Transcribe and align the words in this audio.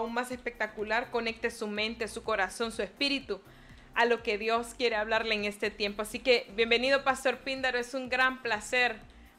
aún 0.00 0.12
más 0.12 0.30
espectacular, 0.30 1.10
conecte 1.10 1.50
su 1.50 1.66
mente, 1.66 2.08
su 2.08 2.22
corazón, 2.22 2.72
su 2.72 2.82
espíritu 2.82 3.40
a 3.94 4.04
lo 4.04 4.22
que 4.22 4.38
Dios 4.38 4.74
quiere 4.76 4.96
hablarle 4.96 5.34
en 5.34 5.44
este 5.44 5.70
tiempo. 5.70 6.02
Así 6.02 6.18
que 6.18 6.50
bienvenido, 6.56 7.04
Pastor 7.04 7.38
Píndaro. 7.38 7.78
Es 7.78 7.94
un 7.94 8.08
gran 8.08 8.42
placer 8.42 8.96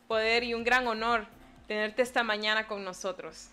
poder 0.08 0.44
y 0.44 0.54
un 0.54 0.64
gran 0.64 0.88
honor 0.88 1.26
tenerte 1.68 2.02
esta 2.02 2.24
mañana 2.24 2.68
con 2.68 2.84
nosotros. 2.84 3.50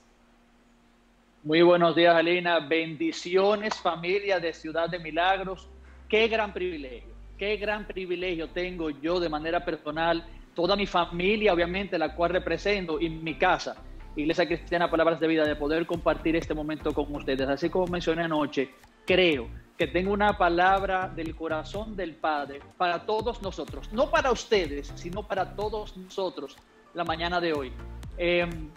Muy 1.45 1.63
buenos 1.63 1.95
días, 1.95 2.15
Alina. 2.15 2.59
Bendiciones, 2.59 3.75
familia 3.81 4.41
de 4.41 4.53
Ciudad 4.53 4.89
de 4.89 4.99
Milagros. 4.99 5.69
Qué 6.09 6.27
gran 6.27 6.53
privilegio, 6.53 7.15
qué 7.39 7.57
gran 7.57 7.87
privilegio 7.87 8.49
tengo 8.49 8.91
yo 8.91 9.21
de 9.21 9.29
manera 9.29 9.65
personal, 9.65 10.27
toda 10.55 10.75
mi 10.75 10.87
familia, 10.87 11.53
obviamente, 11.53 11.99
la 11.99 12.15
cual 12.15 12.31
represento, 12.33 13.01
y 13.01 13.09
mi 13.09 13.35
casa, 13.37 13.77
Iglesia 14.19 14.47
Cristiana 14.47 14.91
Palabras 14.91 15.21
de 15.21 15.29
Vida, 15.29 15.45
de 15.45 15.55
poder 15.55 15.87
compartir 15.87 16.35
este 16.35 16.53
momento 16.53 16.93
con 16.93 17.15
ustedes. 17.15 17.49
Así 17.49 17.71
como 17.71 17.87
mencioné 17.87 18.25
anoche, 18.25 18.69
creo 19.07 19.49
que 19.77 19.87
tengo 19.87 20.13
una 20.13 20.37
palabra 20.37 21.09
del 21.09 21.37
corazón 21.37 21.95
del 21.95 22.17
Padre 22.17 22.61
para 22.77 23.07
todos 23.07 23.41
nosotros, 23.43 23.93
no 23.93 24.11
para 24.11 24.33
ustedes, 24.33 24.93
sino 24.97 25.23
para 25.23 25.55
todos 25.55 25.97
nosotros 25.97 26.57
la 26.95 27.05
mañana 27.05 27.41
de 27.41 27.53
hoy. 27.53 27.73
Em, 28.17 28.71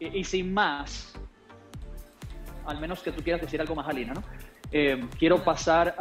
y, 0.00 0.24
sin 0.24 0.52
más, 0.52 1.14
al 2.66 2.80
menos 2.80 3.00
que 3.00 3.12
tú 3.12 3.22
quieras 3.22 3.40
decir 3.40 3.60
algo 3.60 3.76
más, 3.76 3.86
Alina, 3.86 4.14
¿no? 4.14 4.22
Em, 4.72 5.08
quiero 5.10 5.44
pasar 5.44 5.94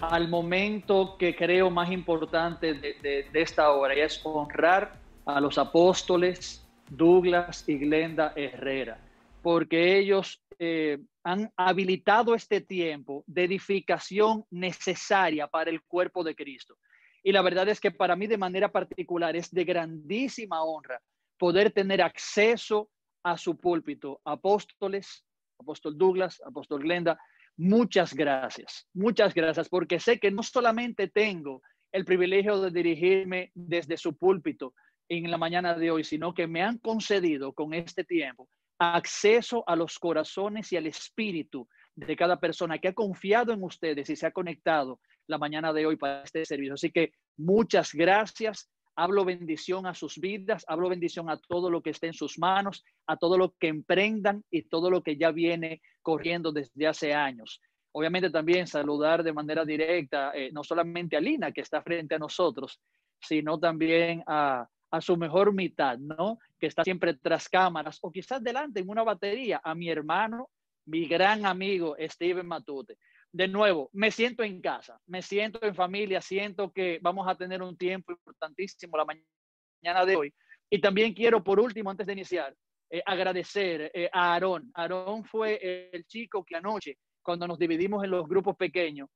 al 0.00 0.28
momento 0.28 1.16
que 1.16 1.36
creo 1.36 1.70
más 1.70 1.88
importante 1.92 2.74
de, 2.74 3.28
de 3.32 3.40
esta 3.40 3.70
hora, 3.70 3.96
y 3.96 4.00
es 4.00 4.20
honrar 4.24 4.94
a 5.24 5.40
los 5.40 5.56
apóstoles 5.56 6.61
Douglas 6.96 7.66
y 7.68 7.78
Glenda 7.78 8.34
Herrera, 8.36 8.98
porque 9.42 9.98
ellos 9.98 10.42
eh, 10.58 10.98
han 11.24 11.50
habilitado 11.56 12.34
este 12.34 12.60
tiempo 12.60 13.24
de 13.26 13.44
edificación 13.44 14.44
necesaria 14.50 15.46
para 15.46 15.70
el 15.70 15.82
cuerpo 15.82 16.22
de 16.22 16.34
Cristo. 16.34 16.76
Y 17.22 17.32
la 17.32 17.40
verdad 17.40 17.68
es 17.68 17.80
que 17.80 17.92
para 17.92 18.14
mí 18.14 18.26
de 18.26 18.36
manera 18.36 18.70
particular 18.70 19.34
es 19.36 19.50
de 19.50 19.64
grandísima 19.64 20.62
honra 20.62 21.00
poder 21.38 21.70
tener 21.70 22.02
acceso 22.02 22.90
a 23.22 23.38
su 23.38 23.56
púlpito. 23.56 24.20
Apóstoles, 24.24 25.24
apóstol 25.58 25.96
Douglas, 25.96 26.42
apóstol 26.44 26.82
Glenda, 26.82 27.18
muchas 27.56 28.12
gracias, 28.12 28.86
muchas 28.92 29.32
gracias, 29.32 29.68
porque 29.68 29.98
sé 29.98 30.18
que 30.18 30.30
no 30.30 30.42
solamente 30.42 31.08
tengo 31.08 31.62
el 31.90 32.04
privilegio 32.04 32.60
de 32.60 32.70
dirigirme 32.70 33.50
desde 33.54 33.96
su 33.96 34.16
púlpito 34.16 34.74
en 35.18 35.30
la 35.30 35.38
mañana 35.38 35.74
de 35.74 35.90
hoy, 35.90 36.04
sino 36.04 36.32
que 36.32 36.46
me 36.46 36.62
han 36.62 36.78
concedido 36.78 37.52
con 37.52 37.74
este 37.74 38.04
tiempo 38.04 38.48
acceso 38.78 39.62
a 39.66 39.76
los 39.76 39.98
corazones 39.98 40.72
y 40.72 40.76
al 40.76 40.86
espíritu 40.86 41.68
de 41.94 42.16
cada 42.16 42.40
persona 42.40 42.78
que 42.78 42.88
ha 42.88 42.94
confiado 42.94 43.52
en 43.52 43.62
ustedes 43.62 44.08
y 44.10 44.16
se 44.16 44.26
ha 44.26 44.32
conectado 44.32 45.00
la 45.28 45.38
mañana 45.38 45.72
de 45.72 45.86
hoy 45.86 45.96
para 45.96 46.22
este 46.22 46.44
servicio. 46.44 46.74
Así 46.74 46.90
que 46.90 47.12
muchas 47.36 47.92
gracias. 47.92 48.70
Hablo 48.96 49.24
bendición 49.24 49.86
a 49.86 49.94
sus 49.94 50.18
vidas, 50.18 50.64
hablo 50.66 50.88
bendición 50.88 51.30
a 51.30 51.38
todo 51.38 51.70
lo 51.70 51.80
que 51.82 51.90
esté 51.90 52.08
en 52.08 52.12
sus 52.12 52.38
manos, 52.38 52.84
a 53.06 53.16
todo 53.16 53.38
lo 53.38 53.54
que 53.58 53.68
emprendan 53.68 54.44
y 54.50 54.62
todo 54.62 54.90
lo 54.90 55.02
que 55.02 55.16
ya 55.16 55.30
viene 55.30 55.80
corriendo 56.02 56.52
desde 56.52 56.86
hace 56.86 57.14
años. 57.14 57.60
Obviamente 57.92 58.30
también 58.30 58.66
saludar 58.66 59.22
de 59.22 59.32
manera 59.32 59.64
directa, 59.64 60.32
eh, 60.34 60.50
no 60.52 60.64
solamente 60.64 61.16
a 61.16 61.20
Lina, 61.20 61.52
que 61.52 61.60
está 61.60 61.82
frente 61.82 62.14
a 62.14 62.18
nosotros, 62.18 62.80
sino 63.20 63.58
también 63.58 64.22
a, 64.26 64.66
a 64.92 65.00
su 65.00 65.16
mejor 65.16 65.52
mitad, 65.54 65.98
¿no? 65.98 66.38
Que 66.60 66.66
está 66.66 66.84
siempre 66.84 67.14
tras 67.14 67.48
cámaras 67.48 67.98
o 68.02 68.12
quizás 68.12 68.42
delante 68.42 68.80
en 68.80 68.88
una 68.88 69.02
batería, 69.02 69.60
a 69.64 69.74
mi 69.74 69.88
hermano, 69.88 70.50
mi 70.84 71.06
gran 71.06 71.46
amigo 71.46 71.96
Steven 71.98 72.46
Matute. 72.46 72.98
De 73.32 73.48
nuevo, 73.48 73.88
me 73.94 74.10
siento 74.10 74.42
en 74.42 74.60
casa, 74.60 75.00
me 75.06 75.22
siento 75.22 75.58
en 75.62 75.74
familia, 75.74 76.20
siento 76.20 76.70
que 76.70 76.98
vamos 77.00 77.26
a 77.26 77.34
tener 77.34 77.62
un 77.62 77.76
tiempo 77.76 78.12
importantísimo 78.12 78.98
la 78.98 79.06
mañana 79.06 80.04
de 80.04 80.16
hoy. 80.16 80.34
Y 80.68 80.78
también 80.78 81.14
quiero, 81.14 81.42
por 81.42 81.58
último, 81.58 81.90
antes 81.90 82.06
de 82.06 82.12
iniciar, 82.12 82.54
eh, 82.90 83.02
agradecer 83.06 83.90
eh, 83.94 84.10
a 84.12 84.34
Aarón. 84.34 84.70
Aarón 84.74 85.24
fue 85.24 85.90
el 85.92 86.04
chico 86.06 86.44
que 86.44 86.56
anoche, 86.56 86.98
cuando 87.22 87.48
nos 87.48 87.58
dividimos 87.58 88.04
en 88.04 88.10
los 88.10 88.28
grupos 88.28 88.56
pequeños, 88.56 89.08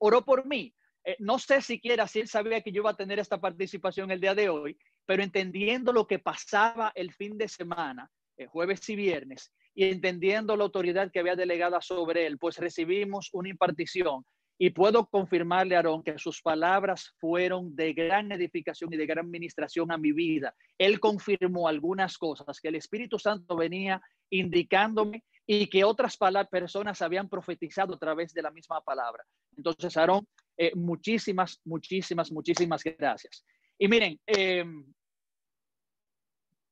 oró 0.00 0.24
por 0.24 0.44
mí. 0.46 0.74
Eh, 1.04 1.16
no 1.20 1.38
sé 1.38 1.62
siquiera 1.62 2.08
si 2.08 2.18
él 2.18 2.26
sabía 2.26 2.60
que 2.60 2.72
yo 2.72 2.82
iba 2.82 2.90
a 2.90 2.96
tener 2.96 3.20
esta 3.20 3.40
participación 3.40 4.10
el 4.10 4.20
día 4.20 4.34
de 4.34 4.48
hoy, 4.48 4.76
pero 5.06 5.22
entendiendo 5.22 5.92
lo 5.92 6.06
que 6.06 6.18
pasaba 6.18 6.92
el 6.94 7.12
fin 7.12 7.38
de 7.38 7.48
semana, 7.48 8.10
el 8.36 8.48
jueves 8.48 8.86
y 8.88 8.96
viernes, 8.96 9.52
y 9.74 9.84
entendiendo 9.84 10.56
la 10.56 10.64
autoridad 10.64 11.10
que 11.10 11.20
había 11.20 11.36
delegada 11.36 11.80
sobre 11.80 12.26
él, 12.26 12.38
pues 12.38 12.58
recibimos 12.58 13.30
una 13.32 13.48
impartición. 13.48 14.24
Y 14.58 14.70
puedo 14.70 15.06
confirmarle, 15.06 15.76
Aarón, 15.76 16.02
que 16.02 16.18
sus 16.18 16.40
palabras 16.40 17.12
fueron 17.20 17.76
de 17.76 17.92
gran 17.92 18.32
edificación 18.32 18.92
y 18.92 18.96
de 18.96 19.04
gran 19.04 19.26
administración 19.26 19.92
a 19.92 19.98
mi 19.98 20.12
vida. 20.12 20.54
Él 20.78 20.98
confirmó 20.98 21.68
algunas 21.68 22.16
cosas 22.16 22.58
que 22.58 22.68
el 22.68 22.76
Espíritu 22.76 23.18
Santo 23.18 23.54
venía 23.54 24.00
indicándome 24.30 25.22
y 25.46 25.66
que 25.66 25.84
otras 25.84 26.18
personas 26.50 27.02
habían 27.02 27.28
profetizado 27.28 27.94
a 27.94 27.98
través 27.98 28.32
de 28.32 28.42
la 28.42 28.50
misma 28.50 28.80
palabra. 28.80 29.22
Entonces, 29.56 29.94
Aarón, 29.96 30.26
eh, 30.56 30.72
muchísimas, 30.74 31.60
muchísimas, 31.64 32.32
muchísimas 32.32 32.82
gracias. 32.82 33.44
Y 33.78 33.88
miren, 33.88 34.18
em, 34.26 34.86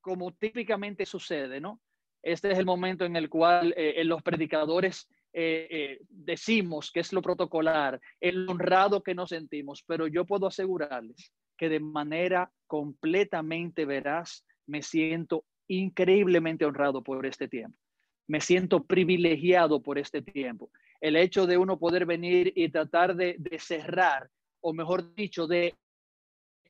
como 0.04 0.32
típicamente 0.32 1.06
sucede, 1.06 1.62
¿no? 1.62 1.80
Este 2.22 2.52
es 2.52 2.58
el 2.58 2.66
momento 2.66 3.06
en 3.06 3.16
el 3.16 3.30
cual 3.30 3.72
eh, 3.74 4.04
los 4.04 4.22
predicadores 4.22 5.08
eh, 5.32 5.66
eh, 5.70 5.98
decimos 6.10 6.90
que 6.92 7.00
es 7.00 7.12
lo 7.14 7.22
protocolar, 7.22 7.98
el 8.20 8.46
honrado 8.48 9.02
que 9.02 9.14
nos 9.14 9.30
sentimos, 9.30 9.82
pero 9.86 10.06
yo 10.06 10.26
puedo 10.26 10.46
asegurarles 10.46 11.32
que 11.56 11.70
de 11.70 11.80
manera 11.80 12.52
completamente 12.66 13.86
veraz 13.86 14.44
me 14.66 14.82
siento 14.82 15.46
increíblemente 15.68 16.66
honrado 16.66 17.02
por 17.02 17.24
este 17.24 17.48
tiempo. 17.48 17.78
Me 18.26 18.42
siento 18.42 18.84
privilegiado 18.84 19.82
por 19.82 19.98
este 19.98 20.20
tiempo. 20.20 20.70
El 21.00 21.16
hecho 21.16 21.46
de 21.46 21.56
uno 21.56 21.78
poder 21.78 22.04
venir 22.04 22.52
y 22.54 22.68
tratar 22.68 23.16
de 23.16 23.38
cerrar, 23.58 24.28
o 24.60 24.72
mejor 24.72 25.14
dicho, 25.14 25.46
de 25.46 25.74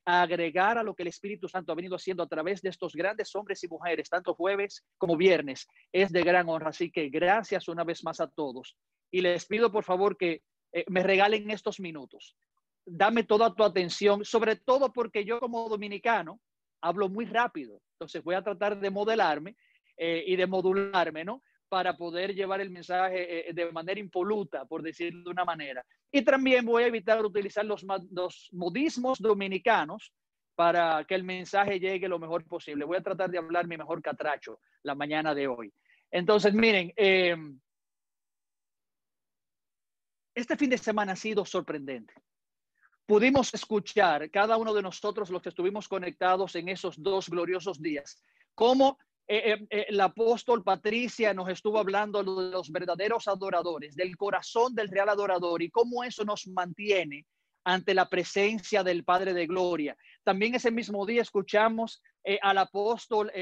agregar 0.04 0.78
a 0.78 0.82
lo 0.82 0.94
que 0.94 1.02
el 1.02 1.08
Espíritu 1.08 1.48
Santo 1.48 1.72
ha 1.72 1.74
venido 1.74 1.96
haciendo 1.96 2.22
a 2.22 2.28
través 2.28 2.60
de 2.62 2.68
estos 2.68 2.94
grandes 2.94 3.34
hombres 3.34 3.62
y 3.64 3.68
mujeres, 3.68 4.08
tanto 4.08 4.34
jueves 4.34 4.84
como 4.98 5.16
viernes, 5.16 5.66
es 5.92 6.12
de 6.12 6.22
gran 6.22 6.48
honra. 6.48 6.70
Así 6.70 6.90
que 6.90 7.08
gracias 7.08 7.68
una 7.68 7.84
vez 7.84 8.04
más 8.04 8.20
a 8.20 8.28
todos. 8.28 8.76
Y 9.10 9.20
les 9.20 9.46
pido 9.46 9.72
por 9.72 9.84
favor 9.84 10.16
que 10.16 10.42
eh, 10.72 10.84
me 10.88 11.02
regalen 11.02 11.50
estos 11.50 11.80
minutos. 11.80 12.36
Dame 12.84 13.24
toda 13.24 13.54
tu 13.54 13.64
atención, 13.64 14.24
sobre 14.24 14.56
todo 14.56 14.92
porque 14.92 15.24
yo 15.24 15.40
como 15.40 15.68
dominicano 15.68 16.40
hablo 16.82 17.08
muy 17.08 17.24
rápido. 17.24 17.80
Entonces 17.94 18.22
voy 18.22 18.34
a 18.34 18.42
tratar 18.42 18.78
de 18.78 18.90
modelarme 18.90 19.56
eh, 19.96 20.24
y 20.26 20.36
de 20.36 20.46
modularme, 20.46 21.24
¿no? 21.24 21.42
Para 21.74 21.96
poder 21.96 22.36
llevar 22.36 22.60
el 22.60 22.70
mensaje 22.70 23.50
eh, 23.50 23.52
de 23.52 23.72
manera 23.72 23.98
impoluta, 23.98 24.64
por 24.64 24.80
decirlo 24.80 25.24
de 25.24 25.30
una 25.30 25.44
manera. 25.44 25.84
Y 26.12 26.22
también 26.22 26.64
voy 26.64 26.84
a 26.84 26.86
evitar 26.86 27.20
utilizar 27.26 27.64
los, 27.64 27.84
modismos 28.52 29.18
dominicanos 29.18 30.12
para 30.54 31.04
que 31.04 31.16
el 31.16 31.24
mensaje 31.24 31.80
llegue 31.80 32.06
lo 32.06 32.20
mejor 32.20 32.46
posible. 32.46 32.84
Voy 32.84 32.98
a 32.98 33.02
tratar 33.02 33.28
de 33.28 33.38
hablar 33.38 33.66
mi 33.66 33.76
mejor 33.76 34.00
catracho 34.00 34.60
la 34.84 34.94
mañana 34.94 35.34
de 35.34 35.48
hoy. 35.48 35.74
Entonces, 36.12 36.54
miren, 36.54 36.92
em, 36.94 37.58
este 40.32 40.56
fin 40.56 40.70
de 40.70 40.78
semana 40.78 41.14
ha 41.14 41.16
sido 41.16 41.44
sorprendente. 41.44 42.14
Pudimos 43.04 43.52
escuchar, 43.52 44.30
cada 44.30 44.56
uno 44.58 44.72
de 44.74 44.82
nosotros, 44.82 45.28
los 45.28 45.42
que 45.42 45.48
estuvimos 45.48 45.88
conectados 45.88 46.54
en 46.54 46.68
esos 46.68 47.02
dos 47.02 47.28
gloriosos 47.28 47.82
días, 47.82 48.22
cómo 48.54 48.96
eh, 49.26 49.52
eh, 49.52 49.66
eh, 49.70 49.86
el 49.88 50.00
apóstol 50.00 50.62
Patricia 50.62 51.32
nos 51.32 51.48
estuvo 51.48 51.78
hablando 51.78 52.22
de 52.22 52.50
los 52.52 52.70
verdaderos 52.70 53.26
adoradores, 53.26 53.96
del 53.96 54.16
corazón 54.16 54.74
del 54.74 54.88
real 54.88 55.08
adorador 55.08 55.62
y 55.62 55.70
cómo 55.70 56.04
eso 56.04 56.24
nos 56.24 56.46
mantiene 56.48 57.24
ante 57.64 57.94
la 57.94 58.10
presencia 58.10 58.82
del 58.82 59.04
Padre 59.04 59.32
de 59.32 59.46
Gloria. 59.46 59.96
También 60.22 60.54
ese 60.54 60.70
mismo 60.70 61.06
día 61.06 61.22
escuchamos 61.22 62.02
al 62.42 62.58
apóstol 62.58 63.32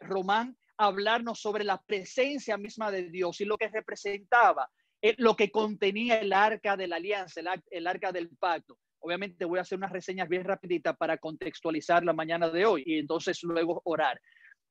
Román 0.00 0.56
hablarnos 0.78 1.40
sobre 1.40 1.64
la 1.64 1.82
presencia 1.82 2.56
misma 2.56 2.90
de 2.90 3.10
Dios 3.10 3.38
y 3.42 3.44
lo 3.44 3.58
que 3.58 3.68
representaba, 3.68 4.70
lo 5.18 5.36
que 5.36 5.50
contenía 5.50 6.18
el 6.18 6.32
arca 6.32 6.78
de 6.78 6.88
la 6.88 6.96
alianza, 6.96 7.40
el, 7.40 7.48
el 7.70 7.86
arca 7.86 8.10
del 8.10 8.30
pacto. 8.38 8.78
Obviamente 9.00 9.44
voy 9.44 9.58
a 9.58 9.62
hacer 9.62 9.76
unas 9.76 9.92
reseñas 9.92 10.30
bien 10.30 10.44
rapiditas 10.44 10.96
para 10.96 11.18
contextualizar 11.18 12.02
la 12.04 12.14
mañana 12.14 12.48
de 12.48 12.64
hoy 12.64 12.84
y 12.86 12.98
entonces 12.98 13.42
luego 13.42 13.82
orar. 13.84 14.18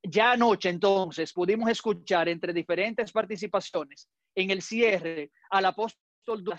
Ya 0.02 0.32
anoche 0.32 0.68
entonces 0.68 1.32
pudimos 1.32 1.70
escuchar 1.70 2.28
entre 2.28 2.52
diferentes 2.52 3.12
participaciones 3.12 4.08
en 4.34 4.50
el 4.50 4.62
cierre 4.62 5.32
al 5.50 5.66
apóstol 5.66 6.08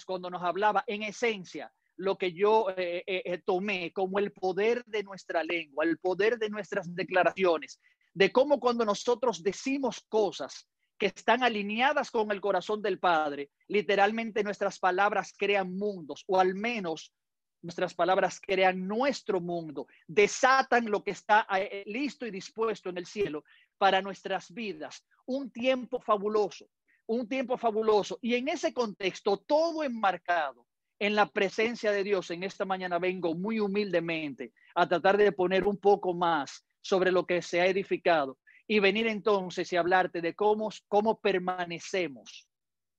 cuando 0.06 0.30
nos 0.30 0.44
hablaba 0.44 0.84
en 0.88 1.04
esencia 1.04 1.72
lo 1.98 2.18
que 2.18 2.32
yo 2.32 2.70
eh, 2.78 3.04
eh, 3.06 3.22
eh, 3.26 3.42
tomé 3.46 3.92
como 3.92 4.20
el 4.20 4.32
poder 4.32 4.86
de 4.86 5.04
nuestra 5.04 5.44
lengua, 5.44 5.84
el 5.84 5.98
poder 5.98 6.40
de 6.40 6.50
nuestras 6.50 6.96
declaraciones, 6.96 7.80
de 8.14 8.32
cómo 8.32 8.60
cuando 8.60 8.86
nosotros 8.86 9.44
decimos 9.44 10.06
cosas 10.08 10.66
que 10.98 11.08
están 11.08 11.44
alineadas 11.44 12.10
con 12.10 12.32
el 12.32 12.40
corazón 12.40 12.82
del 12.82 13.00
Padre, 13.00 13.50
literalmente 13.68 14.44
nuestras 14.44 14.80
palabras 14.80 15.34
crean 15.38 15.76
mundos, 15.76 16.24
o 16.28 16.40
al 16.40 16.56
menos 16.56 17.14
nuestras 17.62 17.94
palabras 17.94 18.40
crean 18.40 18.88
nuestro 18.88 19.42
mundo, 19.42 19.88
desatan 20.08 20.90
lo 20.90 21.04
que 21.04 21.12
está 21.12 21.46
eh, 21.58 21.84
listo 21.86 22.26
y 22.26 22.32
dispuesto 22.32 22.90
en 22.90 22.98
el 22.98 23.06
cielo 23.06 23.44
para 23.78 24.02
nuestras 24.02 24.54
vidas. 24.54 25.06
Un 25.26 25.52
tiempo 25.52 26.00
fabuloso, 26.00 26.70
un 27.08 27.28
tiempo 27.28 27.58
fabuloso. 27.58 28.20
Y 28.22 28.36
en 28.36 28.48
ese 28.48 28.74
contexto, 28.74 29.38
todo 29.38 29.84
enmarcado 29.84 30.66
en 31.00 31.16
la 31.16 31.28
presencia 31.28 31.92
de 31.92 32.04
Dios, 32.04 32.30
en 32.30 32.44
esta 32.44 32.66
mañana 32.66 33.00
vengo 33.00 33.34
muy 33.34 33.60
humildemente 33.60 34.54
a 34.76 34.88
tratar 34.88 35.18
de 35.18 35.32
poner 35.32 35.66
un 35.66 35.78
poco 35.78 36.14
más 36.14 36.66
sobre 36.82 37.12
lo 37.12 37.26
que 37.26 37.42
se 37.42 37.62
ha 37.62 37.68
edificado 37.68 38.38
y 38.68 38.80
venir 38.80 39.08
entonces 39.08 39.72
y 39.74 39.78
hablarte 39.78 40.22
de 40.22 40.36
cómo, 40.36 40.70
cómo 40.88 41.20
permanecemos 41.20 42.48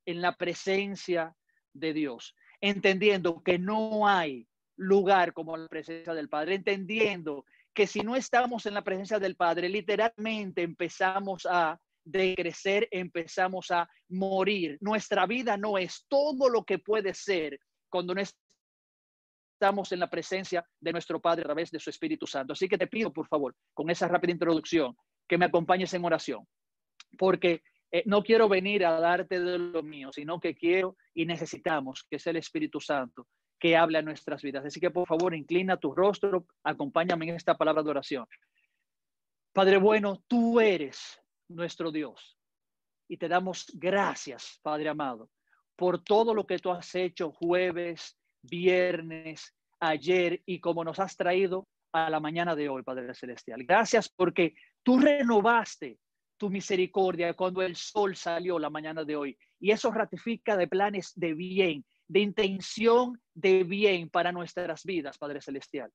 en 0.06 0.20
la 0.20 0.34
presencia 0.36 1.36
de 1.72 1.92
Dios, 1.92 2.34
entendiendo 2.60 3.42
que 3.42 3.58
no 3.58 4.08
hay 4.08 4.48
lugar 4.81 5.35
como 5.35 5.56
la 5.56 5.69
presencia 5.69 6.15
del 6.15 6.29
Padre, 6.29 6.55
entendiendo 6.55 7.44
que 7.75 7.87
si 7.87 8.00
no 8.00 8.17
estamos 8.17 8.65
en 8.65 8.75
la 8.75 8.82
presencia 8.82 9.19
del 9.19 9.37
Padre, 9.37 9.69
literalmente 9.69 10.62
empezamos 10.62 11.47
a 11.49 11.79
decrecer, 12.03 12.88
empezamos 12.91 13.71
a 13.71 13.88
morir. 14.09 14.79
Nuestra 14.81 15.27
vida 15.27 15.59
no 15.59 15.77
es 15.77 16.06
todo 16.09 16.49
lo 16.49 16.65
que 16.65 16.79
puede 16.79 17.12
ser 17.12 17.61
cuando 17.91 18.15
no 18.15 18.23
estamos 18.23 19.93
en 19.93 20.00
la 20.00 20.09
presencia 20.09 20.67
de 20.81 20.93
nuestro 20.93 21.21
Padre 21.21 21.43
a 21.43 21.44
través 21.44 21.71
de 21.71 21.79
su 21.79 21.91
Espíritu 21.91 22.27
Santo. 22.27 22.55
Así 22.55 22.67
que 22.67 22.79
te 22.79 22.87
pido, 22.87 23.12
por 23.12 23.29
favor, 23.29 23.55
con 23.75 23.91
esa 23.91 24.09
rápida 24.09 24.32
introducción, 24.32 24.97
que 25.29 25.37
me 25.37 25.44
acompañes 25.44 25.93
en 25.93 26.05
oración, 26.05 26.49
porque 27.19 27.62
eh, 27.93 28.03
no 28.06 28.23
quiero 28.23 28.49
venir 28.49 28.87
a 28.87 28.99
darte 28.99 29.38
de 29.38 29.59
lo 29.59 29.82
mío, 29.82 30.11
sino 30.11 30.41
que 30.41 30.55
quiero 30.55 30.97
y 31.12 31.27
necesitamos 31.27 32.06
que 32.11 32.19
sea 32.19 32.31
el 32.31 32.38
Espíritu 32.38 32.81
Santo 32.81 33.27
que 33.60 33.76
hable 33.76 33.98
a 33.98 34.02
nuestras 34.02 34.42
vidas. 34.42 34.64
Así 34.64 34.80
que 34.80 34.90
por 34.90 35.06
favor, 35.06 35.34
inclina 35.34 35.76
tu 35.76 35.94
rostro, 35.94 36.46
acompáñame 36.64 37.28
en 37.28 37.36
esta 37.36 37.56
palabra 37.56 37.82
de 37.82 37.90
oración. 37.90 38.26
Padre 39.52 39.76
bueno, 39.76 40.24
tú 40.26 40.58
eres 40.58 41.20
nuestro 41.48 41.92
Dios 41.92 42.38
y 43.08 43.18
te 43.18 43.28
damos 43.28 43.66
gracias, 43.74 44.58
Padre 44.62 44.88
amado, 44.88 45.30
por 45.76 46.02
todo 46.02 46.34
lo 46.34 46.46
que 46.46 46.58
tú 46.58 46.70
has 46.70 46.94
hecho 46.94 47.32
jueves, 47.32 48.16
viernes, 48.42 49.54
ayer 49.80 50.42
y 50.46 50.60
como 50.60 50.82
nos 50.84 50.98
has 50.98 51.16
traído 51.16 51.68
a 51.92 52.08
la 52.08 52.20
mañana 52.20 52.54
de 52.54 52.68
hoy, 52.68 52.82
Padre 52.82 53.12
Celestial. 53.14 53.64
Gracias 53.64 54.08
porque 54.08 54.54
tú 54.82 54.98
renovaste 54.98 55.98
tu 56.38 56.48
misericordia 56.48 57.34
cuando 57.34 57.60
el 57.60 57.76
sol 57.76 58.16
salió 58.16 58.58
la 58.58 58.70
mañana 58.70 59.04
de 59.04 59.16
hoy 59.16 59.38
y 59.58 59.72
eso 59.72 59.90
ratifica 59.90 60.56
de 60.56 60.68
planes 60.68 61.12
de 61.14 61.34
bien 61.34 61.84
de 62.10 62.18
intención 62.18 63.22
de 63.34 63.62
bien 63.62 64.10
para 64.10 64.32
nuestras 64.32 64.82
vidas, 64.82 65.16
Padre 65.16 65.40
Celestial. 65.40 65.92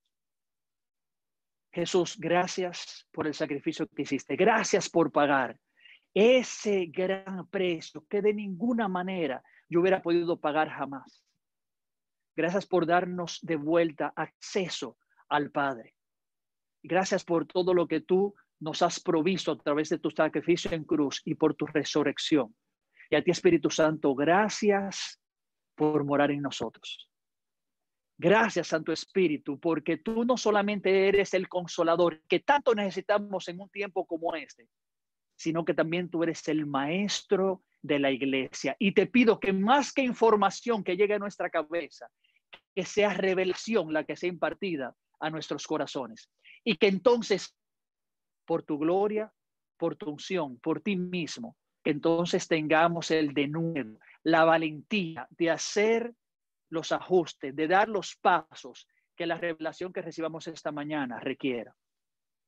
Jesús, 1.74 2.18
gracias 2.18 3.06
por 3.12 3.28
el 3.28 3.34
sacrificio 3.34 3.86
que 3.86 4.04
hiciste. 4.04 4.38
Gracias 4.38 4.90
por 4.90 5.12
pagar 5.12 5.60
ese 6.14 6.86
gran 6.86 7.46
precio 7.50 8.06
que 8.10 8.22
de 8.22 8.34
ninguna 8.34 8.88
manera 8.88 9.44
yo 9.68 9.82
hubiera 9.82 10.02
podido 10.02 10.40
pagar 10.40 10.70
jamás. 10.70 11.22
Gracias 12.34 12.66
por 12.66 12.86
darnos 12.86 13.40
de 13.42 13.58
vuelta 13.58 14.14
acceso 14.16 14.98
al 15.28 15.52
Padre. 15.52 15.96
Gracias 16.82 17.26
por 17.26 17.46
todo 17.46 17.74
lo 17.74 17.90
que 17.90 18.00
tú 18.00 18.34
nos 18.62 18.82
has 18.82 19.02
provisto 19.02 19.52
a 19.52 19.58
través 19.58 19.90
de 19.90 20.00
tu 20.00 20.12
sacrificio 20.12 20.72
en 20.72 20.86
cruz 20.86 21.22
y 21.26 21.36
por 21.36 21.56
tu 21.56 21.66
resurrección. 21.66 22.56
Y 23.10 23.18
a 23.18 23.22
ti, 23.22 23.32
Espíritu 23.32 23.70
Santo, 23.70 24.16
gracias 24.16 25.20
por 25.76 26.04
morar 26.04 26.32
en 26.32 26.42
nosotros. 26.42 27.10
Gracias, 28.18 28.68
Santo 28.68 28.94
Espíritu, 28.94 29.60
porque 29.60 29.98
tú 29.98 30.24
no 30.24 30.38
solamente 30.38 31.08
eres 31.08 31.34
el 31.34 31.50
consolador 31.50 32.22
que 32.30 32.40
tanto 32.40 32.74
necesitamos 32.74 33.48
en 33.50 33.60
un 33.60 33.70
tiempo 33.70 34.08
como 34.08 34.34
este, 34.36 34.70
sino 35.36 35.66
que 35.66 35.74
también 35.74 36.10
tú 36.10 36.24
eres 36.24 36.48
el 36.48 36.66
maestro 36.66 37.64
de 37.82 38.00
la 38.00 38.12
iglesia. 38.12 38.76
Y 38.80 38.94
te 38.94 39.06
pido 39.06 39.40
que 39.40 39.52
más 39.52 39.92
que 39.92 40.02
información 40.02 40.84
que 40.84 40.96
llegue 40.96 41.16
a 41.16 41.20
nuestra 41.20 41.50
cabeza, 41.50 42.10
que 42.74 42.86
sea 42.86 43.14
revelación 43.14 43.92
la 43.92 44.06
que 44.06 44.16
sea 44.16 44.30
impartida 44.30 44.96
a 45.20 45.30
nuestros 45.30 45.68
corazones. 45.68 46.30
Y 46.64 46.78
que 46.78 46.88
entonces, 46.88 47.54
por 48.46 48.64
tu 48.64 48.78
gloria, 48.78 49.32
por 49.78 49.98
tu 49.98 50.10
unción, 50.10 50.58
por 50.60 50.80
ti 50.80 50.96
mismo, 50.96 51.58
entonces 51.86 52.48
tengamos 52.48 53.12
el 53.12 53.34
denuedo, 53.34 54.00
la 54.24 54.44
valentía 54.44 55.28
de 55.30 55.52
hacer 55.52 56.14
los 56.70 56.92
ajustes, 56.92 57.56
de 57.56 57.68
dar 57.68 57.88
los 57.88 58.16
pasos 58.16 58.88
que 59.16 59.28
la 59.28 59.38
revelación 59.38 59.94
que 59.94 60.02
recibamos 60.02 60.48
esta 60.48 60.72
mañana 60.72 61.20
requiera. 61.20 61.76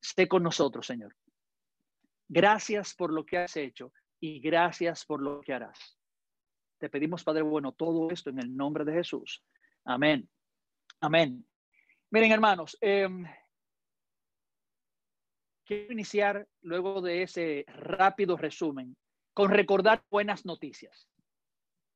Esté 0.02 0.28
con 0.28 0.42
nosotros, 0.42 0.86
Señor. 0.86 1.14
Gracias 2.28 2.94
por 2.94 3.12
lo 3.12 3.24
que 3.24 3.38
has 3.38 3.56
hecho 3.56 3.92
y 4.20 4.40
gracias 4.40 5.04
por 5.04 5.22
lo 5.22 5.40
que 5.40 5.54
harás. 5.54 5.98
Te 6.78 6.90
pedimos, 6.90 7.24
Padre 7.24 7.42
bueno, 7.42 7.72
todo 7.72 8.10
esto 8.10 8.30
en 8.30 8.40
el 8.40 8.54
nombre 8.54 8.84
de 8.84 8.92
Jesús. 8.92 9.42
Amén. 9.84 10.28
Amén. 11.00 11.46
Miren, 12.10 12.32
hermanos, 12.32 12.76
em, 12.80 13.24
quiero 15.64 15.92
iniciar 15.92 16.46
luego 16.62 17.00
de 17.00 17.22
ese 17.22 17.64
rápido 17.68 18.36
resumen 18.36 18.96
con 19.38 19.52
recordar 19.52 20.02
buenas 20.10 20.44
noticias. 20.44 21.08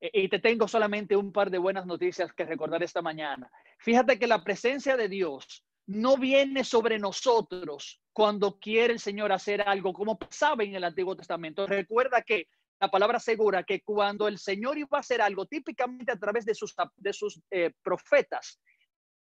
E, 0.00 0.10
y 0.12 0.28
te 0.28 0.38
tengo 0.38 0.68
solamente 0.68 1.16
un 1.16 1.32
par 1.32 1.50
de 1.50 1.58
buenas 1.58 1.86
noticias 1.86 2.32
que 2.32 2.44
recordar 2.44 2.84
esta 2.84 3.02
mañana. 3.02 3.50
Fíjate 3.80 4.16
que 4.16 4.28
la 4.28 4.44
presencia 4.44 4.96
de 4.96 5.08
Dios 5.08 5.64
no 5.86 6.16
viene 6.16 6.62
sobre 6.62 7.00
nosotros 7.00 8.00
cuando 8.12 8.60
quiere 8.60 8.92
el 8.92 9.00
Señor 9.00 9.32
hacer 9.32 9.60
algo, 9.62 9.92
como 9.92 10.16
pasaba 10.16 10.62
en 10.62 10.76
el 10.76 10.84
Antiguo 10.84 11.16
Testamento. 11.16 11.66
Recuerda 11.66 12.22
que 12.22 12.46
la 12.78 12.88
palabra 12.88 13.16
asegura 13.16 13.64
que 13.64 13.80
cuando 13.80 14.28
el 14.28 14.38
Señor 14.38 14.78
iba 14.78 14.98
a 14.98 15.00
hacer 15.00 15.20
algo, 15.20 15.46
típicamente 15.46 16.12
a 16.12 16.20
través 16.20 16.44
de 16.44 16.54
sus, 16.54 16.76
de 16.94 17.12
sus 17.12 17.40
eh, 17.50 17.72
profetas, 17.82 18.60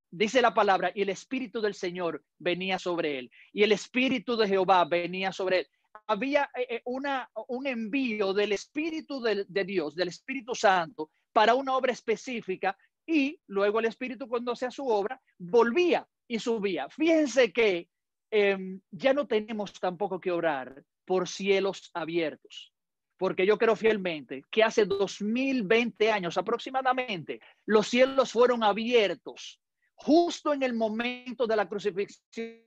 dice 0.09 0.41
la 0.41 0.53
palabra, 0.53 0.91
y 0.93 1.03
el 1.03 1.09
Espíritu 1.11 1.61
del 1.61 1.75
Señor 1.75 2.25
venía 2.37 2.77
sobre 2.77 3.19
él, 3.19 3.31
y 3.53 3.63
el 3.63 3.71
Espíritu 3.71 4.35
de 4.35 4.49
Jehová 4.49 4.83
venía 4.83 5.31
sobre 5.31 5.59
él 5.59 5.67
había 6.11 6.49
eh, 6.55 6.67
eh, 6.69 6.81
un 6.85 7.67
envío 7.67 8.33
del 8.33 8.51
Espíritu 8.51 9.21
de, 9.21 9.63
Dios, 9.63 9.95
del 9.95 10.09
Espíritu 10.09 10.53
Santo, 10.53 11.09
para 11.31 11.55
una 11.55 11.75
obra 11.75 11.93
específica 11.93 12.77
y 13.05 13.39
luego 13.47 13.79
el 13.79 13.85
Espíritu 13.85 14.27
cuando 14.27 14.51
hacía 14.51 14.69
su 14.71 14.85
obra 14.87 15.21
volvía 15.37 16.05
y 16.27 16.37
subía. 16.39 16.89
Fíjense 16.89 17.53
que 17.53 17.87
em, 18.29 18.81
ya 18.91 19.13
no 19.13 19.25
tenemos 19.25 19.71
tampoco 19.79 20.19
que 20.19 20.31
orar 20.31 20.83
por 21.05 21.29
cielos 21.29 21.89
abiertos, 21.93 22.73
porque 23.17 23.45
yo 23.45 23.57
creo 23.57 23.77
fielmente 23.77 24.43
que 24.51 24.63
hace 24.63 24.85
2020 24.85 26.11
años 26.11 26.37
aproximadamente 26.37 27.39
los 27.65 27.87
cielos 27.87 28.33
fueron 28.33 28.63
abiertos 28.63 29.61
justo 29.95 30.51
en 30.51 30.63
el 30.63 30.73
momento 30.73 31.47
de 31.47 31.55
la 31.55 31.69
crucifixión 31.69 32.65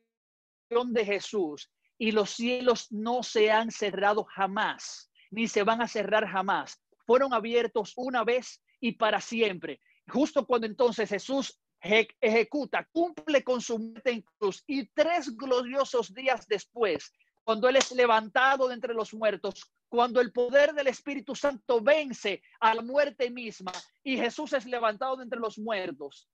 de 0.93 1.05
Jesús 1.05 1.71
y 1.99 2.13
los 2.13 2.31
cielos 2.31 2.91
no 2.91 3.23
se 3.23 3.51
han 3.51 3.71
cerrado 3.71 4.25
jamás, 4.25 5.11
ni 5.31 5.49
se 5.49 5.63
van 5.63 5.81
a 5.81 5.89
cerrar 5.89 6.27
jamás. 6.27 6.81
Fueron 7.07 7.33
abiertos 7.33 7.93
una 7.97 8.25
vez 8.25 8.63
y 8.81 8.93
para 8.93 9.21
siempre. 9.21 9.81
Justo 10.09 10.47
cuando 10.47 10.67
entonces 10.67 11.09
Jesús 11.09 11.59
ejecuta, 11.81 12.89
cumple 12.93 13.45
con 13.45 13.61
su 13.61 13.79
muerte 13.79 14.11
en 14.11 14.23
cruz 14.23 14.63
y 14.67 14.87
tres 14.87 15.37
gloriosos 15.37 16.13
días 16.15 16.47
después, 16.49 17.13
cuando 17.43 17.69
Él 17.69 17.77
es 17.77 17.93
levantado 17.93 18.69
de 18.69 18.75
entre 18.75 18.95
los 18.95 19.13
muertos, 19.13 19.71
cuando 19.89 20.21
el 20.21 20.33
poder 20.33 20.73
del 20.73 20.87
Espíritu 20.87 21.35
Santo 21.35 21.81
vence 21.81 22.43
a 22.59 22.75
la 22.75 22.83
muerte 22.83 23.31
misma 23.31 23.73
y 24.03 24.17
Jesús 24.17 24.55
es 24.55 24.65
levantado 24.65 25.17
de 25.17 25.25
entre 25.25 25.39
los 25.39 25.59
muertos, 25.59 26.29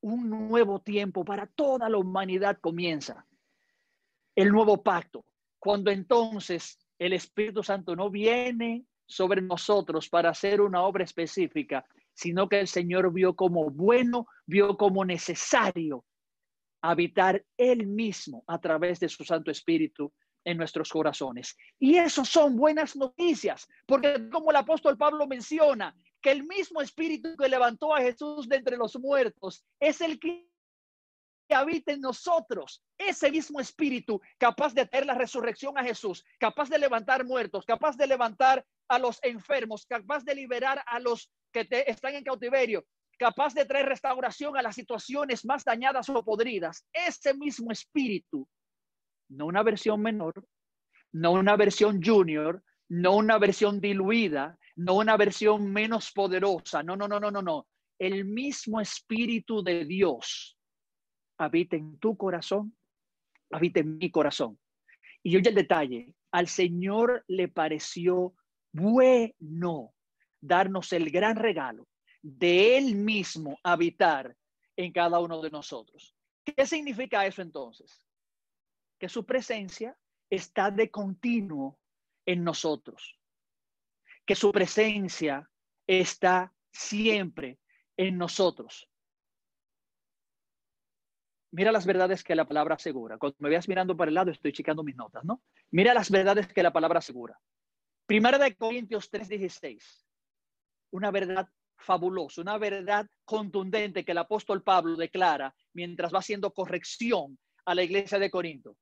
un 0.00 0.28
nuevo 0.28 0.80
tiempo 0.80 1.24
para 1.24 1.46
toda 1.46 1.88
la 1.88 1.98
humanidad 1.98 2.58
comienza 2.60 3.26
el 4.34 4.50
nuevo 4.50 4.82
pacto, 4.82 5.24
cuando 5.58 5.90
entonces 5.90 6.78
el 6.98 7.12
Espíritu 7.12 7.62
Santo 7.62 7.94
no 7.96 8.10
viene 8.10 8.84
sobre 9.06 9.42
nosotros 9.42 10.08
para 10.08 10.30
hacer 10.30 10.60
una 10.60 10.82
obra 10.82 11.04
específica, 11.04 11.84
sino 12.14 12.48
que 12.48 12.60
el 12.60 12.68
Señor 12.68 13.12
vio 13.12 13.34
como 13.34 13.70
bueno, 13.70 14.26
vio 14.46 14.76
como 14.76 15.04
necesario 15.04 16.04
habitar 16.82 17.44
Él 17.56 17.86
mismo 17.86 18.42
a 18.46 18.60
través 18.60 19.00
de 19.00 19.08
su 19.08 19.24
Santo 19.24 19.50
Espíritu 19.50 20.12
en 20.44 20.56
nuestros 20.56 20.90
corazones. 20.90 21.56
Y 21.78 21.96
eso 21.96 22.24
son 22.24 22.56
buenas 22.56 22.96
noticias, 22.96 23.68
porque 23.86 24.28
como 24.30 24.50
el 24.50 24.56
apóstol 24.56 24.96
Pablo 24.96 25.26
menciona, 25.26 25.94
que 26.20 26.30
el 26.30 26.44
mismo 26.44 26.80
Espíritu 26.80 27.36
que 27.36 27.48
levantó 27.48 27.94
a 27.94 28.00
Jesús 28.00 28.48
de 28.48 28.56
entre 28.56 28.76
los 28.76 28.96
muertos 28.98 29.64
es 29.80 30.00
el 30.00 30.18
que 30.18 30.48
habita 31.50 31.92
en 31.92 32.00
nosotros. 32.00 32.82
Ese 32.98 33.30
mismo 33.30 33.60
espíritu 33.60 34.20
capaz 34.38 34.74
de 34.74 34.86
traer 34.86 35.06
la 35.06 35.14
resurrección 35.14 35.76
a 35.78 35.84
Jesús, 35.84 36.24
capaz 36.38 36.68
de 36.68 36.78
levantar 36.78 37.24
muertos, 37.24 37.64
capaz 37.64 37.96
de 37.96 38.06
levantar 38.06 38.64
a 38.88 38.98
los 38.98 39.18
enfermos, 39.22 39.86
capaz 39.86 40.24
de 40.24 40.34
liberar 40.34 40.82
a 40.86 40.98
los 40.98 41.30
que 41.52 41.64
te, 41.64 41.90
están 41.90 42.14
en 42.14 42.24
cautiverio, 42.24 42.84
capaz 43.18 43.54
de 43.54 43.64
traer 43.64 43.86
restauración 43.86 44.56
a 44.56 44.62
las 44.62 44.74
situaciones 44.74 45.44
más 45.44 45.64
dañadas 45.64 46.08
o 46.08 46.24
podridas. 46.24 46.84
Ese 46.92 47.34
mismo 47.34 47.70
espíritu, 47.70 48.48
no 49.28 49.46
una 49.46 49.62
versión 49.62 50.00
menor, 50.00 50.44
no 51.12 51.32
una 51.32 51.56
versión 51.56 52.02
junior, 52.02 52.62
no 52.88 53.16
una 53.16 53.38
versión 53.38 53.80
diluida, 53.80 54.58
no 54.76 54.94
una 54.94 55.16
versión 55.16 55.72
menos 55.72 56.12
poderosa. 56.12 56.82
No, 56.82 56.96
no, 56.96 57.08
no, 57.08 57.20
no, 57.20 57.30
no, 57.30 57.42
no. 57.42 57.66
El 57.98 58.24
mismo 58.24 58.80
espíritu 58.80 59.62
de 59.62 59.84
Dios 59.84 60.58
habita 61.44 61.76
en 61.76 61.98
tu 61.98 62.16
corazón, 62.16 62.76
habita 63.50 63.80
en 63.80 63.98
mi 63.98 64.10
corazón. 64.10 64.58
Y 65.22 65.36
oye 65.36 65.48
el 65.48 65.54
detalle, 65.54 66.14
al 66.30 66.48
Señor 66.48 67.24
le 67.28 67.48
pareció 67.48 68.34
bueno 68.72 69.94
darnos 70.40 70.92
el 70.92 71.10
gran 71.10 71.36
regalo 71.36 71.86
de 72.22 72.78
Él 72.78 72.94
mismo 72.94 73.58
habitar 73.62 74.36
en 74.76 74.92
cada 74.92 75.18
uno 75.18 75.40
de 75.42 75.50
nosotros. 75.50 76.14
¿Qué 76.44 76.66
significa 76.66 77.26
eso 77.26 77.42
entonces? 77.42 78.06
Que 78.98 79.08
su 79.08 79.26
presencia 79.26 79.96
está 80.30 80.70
de 80.70 80.90
continuo 80.90 81.78
en 82.24 82.42
nosotros, 82.42 83.18
que 84.24 84.34
su 84.34 84.50
presencia 84.52 85.48
está 85.86 86.52
siempre 86.72 87.58
en 87.96 88.16
nosotros. 88.16 88.88
Mira 91.52 91.70
las 91.70 91.84
verdades 91.84 92.24
que 92.24 92.34
la 92.34 92.46
palabra 92.46 92.76
asegura. 92.76 93.18
Cuando 93.18 93.36
me 93.40 93.50
veas 93.50 93.68
mirando 93.68 93.94
para 93.94 94.08
el 94.08 94.14
lado, 94.14 94.30
estoy 94.30 94.52
checando 94.52 94.82
mis 94.82 94.96
notas, 94.96 95.22
¿no? 95.24 95.42
Mira 95.70 95.92
las 95.92 96.10
verdades 96.10 96.50
que 96.50 96.62
la 96.62 96.72
palabra 96.72 97.00
asegura. 97.00 97.38
Primera 98.06 98.38
de 98.38 98.56
Corintios 98.56 99.10
3:16. 99.10 100.06
Una 100.92 101.10
verdad 101.10 101.48
fabulosa, 101.76 102.40
una 102.40 102.56
verdad 102.58 103.06
contundente 103.24 104.04
que 104.04 104.12
el 104.12 104.18
apóstol 104.18 104.62
Pablo 104.62 104.96
declara 104.96 105.54
mientras 105.74 106.12
va 106.12 106.20
haciendo 106.20 106.52
corrección 106.52 107.38
a 107.64 107.74
la 107.74 107.82
iglesia 107.82 108.18
de 108.18 108.30
Corinto. 108.30 108.76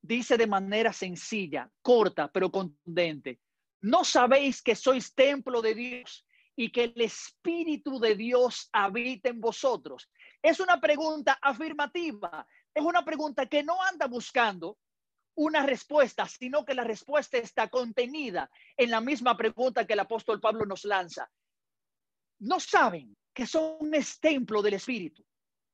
Dice 0.00 0.36
de 0.36 0.46
manera 0.46 0.92
sencilla, 0.92 1.70
corta, 1.82 2.30
pero 2.30 2.50
contundente. 2.50 3.40
¿No 3.80 4.04
sabéis 4.04 4.62
que 4.62 4.74
sois 4.74 5.14
templo 5.14 5.60
de 5.62 5.74
Dios 5.74 6.25
y 6.56 6.70
que 6.70 6.84
el 6.84 7.00
Espíritu 7.00 8.00
de 8.00 8.16
Dios 8.16 8.68
habita 8.72 9.28
en 9.28 9.40
vosotros? 9.40 10.08
Es 10.42 10.58
una 10.58 10.80
pregunta 10.80 11.38
afirmativa, 11.40 12.46
es 12.74 12.82
una 12.82 13.04
pregunta 13.04 13.46
que 13.46 13.62
no 13.62 13.80
anda 13.82 14.06
buscando 14.06 14.78
una 15.36 15.64
respuesta, 15.64 16.26
sino 16.26 16.64
que 16.64 16.74
la 16.74 16.84
respuesta 16.84 17.36
está 17.36 17.68
contenida 17.68 18.50
en 18.76 18.90
la 18.90 19.00
misma 19.00 19.36
pregunta 19.36 19.86
que 19.86 19.92
el 19.92 20.00
apóstol 20.00 20.40
Pablo 20.40 20.64
nos 20.64 20.84
lanza. 20.84 21.30
No 22.38 22.58
saben 22.58 23.16
que 23.34 23.46
son 23.46 23.76
un 23.80 23.94
templo 24.18 24.62
del 24.62 24.74
Espíritu, 24.74 25.24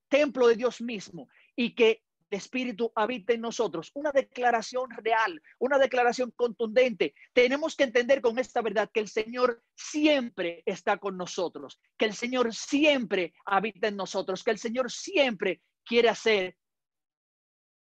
templo 0.08 0.48
de 0.48 0.56
Dios 0.56 0.80
mismo, 0.80 1.28
y 1.54 1.74
que 1.74 2.02
Espíritu 2.34 2.92
habita 2.94 3.32
en 3.32 3.40
nosotros. 3.40 3.90
Una 3.94 4.12
declaración 4.12 4.90
real, 4.90 5.42
una 5.58 5.78
declaración 5.78 6.30
contundente. 6.30 7.14
Tenemos 7.32 7.76
que 7.76 7.84
entender 7.84 8.20
con 8.20 8.38
esta 8.38 8.62
verdad 8.62 8.90
que 8.92 9.00
el 9.00 9.08
Señor 9.08 9.62
siempre 9.74 10.62
está 10.66 10.98
con 10.98 11.16
nosotros, 11.16 11.80
que 11.96 12.06
el 12.06 12.14
Señor 12.14 12.54
siempre 12.54 13.34
habita 13.44 13.88
en 13.88 13.96
nosotros, 13.96 14.42
que 14.42 14.50
el 14.50 14.58
Señor 14.58 14.90
siempre 14.90 15.62
quiere 15.84 16.08
hacer 16.08 16.56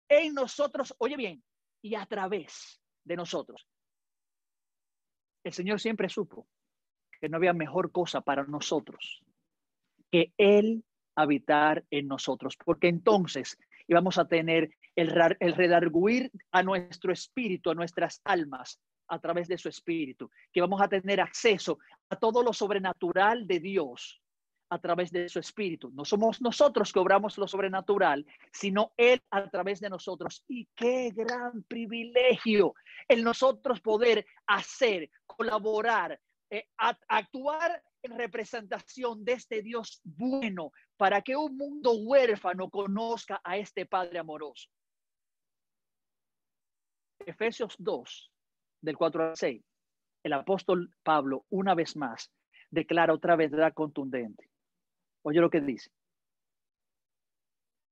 en 0.09 0.35
nosotros, 0.35 0.95
oye 0.99 1.17
bien, 1.17 1.45
y 1.83 1.95
a 1.95 2.07
través 2.07 2.81
de 3.05 3.17
nosotros. 3.17 3.67
El 5.45 5.53
Señor 5.53 5.81
siempre 5.81 6.09
supo 6.09 6.49
que 7.21 7.29
no 7.29 7.37
había 7.37 7.53
mejor 7.53 7.93
cosa 7.93 8.21
para 8.21 8.45
nosotros 8.45 9.23
que 10.11 10.33
Él 10.39 10.85
habitar 11.15 11.85
en 11.91 12.07
nosotros, 12.07 12.57
porque 12.65 12.89
entonces 12.89 13.59
y 13.89 13.95
vamos 13.95 14.19
a 14.19 14.29
tener 14.29 14.71
el, 14.95 15.13
el 15.41 15.55
redarguir 15.55 16.31
a 16.53 16.63
nuestro 16.63 17.13
espíritu, 17.13 17.71
a 17.71 17.75
nuestras 17.75 18.21
almas 18.25 18.79
a 19.09 19.19
través 19.19 19.49
de 19.49 19.57
su 19.57 19.69
espíritu, 19.69 20.31
que 20.53 20.61
vamos 20.61 20.81
a 20.83 20.89
tener 20.89 21.21
acceso 21.21 21.79
a 22.11 22.17
todo 22.17 22.43
lo 22.43 22.53
sobrenatural 22.53 23.47
de 23.47 23.59
Dios 23.59 24.21
a 24.71 24.79
través 24.79 25.11
de 25.11 25.29
su 25.31 25.39
espíritu. 25.39 25.91
No 25.95 26.05
somos 26.05 26.43
nosotros 26.43 26.93
que 26.93 26.99
obramos 26.99 27.39
lo 27.39 27.49
sobrenatural, 27.49 28.27
sino 28.53 28.93
Él 28.99 29.23
a 29.31 29.49
través 29.49 29.81
de 29.81 29.89
nosotros. 29.89 30.45
Y 30.47 30.69
qué 30.75 31.11
gran 31.15 31.63
privilegio 31.63 32.75
el 33.09 33.25
nosotros 33.25 33.81
poder 33.81 34.27
hacer, 34.47 35.11
colaborar, 35.27 36.21
eh, 36.51 36.67
actuar 36.77 37.83
en 38.03 38.17
representación 38.17 39.25
de 39.25 39.33
este 39.33 39.63
Dios 39.63 40.01
bueno, 40.05 40.73
para 40.99 41.23
que 41.23 41.37
un 41.37 41.57
mundo 41.57 41.93
huérfano 41.93 42.69
conozca 42.69 43.41
a 43.45 43.57
este 43.57 43.87
Padre 43.87 44.19
amoroso. 44.19 44.69
Efesios 47.25 47.77
2, 47.79 48.33
del 48.83 48.97
4 48.97 49.31
al 49.31 49.37
6, 49.37 49.65
el 50.25 50.33
apóstol 50.33 50.91
Pablo, 51.05 51.47
una 51.51 51.75
vez 51.77 51.97
más, 51.97 52.33
declara 52.71 53.15
otra 53.15 53.37
verdad 53.37 53.73
contundente. 53.73 54.51
Oye 55.23 55.41
lo 55.41 55.51
que 55.51 55.61
dice. 55.61 55.91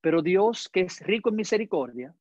Pero 0.01 0.21
Dios, 0.21 0.69
que 0.69 0.81
es 0.81 1.01
rico 1.01 1.29
en 1.29 1.37
misericordia, 1.37 2.15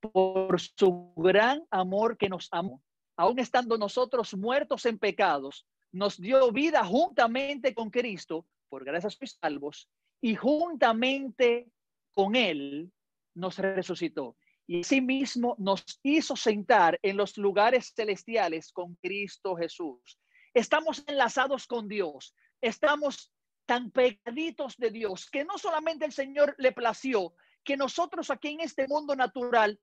por 0.00 0.60
su 0.60 1.14
gran 1.16 1.66
amor 1.70 2.18
que 2.18 2.28
nos 2.28 2.48
amó, 2.52 2.82
aun 3.16 3.38
estando 3.38 3.78
nosotros 3.78 4.34
muertos 4.34 4.84
en 4.84 4.98
pecados, 4.98 5.66
nos 5.92 6.18
dio 6.18 6.52
vida 6.52 6.84
juntamente 6.84 7.74
con 7.74 7.90
Cristo, 7.90 8.46
por 8.68 8.84
gracias 8.84 9.14
sois 9.14 9.38
salvos, 9.40 9.88
y 10.20 10.36
juntamente 10.36 11.70
con 12.12 12.36
Él 12.36 12.92
nos 13.34 13.58
resucitó. 13.58 14.36
Y 14.66 14.82
asimismo 14.82 15.56
nos 15.58 15.84
hizo 16.02 16.36
sentar 16.36 16.98
en 17.02 17.16
los 17.16 17.36
lugares 17.36 17.92
celestiales 17.94 18.72
con 18.72 18.94
Cristo 18.96 19.56
Jesús. 19.56 20.18
Estamos 20.54 21.02
enlazados 21.06 21.66
con 21.66 21.88
Dios, 21.88 22.34
estamos 22.60 23.32
tan 23.66 23.90
pegaditos 23.90 24.76
de 24.76 24.90
Dios 24.90 25.28
que 25.30 25.44
no 25.44 25.58
solamente 25.58 26.04
el 26.04 26.12
Señor 26.12 26.54
le 26.58 26.72
plació 26.72 27.34
que 27.64 27.76
nosotros 27.76 28.30
aquí 28.30 28.48
en 28.48 28.60
este 28.60 28.86
mundo 28.88 29.14
natural 29.14 29.78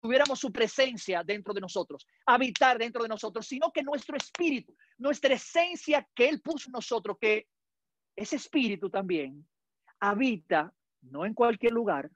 tuviéramos 0.00 0.38
su 0.38 0.52
presencia 0.52 1.22
dentro 1.24 1.52
de 1.52 1.60
nosotros, 1.60 2.06
habitar 2.24 2.78
dentro 2.78 3.02
de 3.02 3.08
nosotros, 3.08 3.46
sino 3.46 3.72
que 3.72 3.82
nuestro 3.82 4.16
espíritu, 4.16 4.74
nuestra 4.96 5.34
esencia 5.34 6.08
que 6.14 6.28
Él 6.28 6.40
puso 6.40 6.70
nosotros, 6.70 7.16
que 7.20 7.48
ese 8.18 8.36
espíritu 8.36 8.90
también 8.90 9.46
habita 10.00 10.72
no 11.02 11.24
en 11.24 11.34
cualquier 11.34 11.72
lugar, 11.72 12.10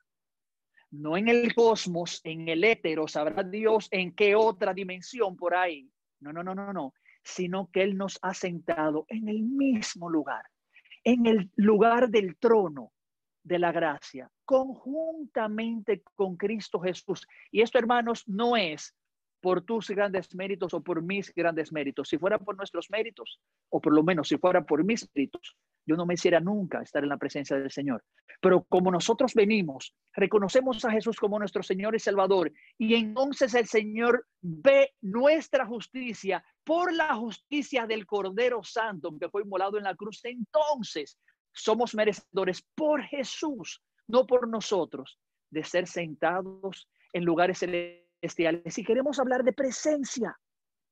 no 0.91 1.17
en 1.17 1.29
el 1.29 1.55
cosmos, 1.55 2.21
en 2.25 2.49
el 2.49 2.65
étero, 2.65 3.07
sabrá 3.09 3.43
Dios 3.43 3.89
en 3.91 4.15
qué 4.15 4.35
otra 4.35 4.75
dimensión 4.75 5.37
por 5.37 5.55
ahí. 5.55 5.89
No, 6.21 6.33
no, 6.33 6.43
no, 6.43 6.55
no, 6.55 6.73
no, 6.73 6.93
sino 7.25 7.71
que 7.71 7.83
Él 7.83 7.97
nos 7.97 8.19
ha 8.23 8.35
sentado 8.35 9.07
en 9.09 9.29
el 9.29 9.43
mismo 9.43 10.11
lugar, 10.11 10.45
en 11.05 11.27
el 11.27 11.51
lugar 11.57 12.11
del 12.11 12.37
trono 12.37 12.93
de 13.43 13.59
la 13.59 13.73
gracia, 13.73 14.31
conjuntamente 14.45 16.03
con 16.15 16.37
Cristo 16.37 16.81
Jesús. 16.81 17.27
Y 17.51 17.63
esto, 17.63 17.79
hermanos, 17.79 18.25
no 18.27 18.57
es 18.57 18.95
por 19.43 19.63
tus 19.63 19.91
grandes 19.91 20.35
méritos 20.35 20.73
o 20.73 20.81
por 20.81 21.03
mis 21.03 21.35
grandes 21.35 21.73
méritos. 21.73 22.09
Si 22.09 22.17
fuera 22.17 22.39
por 22.39 22.57
nuestros 22.57 22.89
méritos, 22.91 23.41
o 23.71 23.81
por 23.81 23.93
lo 23.93 24.05
menos 24.05 24.29
si 24.29 24.39
fuera 24.39 24.65
por 24.65 24.85
mis 24.85 25.07
méritos, 25.15 25.57
yo 25.85 25.97
no 25.97 26.07
me 26.07 26.15
hiciera 26.15 26.39
nunca 26.39 26.81
estar 26.81 27.03
en 27.03 27.09
la 27.09 27.17
presencia 27.17 27.59
del 27.59 27.71
Señor. 27.71 28.05
Pero 28.41 28.63
como 28.69 28.93
nosotros 28.93 29.35
venimos, 29.35 29.95
reconocemos 30.15 30.85
a 30.85 30.93
Jesús 30.93 31.17
como 31.17 31.41
nuestro 31.41 31.63
Señor 31.65 31.97
y 31.97 31.99
Salvador, 31.99 32.53
y 32.79 32.95
entonces 32.95 33.53
el 33.55 33.67
Señor 33.67 34.27
ve 34.41 34.95
nuestra 35.01 35.67
justicia 35.67 36.45
por 36.65 36.93
la 36.93 37.15
justicia 37.17 37.87
del 37.87 38.07
Cordero 38.07 38.63
Santo 38.63 39.13
que 39.19 39.29
fue 39.29 39.43
inmolado 39.43 39.77
en 39.77 39.85
la 39.85 39.97
cruz. 39.97 40.21
Entonces 40.23 41.19
somos 41.53 41.97
merecedores 41.97 42.65
por 42.77 43.03
Jesús, 43.03 43.83
no 44.07 44.25
por 44.25 44.49
nosotros, 44.49 45.19
de 45.51 45.65
ser 45.65 45.89
sentados 45.89 46.89
en 47.13 47.25
lugares 47.25 47.59
celestiales. 47.59 48.03
Si 48.67 48.85
queremos 48.85 49.19
hablar 49.19 49.43
de 49.43 49.53
presencia, 49.53 50.39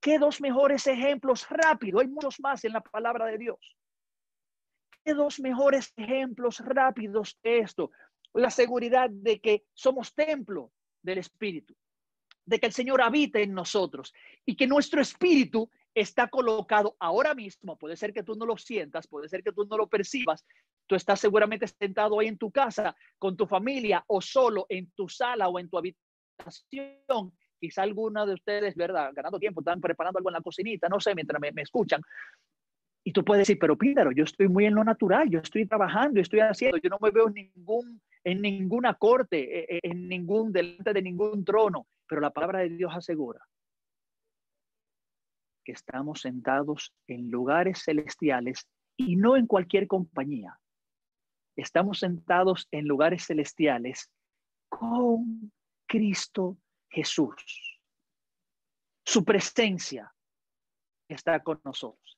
¿qué 0.01 0.19
dos 0.19 0.41
mejores 0.41 0.87
ejemplos? 0.87 1.49
Rápido, 1.49 2.01
hay 2.01 2.09
muchos 2.09 2.41
más 2.41 2.65
en 2.65 2.73
la 2.73 2.81
palabra 2.81 3.27
de 3.27 3.39
Dios. 3.39 3.77
¿Qué 5.05 5.15
dos 5.15 5.39
mejores 5.41 5.93
ejemplos 5.97 6.59
rápidos 6.61 7.39
de 7.43 7.61
esto? 7.61 7.91
La 8.35 8.51
seguridad 8.51 9.09
de 9.11 9.41
que 9.41 9.65
somos 9.75 10.15
templo 10.15 10.73
del 11.03 11.19
Espíritu, 11.19 11.75
de 12.45 12.59
que 12.59 12.67
el 12.67 12.73
Señor 12.73 13.01
habita 13.01 13.39
en 13.39 13.55
nosotros 13.55 14.13
y 14.45 14.57
que 14.57 14.67
nuestro 14.67 15.01
espíritu 15.01 15.71
está 15.95 16.29
colocado 16.29 16.97
ahora 16.99 17.35
mismo, 17.35 17.79
puede 17.79 17.97
ser 17.97 18.13
que 18.13 18.23
tú 18.23 18.35
no 18.35 18.45
lo 18.45 18.57
sientas, 18.57 19.07
puede 19.09 19.29
ser 19.29 19.43
que 19.43 19.53
tú 19.53 19.65
no 19.65 19.77
lo 19.77 19.89
percibas, 19.89 20.45
Tú 20.91 20.97
estás 20.97 21.21
seguramente 21.21 21.69
sentado 21.69 22.19
ahí 22.19 22.27
en 22.27 22.37
tu 22.37 22.51
casa 22.51 22.97
con 23.17 23.37
tu 23.37 23.47
familia 23.47 24.03
o 24.09 24.21
solo 24.21 24.67
en 24.69 24.91
tu 24.91 25.09
sala 25.09 25.47
o 25.47 25.57
en 25.61 25.71
tu 25.71 25.79
habitación. 25.79 26.10
Quizá 27.59 27.83
alguna 27.83 28.25
de 28.25 28.35
ustedes, 28.35 28.75
¿verdad? 28.75 29.11
Ganando 29.15 29.39
tiempo, 29.39 29.61
están 29.61 29.81
preparando 29.81 30.19
algo 30.19 30.31
en 30.31 30.35
la 30.35 30.41
cocinita, 30.41 30.89
no 30.89 30.99
sé, 30.99 31.15
mientras 31.15 31.41
me, 31.41 31.63
escuchan. 31.63 32.01
Y 33.05 33.13
tú 33.13 33.25
puedes 33.25 33.43
decir, 33.47 33.59
pero 33.59 33.77
Píndaro, 33.77 34.13
yo 34.13 34.25
estoy 34.25 34.49
muy 34.49 34.67
en 34.67 34.75
lo 34.75 34.85
natural, 34.85 35.29
yo 35.29 35.41
estoy 35.41 35.67
trabajando, 35.67 36.17
yo 36.17 36.23
estoy 36.23 36.41
haciendo, 36.41 36.79
yo 36.79 36.91
no 36.91 36.99
me 37.01 37.11
veo 37.11 37.29
en, 37.29 37.35
ningún, 37.35 38.01
en 38.25 38.43
ninguna 38.43 38.95
corte, 38.95 39.75
en, 39.75 39.77
e, 39.77 39.81
en 39.83 40.09
ningún, 40.09 40.53
delante 40.53 40.93
de 40.93 41.03
ningún 41.03 41.45
trono. 41.45 41.87
Pero 42.07 42.21
la 42.21 42.31
palabra 42.31 42.61
de 42.61 42.71
Dios 42.71 42.93
asegura 42.95 43.41
que 45.65 45.73
estamos 45.73 46.23
sentados 46.23 46.95
en 47.07 47.31
lugares 47.31 47.83
celestiales 47.85 48.67
y 48.97 49.17
no 49.17 49.37
en 49.37 49.47
cualquier 49.47 49.87
compañía. 49.87 50.59
Estamos 51.57 51.99
sentados 51.99 52.69
en 52.71 52.87
lugares 52.87 53.27
celestiales 53.27 54.11
con 54.69 55.53
Cristo 55.91 56.57
Jesús. 56.89 57.81
Su 59.05 59.25
presencia 59.25 60.15
está 61.09 61.43
con 61.43 61.61
nosotros. 61.65 62.17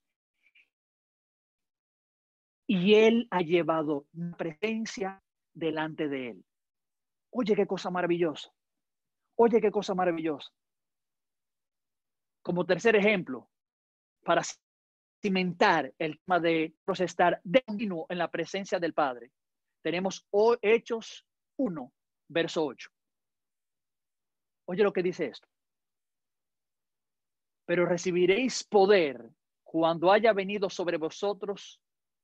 Y 2.66 2.96
Él 2.96 3.28
ha 3.30 3.40
llevado 3.40 4.06
presencia 4.36 5.22
delante 5.54 6.06
de 6.08 6.28
Él. 6.32 6.44
Oye, 7.30 7.56
qué 7.56 7.66
cosa 7.66 7.90
maravillosa. 7.90 8.52
Oye, 9.36 9.58
qué 9.58 9.70
cosa 9.70 9.94
maravillosa. 9.94 10.50
Como 12.42 12.66
tercer 12.66 12.94
ejemplo, 12.94 13.48
para 14.22 14.42
cimentar 15.22 15.94
el 15.98 16.20
tema 16.20 16.40
de 16.40 16.74
procesar 16.84 17.40
de 17.42 17.62
continuo 17.62 18.04
en 18.10 18.18
la 18.18 18.30
presencia 18.30 18.78
del 18.78 18.92
Padre, 18.92 19.32
tenemos 19.82 20.26
Hechos 20.60 21.26
1, 21.56 21.92
verso 22.28 22.66
8. 22.66 22.90
Oye 24.72 24.84
lo 24.84 24.92
que 24.94 25.02
dice 25.02 25.26
esto. 25.26 25.46
Pero 27.66 27.84
recibiréis 27.84 28.64
poder 28.64 29.28
cuando 29.62 30.10
haya 30.10 30.32
venido 30.32 30.70
sobre 30.70 30.96
vosotros 30.96 31.78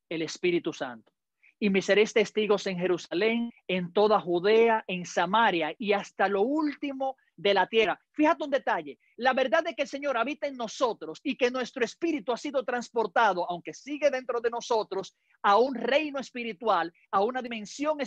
el 0.08 0.22
Espíritu 0.22 0.72
Santo. 0.72 1.12
Y 1.60 1.68
me 1.68 1.82
seréis 1.82 2.14
testigos 2.14 2.66
en 2.66 2.78
Jerusalén, 2.78 3.52
en 3.66 3.92
toda 3.92 4.18
Judea, 4.18 4.82
en 4.86 5.04
Samaria 5.04 5.74
y 5.78 5.92
hasta 5.92 6.26
lo 6.26 6.40
último 6.40 7.18
de 7.36 7.52
la 7.52 7.66
tierra. 7.66 8.00
Fíjate 8.12 8.44
un 8.44 8.50
detalle, 8.50 8.98
la 9.16 9.34
verdad 9.34 9.62
de 9.62 9.74
que 9.74 9.82
el 9.82 9.88
Señor 9.88 10.16
habita 10.16 10.46
en 10.46 10.56
nosotros 10.56 11.20
y 11.22 11.36
que 11.36 11.50
nuestro 11.50 11.84
espíritu 11.84 12.32
ha 12.32 12.38
sido 12.38 12.64
transportado, 12.64 13.44
aunque 13.50 13.74
sigue 13.74 14.08
dentro 14.08 14.40
de 14.40 14.48
nosotros, 14.48 15.14
a 15.42 15.58
un 15.58 15.74
reino 15.74 16.18
espiritual, 16.18 16.90
a 17.10 17.22
una 17.22 17.42
dimensión 17.42 17.98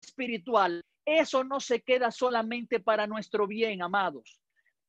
espiritual. 0.00 0.84
Eso 1.04 1.44
no 1.44 1.60
se 1.60 1.82
queda 1.82 2.10
solamente 2.10 2.80
para 2.80 3.06
nuestro 3.06 3.46
bien, 3.46 3.82
amados. 3.82 4.40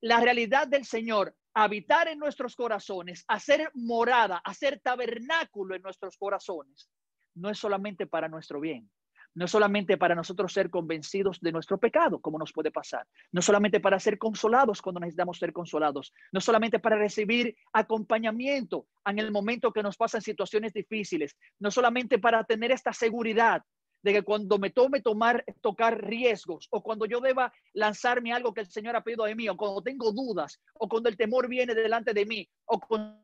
La 0.01 0.19
realidad 0.19 0.67
del 0.67 0.85
Señor, 0.85 1.35
habitar 1.53 2.07
en 2.07 2.19
nuestros 2.19 2.55
corazones, 2.55 3.23
hacer 3.27 3.69
morada, 3.73 4.41
hacer 4.43 4.79
tabernáculo 4.79 5.75
en 5.75 5.81
nuestros 5.81 6.17
corazones, 6.17 6.89
no 7.35 7.49
es 7.49 7.57
solamente 7.59 8.07
para 8.07 8.27
nuestro 8.27 8.59
bien, 8.59 8.89
no 9.33 9.47
solamente 9.47 9.97
para 9.97 10.15
nosotros 10.15 10.51
ser 10.51 10.69
convencidos 10.69 11.39
de 11.39 11.51
nuestro 11.51 11.77
pecado, 11.77 12.19
como 12.19 12.37
nos 12.37 12.51
puede 12.51 12.71
pasar, 12.71 13.07
no 13.31 13.41
solamente 13.41 13.79
para 13.79 13.99
ser 13.99 14.17
consolados 14.17 14.81
cuando 14.81 14.99
necesitamos 14.99 15.37
ser 15.37 15.53
consolados, 15.53 16.13
no 16.31 16.41
solamente 16.41 16.79
para 16.79 16.97
recibir 16.97 17.55
acompañamiento 17.71 18.87
en 19.05 19.19
el 19.19 19.31
momento 19.31 19.71
que 19.71 19.83
nos 19.83 19.97
pasan 19.97 20.21
situaciones 20.21 20.73
difíciles, 20.73 21.37
no 21.59 21.71
solamente 21.71 22.19
para 22.19 22.43
tener 22.43 22.71
esta 22.71 22.91
seguridad 22.93 23.61
de 24.03 24.13
que 24.13 24.23
cuando 24.23 24.57
me 24.57 24.71
tome 24.71 25.01
tomar, 25.01 25.43
tocar 25.61 26.03
riesgos, 26.03 26.67
o 26.71 26.81
cuando 26.81 27.05
yo 27.05 27.19
deba 27.19 27.53
lanzarme 27.73 28.33
algo 28.33 28.53
que 28.53 28.61
el 28.61 28.67
Señor 28.67 28.95
ha 28.95 29.03
pedido 29.03 29.25
de 29.25 29.35
mí, 29.35 29.47
o 29.47 29.57
cuando 29.57 29.81
tengo 29.81 30.11
dudas, 30.11 30.59
o 30.73 30.87
cuando 30.87 31.09
el 31.09 31.17
temor 31.17 31.47
viene 31.47 31.75
delante 31.75 32.13
de 32.13 32.25
mí, 32.25 32.49
o 32.65 32.79
con 32.79 33.21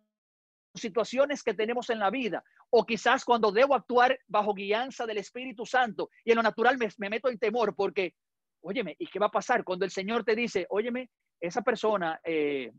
situaciones 0.75 1.43
que 1.43 1.53
tenemos 1.53 1.89
en 1.89 1.99
la 1.99 2.09
vida, 2.09 2.43
o 2.69 2.85
quizás 2.85 3.25
cuando 3.25 3.51
debo 3.51 3.75
actuar 3.75 4.19
bajo 4.27 4.53
guianza 4.53 5.05
del 5.05 5.17
Espíritu 5.17 5.65
Santo 5.65 6.09
y 6.23 6.31
en 6.31 6.37
lo 6.37 6.43
natural 6.43 6.77
me, 6.77 7.09
meto 7.09 7.29
en 7.29 7.39
temor 7.39 7.75
porque, 7.75 8.13
óyeme, 8.61 8.95
¿y 8.99 9.07
qué 9.07 9.19
va 9.19 9.27
a 9.27 9.31
pasar 9.31 9.63
cuando 9.63 9.85
el 9.85 9.91
Señor 9.91 10.23
te 10.23 10.35
dice, 10.35 10.67
óyeme, 10.69 11.09
esa 11.39 11.61
persona 11.61 12.19
eh, 12.23 12.71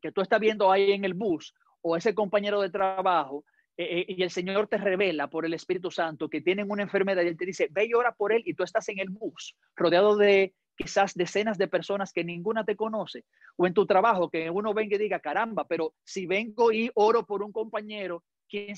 que 0.00 0.12
tú 0.12 0.20
estás 0.20 0.40
viendo 0.40 0.70
ahí 0.70 0.92
en 0.92 1.04
el 1.04 1.14
bus 1.14 1.54
o 1.80 1.96
ese 1.96 2.14
compañero 2.14 2.60
de 2.60 2.70
trabajo, 2.70 3.44
eh, 3.78 4.06
y 4.08 4.22
el 4.22 4.30
Señor 4.30 4.68
te 4.68 4.78
revela 4.78 5.28
por 5.28 5.44
el 5.44 5.52
Espíritu 5.52 5.90
Santo 5.90 6.30
que 6.30 6.40
tienen 6.40 6.70
una 6.70 6.82
enfermedad 6.82 7.22
y 7.22 7.28
Él 7.28 7.36
te 7.36 7.44
dice, 7.44 7.68
ve 7.70 7.86
y 7.86 7.94
ora 7.94 8.12
por 8.12 8.32
Él 8.32 8.42
y 8.46 8.54
tú 8.54 8.62
estás 8.62 8.88
en 8.88 8.98
el 8.98 9.10
bus, 9.10 9.54
rodeado 9.74 10.16
de 10.16 10.54
quizás 10.76 11.14
decenas 11.14 11.58
de 11.58 11.68
personas 11.68 12.12
que 12.12 12.24
ninguna 12.24 12.64
te 12.64 12.76
conoce, 12.76 13.24
o 13.56 13.66
en 13.66 13.74
tu 13.74 13.86
trabajo 13.86 14.30
que 14.30 14.50
uno 14.50 14.74
venga 14.74 14.96
y 14.96 14.98
diga, 14.98 15.20
caramba, 15.20 15.66
pero 15.66 15.94
si 16.04 16.26
vengo 16.26 16.72
y 16.72 16.90
oro 16.94 17.24
por 17.26 17.42
un 17.42 17.52
compañero, 17.52 18.22
¿quién 18.48 18.76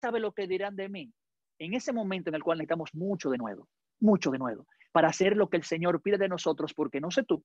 sabe 0.00 0.20
lo 0.20 0.32
que 0.32 0.46
dirán 0.46 0.76
de 0.76 0.88
mí? 0.88 1.12
En 1.58 1.74
ese 1.74 1.92
momento 1.92 2.30
en 2.30 2.36
el 2.36 2.42
cual 2.42 2.58
necesitamos 2.58 2.94
mucho 2.94 3.30
de 3.30 3.38
nuevo, 3.38 3.68
mucho 4.00 4.30
de 4.30 4.38
nuevo, 4.38 4.66
para 4.92 5.08
hacer 5.08 5.36
lo 5.36 5.48
que 5.48 5.56
el 5.56 5.64
Señor 5.64 6.00
pide 6.00 6.18
de 6.18 6.28
nosotros, 6.28 6.74
porque 6.74 7.00
no 7.00 7.10
sé 7.10 7.24
tú, 7.24 7.44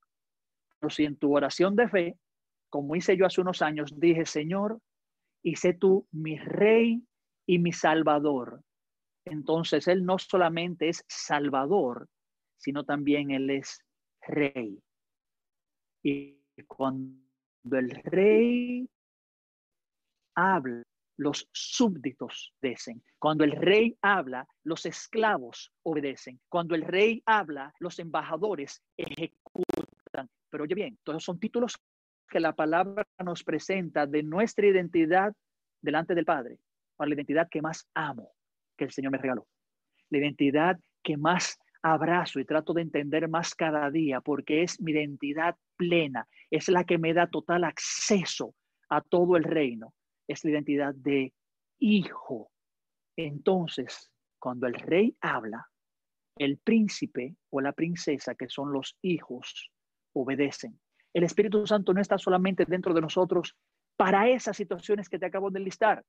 pero 0.79 0.89
si 0.89 1.05
en 1.05 1.17
tu 1.17 1.35
oración 1.35 1.75
de 1.75 1.89
fe, 1.89 2.17
como 2.69 2.95
hice 2.95 3.17
yo 3.17 3.25
hace 3.25 3.41
unos 3.41 3.61
años, 3.61 3.99
dije, 3.99 4.25
Señor, 4.25 4.79
y 5.43 5.55
sé 5.55 5.73
tú 5.73 6.07
mi 6.11 6.37
rey 6.37 7.01
y 7.45 7.59
mi 7.59 7.71
salvador. 7.71 8.63
Entonces 9.25 9.87
Él 9.87 10.05
no 10.05 10.17
solamente 10.17 10.89
es 10.89 11.03
salvador, 11.07 12.07
sino 12.57 12.83
también 12.83 13.31
Él 13.31 13.49
es 13.49 13.79
rey. 14.27 14.81
Y 16.03 16.37
cuando 16.67 17.77
el 17.77 17.89
rey 18.03 18.89
habla, 20.35 20.83
los 21.17 21.49
súbditos 21.51 22.53
obedecen. 22.61 23.03
Cuando 23.19 23.43
el 23.43 23.51
rey 23.51 23.97
habla, 24.01 24.47
los 24.63 24.85
esclavos 24.85 25.71
obedecen. 25.83 26.39
Cuando 26.47 26.75
el 26.75 26.83
rey 26.83 27.21
habla, 27.25 27.73
los 27.79 27.99
embajadores 27.99 28.81
ejecutan. 28.95 30.29
Pero 30.49 30.63
oye 30.63 30.75
bien, 30.75 30.97
todos 31.03 31.23
son 31.23 31.39
títulos 31.39 31.77
que 32.29 32.39
la 32.39 32.53
palabra 32.53 33.05
nos 33.23 33.43
presenta 33.43 34.05
de 34.05 34.23
nuestra 34.23 34.67
identidad 34.67 35.33
delante 35.81 36.15
del 36.15 36.25
Padre, 36.25 36.59
para 36.95 37.09
la 37.09 37.15
identidad 37.15 37.47
que 37.49 37.61
más 37.61 37.89
amo 37.93 38.31
que 38.77 38.85
el 38.85 38.91
Señor 38.91 39.11
me 39.11 39.17
regaló. 39.17 39.47
La 40.09 40.19
identidad 40.19 40.79
que 41.03 41.17
más 41.17 41.59
abrazo 41.81 42.39
y 42.39 42.45
trato 42.45 42.73
de 42.73 42.81
entender 42.81 43.27
más 43.29 43.55
cada 43.55 43.89
día 43.89 44.21
porque 44.21 44.63
es 44.63 44.81
mi 44.81 44.91
identidad 44.91 45.55
plena, 45.77 46.27
es 46.49 46.67
la 46.69 46.83
que 46.83 46.97
me 46.97 47.13
da 47.13 47.27
total 47.27 47.63
acceso 47.63 48.53
a 48.89 49.01
todo 49.01 49.37
el 49.37 49.43
reino, 49.43 49.93
es 50.27 50.43
la 50.43 50.51
identidad 50.51 50.93
de 50.93 51.33
hijo. 51.79 52.51
Entonces, 53.15 54.11
cuando 54.39 54.67
el 54.67 54.73
rey 54.73 55.15
habla, 55.21 55.67
el 56.37 56.57
príncipe 56.57 57.35
o 57.49 57.61
la 57.61 57.73
princesa, 57.73 58.35
que 58.35 58.49
son 58.49 58.71
los 58.71 58.97
hijos, 59.01 59.71
obedecen. 60.13 60.79
El 61.13 61.23
Espíritu 61.23 61.65
Santo 61.65 61.93
no 61.93 62.01
está 62.01 62.17
solamente 62.17 62.65
dentro 62.65 62.93
de 62.93 63.01
nosotros 63.01 63.55
para 63.95 64.29
esas 64.29 64.55
situaciones 64.55 65.09
que 65.09 65.19
te 65.19 65.25
acabo 65.25 65.49
de 65.49 65.59
listar 65.59 66.03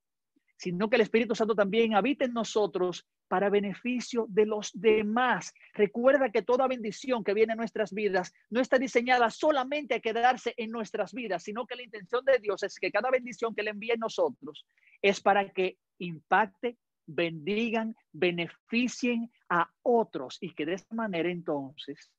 sino 0.60 0.90
que 0.90 0.96
el 0.96 1.02
Espíritu 1.02 1.34
Santo 1.34 1.54
también 1.54 1.94
habita 1.94 2.26
en 2.26 2.34
nosotros 2.34 3.06
para 3.28 3.48
beneficio 3.48 4.26
de 4.28 4.44
los 4.44 4.70
demás. 4.74 5.54
Recuerda 5.72 6.30
que 6.30 6.42
toda 6.42 6.68
bendición 6.68 7.24
que 7.24 7.32
viene 7.32 7.54
en 7.54 7.56
nuestras 7.56 7.94
vidas 7.94 8.30
no 8.50 8.60
está 8.60 8.78
diseñada 8.78 9.30
solamente 9.30 9.94
a 9.94 10.00
quedarse 10.00 10.52
en 10.58 10.70
nuestras 10.70 11.14
vidas, 11.14 11.44
sino 11.44 11.66
que 11.66 11.76
la 11.76 11.82
intención 11.82 12.26
de 12.26 12.38
Dios 12.40 12.62
es 12.62 12.78
que 12.78 12.92
cada 12.92 13.10
bendición 13.10 13.54
que 13.54 13.62
le 13.62 13.70
envíe 13.70 13.92
a 13.92 13.96
nosotros 13.96 14.66
es 15.00 15.22
para 15.22 15.48
que 15.48 15.78
impacte, 15.96 16.76
bendigan, 17.06 17.96
beneficien 18.12 19.32
a 19.48 19.66
otros 19.80 20.36
y 20.42 20.52
que 20.52 20.66
de 20.66 20.74
esta 20.74 20.94
manera 20.94 21.30
entonces 21.30 22.12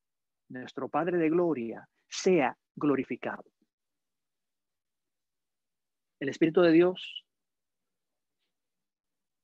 nuestro 0.49 0.89
Padre 0.89 1.19
de 1.19 1.29
Gloria 1.29 1.87
sea 2.09 2.57
glorificado. 2.75 3.43
El 6.19 6.29
Espíritu 6.29 6.61
de 6.61 6.71
Dios 6.71 7.25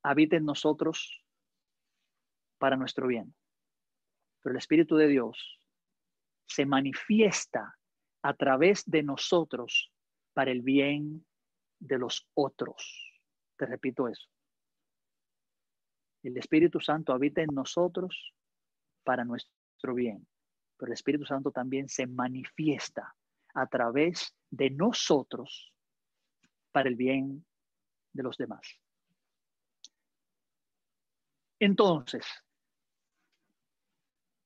habita 0.03 0.37
en 0.37 0.45
nosotros 0.45 1.23
para 2.57 2.77
nuestro 2.77 3.07
bien. 3.07 3.35
Pero 4.41 4.53
el 4.53 4.57
Espíritu 4.57 4.95
de 4.95 5.07
Dios 5.07 5.59
se 6.47 6.65
manifiesta 6.65 7.75
a 8.21 8.33
través 8.33 8.83
de 8.85 9.03
nosotros 9.03 9.91
para 10.33 10.51
el 10.51 10.61
bien 10.61 11.25
de 11.79 11.97
los 11.97 12.29
otros. 12.33 13.21
Te 13.57 13.65
repito 13.65 14.07
eso. 14.07 14.29
El 16.23 16.37
Espíritu 16.37 16.79
Santo 16.79 17.13
habita 17.13 17.41
en 17.41 17.49
nosotros 17.53 18.33
para 19.03 19.23
nuestro 19.23 19.93
bien, 19.93 20.27
pero 20.77 20.89
el 20.89 20.93
Espíritu 20.93 21.25
Santo 21.25 21.51
también 21.51 21.89
se 21.89 22.05
manifiesta 22.07 23.15
a 23.53 23.67
través 23.67 24.35
de 24.49 24.69
nosotros 24.69 25.73
para 26.71 26.89
el 26.89 26.95
bien 26.95 27.45
de 28.13 28.23
los 28.23 28.37
demás. 28.37 28.79
Entonces, 31.59 32.25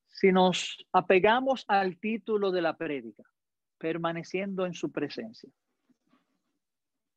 si 0.07 0.31
nos 0.31 0.77
apegamos 0.93 1.65
al 1.67 1.99
título 1.99 2.51
de 2.51 2.61
la 2.61 2.77
prédica, 2.77 3.23
permaneciendo 3.77 4.65
en 4.65 4.73
su 4.73 4.91
presencia, 4.91 5.49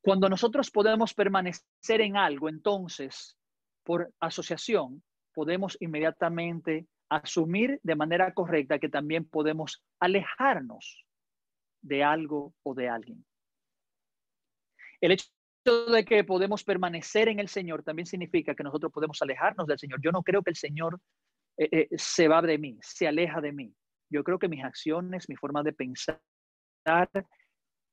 cuando 0.00 0.28
nosotros 0.28 0.70
podemos 0.70 1.14
permanecer 1.14 2.00
en 2.00 2.16
algo, 2.16 2.48
entonces, 2.48 3.38
por 3.84 4.12
asociación, 4.20 5.02
podemos 5.32 5.76
inmediatamente 5.80 6.86
asumir 7.08 7.80
de 7.82 7.96
manera 7.96 8.32
correcta 8.34 8.78
que 8.78 8.88
también 8.88 9.24
podemos 9.24 9.84
alejarnos 10.00 11.04
de 11.82 12.02
algo 12.02 12.54
o 12.62 12.74
de 12.74 12.88
alguien. 12.88 13.24
El 15.00 15.12
hecho 15.12 15.28
de 15.90 16.04
que 16.04 16.24
podemos 16.24 16.64
permanecer 16.64 17.28
en 17.28 17.38
el 17.40 17.48
Señor 17.48 17.82
también 17.82 18.06
significa 18.06 18.54
que 18.54 18.64
nosotros 18.64 18.92
podemos 18.92 19.20
alejarnos 19.22 19.66
del 19.66 19.78
Señor. 19.78 20.00
Yo 20.02 20.12
no 20.12 20.22
creo 20.22 20.42
que 20.42 20.50
el 20.50 20.56
Señor 20.56 21.00
eh, 21.56 21.68
eh, 21.70 21.88
se 21.96 22.28
va 22.28 22.42
de 22.42 22.58
mí, 22.58 22.78
se 22.80 23.06
aleja 23.06 23.40
de 23.40 23.52
mí. 23.52 23.74
Yo 24.10 24.24
creo 24.24 24.38
que 24.38 24.48
mis 24.48 24.64
acciones, 24.64 25.28
mi 25.28 25.36
forma 25.36 25.62
de 25.62 25.72
pensar, 25.72 26.20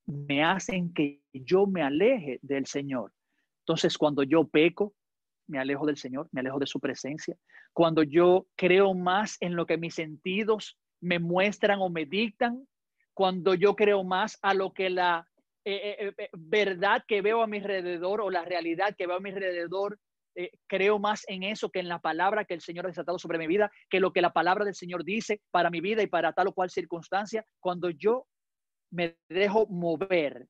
me 0.05 0.43
hacen 0.43 0.93
que 0.93 1.21
yo 1.33 1.65
me 1.65 1.81
aleje 1.81 2.39
del 2.41 2.65
Señor. 2.65 3.13
Entonces, 3.61 3.97
cuando 3.97 4.23
yo 4.23 4.47
peco, 4.47 4.93
me 5.51 5.59
alejo 5.59 5.85
del 5.85 5.97
Señor, 5.97 6.27
me 6.31 6.39
alejo 6.39 6.59
de 6.59 6.65
su 6.65 6.79
presencia. 6.79 7.35
Cuando 7.73 8.03
yo 8.03 8.47
creo 8.55 8.93
más 8.93 9.37
en 9.41 9.55
lo 9.55 9.65
que 9.65 9.77
mis 9.77 9.95
sentidos 9.95 10.77
me 11.01 11.19
muestran 11.19 11.79
o 11.81 11.89
me 11.89 12.05
dictan, 12.05 12.67
cuando 13.13 13.53
yo 13.53 13.75
creo 13.75 14.03
más 14.03 14.39
a 14.41 14.53
lo 14.53 14.73
que 14.73 14.89
la 14.89 15.27
eh, 15.65 16.13
verdad 16.33 17.03
que 17.07 17.21
veo 17.21 17.43
a 17.43 17.47
mi 17.47 17.57
alrededor 17.57 18.21
o 18.21 18.31
la 18.31 18.43
realidad 18.43 18.95
que 18.97 19.05
veo 19.05 19.17
a 19.17 19.19
mi 19.19 19.29
alrededor 19.29 19.99
eh, 20.35 20.51
creo 20.67 20.97
más 20.97 21.23
en 21.27 21.43
eso 21.43 21.69
que 21.69 21.79
en 21.79 21.89
la 21.89 21.99
palabra 21.99 22.45
que 22.45 22.53
el 22.53 22.61
Señor 22.61 22.85
ha 22.85 22.89
desatado 22.89 23.19
sobre 23.19 23.37
mi 23.37 23.47
vida, 23.47 23.71
que 23.89 23.99
lo 23.99 24.13
que 24.13 24.21
la 24.21 24.31
palabra 24.31 24.63
del 24.63 24.75
Señor 24.75 25.03
dice 25.03 25.41
para 25.51 25.69
mi 25.69 25.81
vida 25.81 26.01
y 26.03 26.07
para 26.07 26.33
tal 26.33 26.47
o 26.47 26.53
cual 26.53 26.69
circunstancia. 26.69 27.45
Cuando 27.59 27.89
yo 27.89 28.25
me 28.91 29.17
dejo 29.29 29.67
mover 29.67 30.47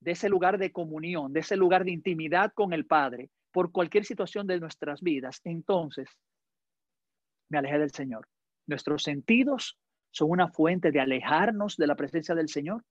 de 0.00 0.12
ese 0.12 0.28
lugar 0.28 0.58
de 0.58 0.70
comunión, 0.70 1.32
de 1.32 1.40
ese 1.40 1.56
lugar 1.56 1.84
de 1.84 1.92
intimidad 1.92 2.52
con 2.54 2.72
el 2.72 2.86
Padre, 2.86 3.30
por 3.58 3.72
cualquier 3.72 4.04
situación 4.04 4.46
de 4.46 4.60
nuestras 4.60 5.00
vidas, 5.00 5.40
entonces 5.42 6.08
me 7.50 7.58
alejé 7.58 7.80
del 7.80 7.90
Señor. 7.90 8.28
Nuestros 8.68 9.02
sentidos 9.02 9.76
son 10.12 10.30
una 10.30 10.46
fuente 10.46 10.92
de 10.92 11.00
alejarnos 11.00 11.76
de 11.76 11.88
la 11.88 11.96
presencia 11.96 12.36
del 12.36 12.48
Señor. 12.48 12.84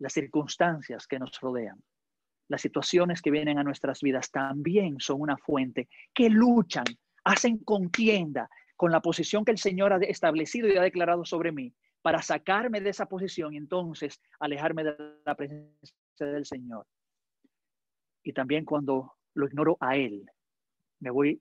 Las 0.00 0.12
circunstancias 0.12 1.06
que 1.06 1.20
nos 1.20 1.38
rodean 1.40 1.80
las 2.48 2.60
situaciones 2.60 3.22
que 3.22 3.30
vienen 3.30 3.58
a 3.58 3.62
nuestras 3.62 4.00
vidas 4.00 4.32
también 4.32 4.98
son 4.98 5.20
una 5.20 5.36
fuente 5.36 5.88
que 6.12 6.28
luchan, 6.28 6.86
hacen 7.22 7.58
contienda 7.58 8.50
con 8.74 8.90
la 8.90 9.00
posición 9.00 9.44
que 9.44 9.52
el 9.52 9.58
Señor 9.58 9.92
ha 9.92 9.98
establecido 9.98 10.66
y 10.66 10.76
ha 10.76 10.82
declarado 10.82 11.24
sobre 11.24 11.52
mí 11.52 11.72
para 12.02 12.22
sacarme 12.22 12.80
de 12.80 12.90
esa 12.90 13.06
posición 13.06 13.54
y 13.54 13.56
entonces 13.58 14.20
alejarme 14.40 14.82
de 14.82 14.96
la 15.24 15.36
presencia 15.36 15.94
del 16.18 16.44
Señor. 16.44 16.88
Y 18.28 18.34
también 18.34 18.66
cuando 18.66 19.14
lo 19.32 19.46
ignoro 19.46 19.78
a 19.80 19.96
Él, 19.96 20.26
me 21.00 21.08
voy 21.08 21.40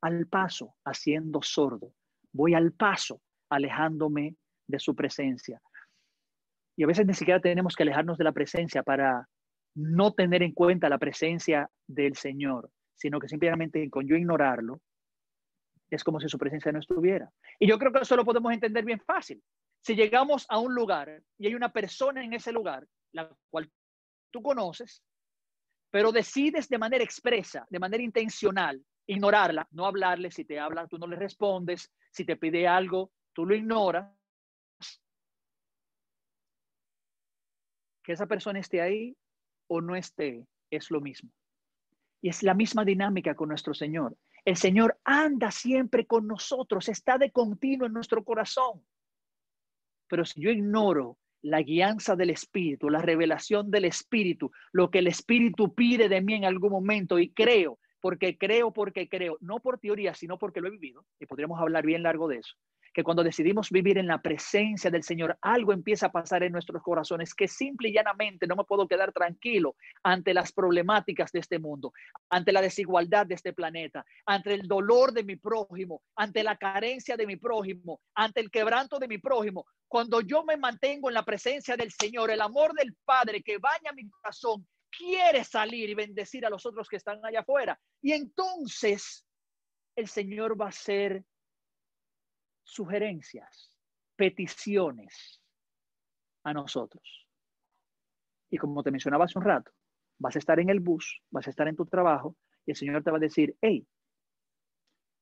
al 0.00 0.26
paso 0.26 0.74
haciendo 0.84 1.42
sordo, 1.42 1.94
voy 2.32 2.54
al 2.54 2.72
paso 2.72 3.22
alejándome 3.48 4.34
de 4.66 4.80
su 4.80 4.96
presencia. 4.96 5.62
Y 6.76 6.82
a 6.82 6.88
veces 6.88 7.06
ni 7.06 7.14
siquiera 7.14 7.40
tenemos 7.40 7.76
que 7.76 7.84
alejarnos 7.84 8.18
de 8.18 8.24
la 8.24 8.32
presencia 8.32 8.82
para 8.82 9.28
no 9.76 10.12
tener 10.12 10.42
en 10.42 10.54
cuenta 10.54 10.88
la 10.88 10.98
presencia 10.98 11.70
del 11.86 12.16
Señor, 12.16 12.68
sino 12.96 13.20
que 13.20 13.28
simplemente 13.28 13.88
con 13.88 14.08
yo 14.08 14.16
ignorarlo, 14.16 14.80
es 15.88 16.02
como 16.02 16.18
si 16.18 16.28
su 16.28 16.36
presencia 16.36 16.72
no 16.72 16.80
estuviera. 16.80 17.30
Y 17.60 17.68
yo 17.68 17.78
creo 17.78 17.92
que 17.92 18.00
eso 18.00 18.16
lo 18.16 18.24
podemos 18.24 18.52
entender 18.52 18.84
bien 18.84 18.98
fácil. 18.98 19.40
Si 19.82 19.94
llegamos 19.94 20.46
a 20.48 20.58
un 20.58 20.74
lugar 20.74 21.22
y 21.38 21.46
hay 21.46 21.54
una 21.54 21.72
persona 21.72 22.24
en 22.24 22.32
ese 22.32 22.50
lugar, 22.50 22.88
la 23.12 23.30
cual 23.50 23.70
tú 24.32 24.42
conoces, 24.42 25.00
pero 25.90 26.12
decides 26.12 26.68
de 26.68 26.78
manera 26.78 27.04
expresa, 27.04 27.66
de 27.70 27.78
manera 27.78 28.02
intencional, 28.02 28.82
ignorarla, 29.06 29.66
no 29.70 29.86
hablarle, 29.86 30.30
si 30.30 30.44
te 30.44 30.58
habla, 30.58 30.86
tú 30.86 30.98
no 30.98 31.06
le 31.06 31.16
respondes, 31.16 31.90
si 32.10 32.24
te 32.24 32.36
pide 32.36 32.68
algo, 32.68 33.12
tú 33.32 33.46
lo 33.46 33.54
ignoras, 33.54 34.12
que 38.02 38.12
esa 38.12 38.26
persona 38.26 38.58
esté 38.58 38.80
ahí 38.80 39.16
o 39.66 39.80
no 39.80 39.96
esté, 39.96 40.46
es 40.70 40.90
lo 40.90 41.00
mismo. 41.00 41.30
Y 42.20 42.28
es 42.28 42.42
la 42.42 42.54
misma 42.54 42.84
dinámica 42.84 43.34
con 43.34 43.48
nuestro 43.48 43.74
Señor. 43.74 44.16
El 44.44 44.56
Señor 44.56 44.98
anda 45.04 45.50
siempre 45.50 46.06
con 46.06 46.26
nosotros, 46.26 46.88
está 46.88 47.18
de 47.18 47.30
continuo 47.30 47.86
en 47.86 47.92
nuestro 47.92 48.24
corazón. 48.24 48.84
Pero 50.08 50.24
si 50.24 50.40
yo 50.40 50.50
ignoro 50.50 51.18
la 51.50 51.62
guianza 51.62 52.16
del 52.16 52.30
Espíritu, 52.30 52.90
la 52.90 53.02
revelación 53.02 53.70
del 53.70 53.84
Espíritu, 53.84 54.50
lo 54.72 54.90
que 54.90 54.98
el 54.98 55.06
Espíritu 55.06 55.74
pide 55.74 56.08
de 56.08 56.20
mí 56.20 56.34
en 56.34 56.44
algún 56.44 56.70
momento. 56.70 57.18
Y 57.18 57.30
creo, 57.30 57.78
porque 58.00 58.38
creo, 58.38 58.72
porque 58.72 59.08
creo, 59.08 59.38
no 59.40 59.60
por 59.60 59.78
teoría, 59.78 60.14
sino 60.14 60.38
porque 60.38 60.60
lo 60.60 60.68
he 60.68 60.72
vivido, 60.72 61.04
y 61.18 61.26
podríamos 61.26 61.60
hablar 61.60 61.84
bien 61.84 62.02
largo 62.02 62.28
de 62.28 62.38
eso, 62.38 62.54
que 62.98 63.04
cuando 63.04 63.22
decidimos 63.22 63.70
vivir 63.70 63.96
en 63.96 64.08
la 64.08 64.20
presencia 64.20 64.90
del 64.90 65.04
Señor, 65.04 65.38
algo 65.40 65.72
empieza 65.72 66.06
a 66.06 66.10
pasar 66.10 66.42
en 66.42 66.50
nuestros 66.50 66.82
corazones 66.82 67.32
que 67.32 67.46
simple 67.46 67.90
y 67.90 67.92
llanamente 67.92 68.44
no 68.48 68.56
me 68.56 68.64
puedo 68.64 68.88
quedar 68.88 69.12
tranquilo 69.12 69.76
ante 70.02 70.34
las 70.34 70.50
problemáticas 70.50 71.30
de 71.30 71.38
este 71.38 71.60
mundo, 71.60 71.92
ante 72.28 72.50
la 72.50 72.60
desigualdad 72.60 73.24
de 73.24 73.36
este 73.36 73.52
planeta, 73.52 74.04
ante 74.26 74.52
el 74.52 74.66
dolor 74.66 75.12
de 75.12 75.22
mi 75.22 75.36
prójimo, 75.36 76.02
ante 76.16 76.42
la 76.42 76.56
carencia 76.56 77.16
de 77.16 77.24
mi 77.24 77.36
prójimo, 77.36 78.00
ante 78.16 78.40
el 78.40 78.50
quebranto 78.50 78.98
de 78.98 79.06
mi 79.06 79.18
prójimo. 79.18 79.64
Cuando 79.86 80.20
yo 80.20 80.42
me 80.42 80.56
mantengo 80.56 81.08
en 81.08 81.14
la 81.14 81.24
presencia 81.24 81.76
del 81.76 81.92
Señor, 81.92 82.32
el 82.32 82.40
amor 82.40 82.72
del 82.74 82.96
Padre 83.04 83.44
que 83.44 83.58
baña 83.58 83.92
mi 83.94 84.10
corazón, 84.10 84.66
quiere 84.90 85.44
salir 85.44 85.88
y 85.88 85.94
bendecir 85.94 86.44
a 86.44 86.50
los 86.50 86.66
otros 86.66 86.88
que 86.88 86.96
están 86.96 87.24
allá 87.24 87.42
afuera. 87.42 87.78
Y 88.02 88.10
entonces 88.10 89.24
el 89.94 90.08
Señor 90.08 90.60
va 90.60 90.66
a 90.66 90.72
ser 90.72 91.22
sugerencias, 92.68 93.72
peticiones 94.14 95.40
a 96.44 96.52
nosotros. 96.52 97.26
Y 98.50 98.58
como 98.58 98.82
te 98.82 98.90
mencionaba 98.90 99.24
hace 99.24 99.38
un 99.38 99.44
rato, 99.44 99.72
vas 100.18 100.36
a 100.36 100.38
estar 100.38 100.60
en 100.60 100.68
el 100.68 100.80
bus, 100.80 101.22
vas 101.30 101.46
a 101.46 101.50
estar 101.50 101.66
en 101.66 101.76
tu 101.76 101.86
trabajo 101.86 102.36
y 102.66 102.72
el 102.72 102.76
Señor 102.76 103.02
te 103.02 103.10
va 103.10 103.16
a 103.16 103.20
decir, 103.20 103.56
hey, 103.62 103.86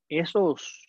esos 0.09 0.87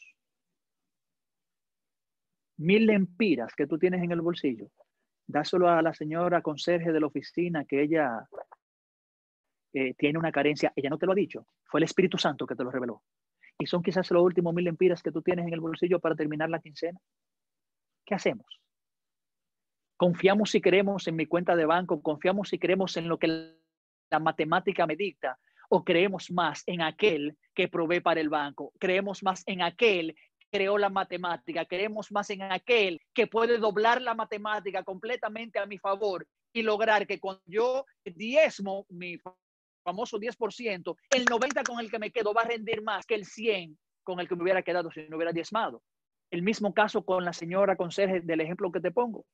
mil 2.58 2.88
lempiras 2.88 3.54
que 3.56 3.68
tú 3.68 3.78
tienes 3.78 4.04
en 4.04 4.12
el 4.12 4.22
bolsillo, 4.22 4.72
dáselo 5.28 5.70
a 5.70 5.82
la 5.82 5.94
señora 5.94 6.42
conserje 6.42 6.92
de 6.92 7.00
la 7.00 7.08
oficina 7.08 7.66
que 7.66 7.84
ella 7.84 8.28
eh, 9.74 9.94
tiene 9.94 10.18
una 10.18 10.32
carencia. 10.32 10.74
Ella 10.76 10.90
no 10.90 10.98
te 10.98 11.06
lo 11.06 11.12
ha 11.12 11.16
dicho, 11.16 11.46
fue 11.66 11.80
el 11.80 11.84
Espíritu 11.84 12.18
Santo 12.18 12.48
que 12.48 12.56
te 12.56 12.64
lo 12.64 12.72
reveló 12.72 13.04
y 13.60 13.66
son 13.66 13.82
quizás 13.82 14.10
los 14.12 14.24
últimos 14.24 14.54
mil 14.54 14.68
empiras 14.68 15.02
que 15.02 15.12
tú 15.12 15.22
tienes 15.22 15.48
en 15.48 15.54
el 15.54 15.60
bolsillo 15.60 16.00
para 16.00 16.16
terminar 16.16 16.50
la 16.50 16.60
quincena. 16.60 17.00
¿Qué 18.06 18.16
hacemos? 18.16 18.46
Confiamos 19.98 20.52
si 20.52 20.62
creemos 20.62 21.08
en 21.08 21.16
mi 21.16 21.26
cuenta 21.26 21.56
de 21.56 21.66
banco, 21.66 22.02
confiamos 22.02 22.50
si 22.50 22.60
creemos 22.60 22.96
en 22.98 23.08
lo 23.08 23.18
que 23.18 23.56
la 24.10 24.20
matemática 24.20 24.86
me 24.86 24.96
dicta, 24.96 25.40
o 25.70 25.84
creemos 25.84 26.32
más 26.32 26.64
en 26.68 26.82
aquel 26.82 27.38
que 27.54 27.68
provee 27.68 28.00
para 28.00 28.22
el 28.22 28.30
banco, 28.30 28.72
creemos 28.80 29.24
más 29.24 29.44
en 29.48 29.62
aquel 29.62 30.16
que 30.40 30.48
creó 30.50 30.78
la 30.78 30.90
matemática, 30.90 31.66
creemos 31.66 32.12
más 32.12 32.30
en 32.30 32.44
aquel 32.44 33.02
que 33.14 33.28
puede 33.28 33.58
doblar 33.58 34.02
la 34.02 34.14
matemática 34.14 34.84
completamente 34.84 35.60
a 35.60 35.66
mi 35.66 35.78
favor 35.78 36.26
y 36.54 36.62
lograr 36.62 37.06
que 37.06 37.20
cuando 37.20 37.42
yo 37.46 37.86
diezmo 38.06 38.86
mi 38.90 39.18
famoso 39.88 40.20
10%, 40.20 40.98
el 41.12 41.26
90% 41.26 41.64
con 41.66 41.80
el 41.80 41.90
que 41.90 42.00
me 42.00 42.12
quedo 42.12 42.34
va 42.34 42.42
a 42.42 42.48
rendir 42.48 42.82
más 42.82 43.06
que 43.06 43.16
el 43.16 43.26
100% 43.26 43.78
con 44.04 44.20
el 44.20 44.28
que 44.28 44.36
me 44.36 44.44
hubiera 44.44 44.62
quedado 44.62 44.90
si 44.92 45.02
no 45.08 45.18
hubiera 45.18 45.34
diezmado. 45.34 45.82
El 46.30 46.42
mismo 46.42 46.74
caso 46.74 47.04
con 47.04 47.24
la 47.24 47.34
señora 47.34 47.76
conserje 47.76 48.22
del 48.22 48.42
ejemplo 48.42 48.72
que 48.72 48.82
te 48.82 48.92
pongo. 48.92 49.26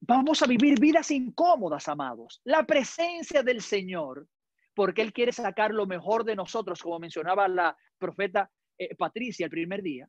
Vamos 0.00 0.42
a 0.42 0.46
vivir 0.46 0.78
vidas 0.80 1.10
incómodas, 1.10 1.88
amados. 1.88 2.40
La 2.44 2.64
presencia 2.64 3.42
del 3.42 3.60
Señor, 3.60 4.26
porque 4.74 5.02
Él 5.02 5.12
quiere 5.12 5.32
sacar 5.32 5.72
lo 5.72 5.86
mejor 5.86 6.24
de 6.24 6.36
nosotros, 6.36 6.82
como 6.82 6.98
mencionaba 6.98 7.48
la 7.48 7.76
profeta 7.98 8.50
eh, 8.78 8.94
Patricia 8.96 9.44
el 9.44 9.50
primer 9.50 9.82
día, 9.82 10.08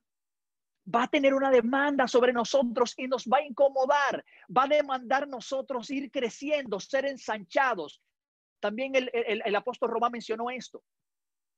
va 0.93 1.04
a 1.04 1.08
tener 1.08 1.34
una 1.34 1.52
demanda 1.52 2.08
sobre 2.08 2.34
nosotros 2.34 2.93
y 2.97 3.08
nos 3.08 3.26
va 3.26 3.38
a 3.38 3.45
incomodar. 3.45 4.24
Va 4.56 4.63
a 4.63 4.67
demandar 4.67 5.28
nosotros 5.28 5.89
ir 5.91 6.10
creciendo, 6.10 6.80
ser 6.80 7.06
ensanchados, 7.06 8.02
también 8.62 8.93
el, 8.95 9.56
apóstol 9.56 9.89
Román 9.89 10.13
mencionó 10.13 10.50
esto. 10.50 10.84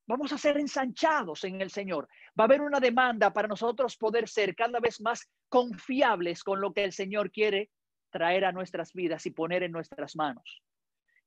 Vamos 0.08 0.34
a 0.34 0.38
ser 0.38 0.58
ensanchados 0.58 1.44
en 1.44 1.62
el 1.62 1.70
Señor. 1.70 2.08
Va 2.38 2.44
a 2.44 2.48
haber 2.48 2.62
una 2.62 2.80
demanda 2.80 3.32
para 3.32 3.48
nosotros 3.48 3.96
poder 3.96 4.28
ser 4.28 4.56
cada 4.56 4.80
vez 4.80 5.00
más 5.00 5.30
confiables 5.50 6.44
con 6.44 6.60
lo 6.60 6.74
que 6.74 6.84
el 6.84 6.92
Señor 6.92 7.32
quiere 7.32 7.70
traer 8.10 8.46
a 8.46 8.52
nuestras 8.52 8.94
vidas 8.94 9.26
y 9.26 9.32
poner 9.32 9.64
en 9.64 9.72
nuestras 9.72 10.16
manos. 10.16 10.62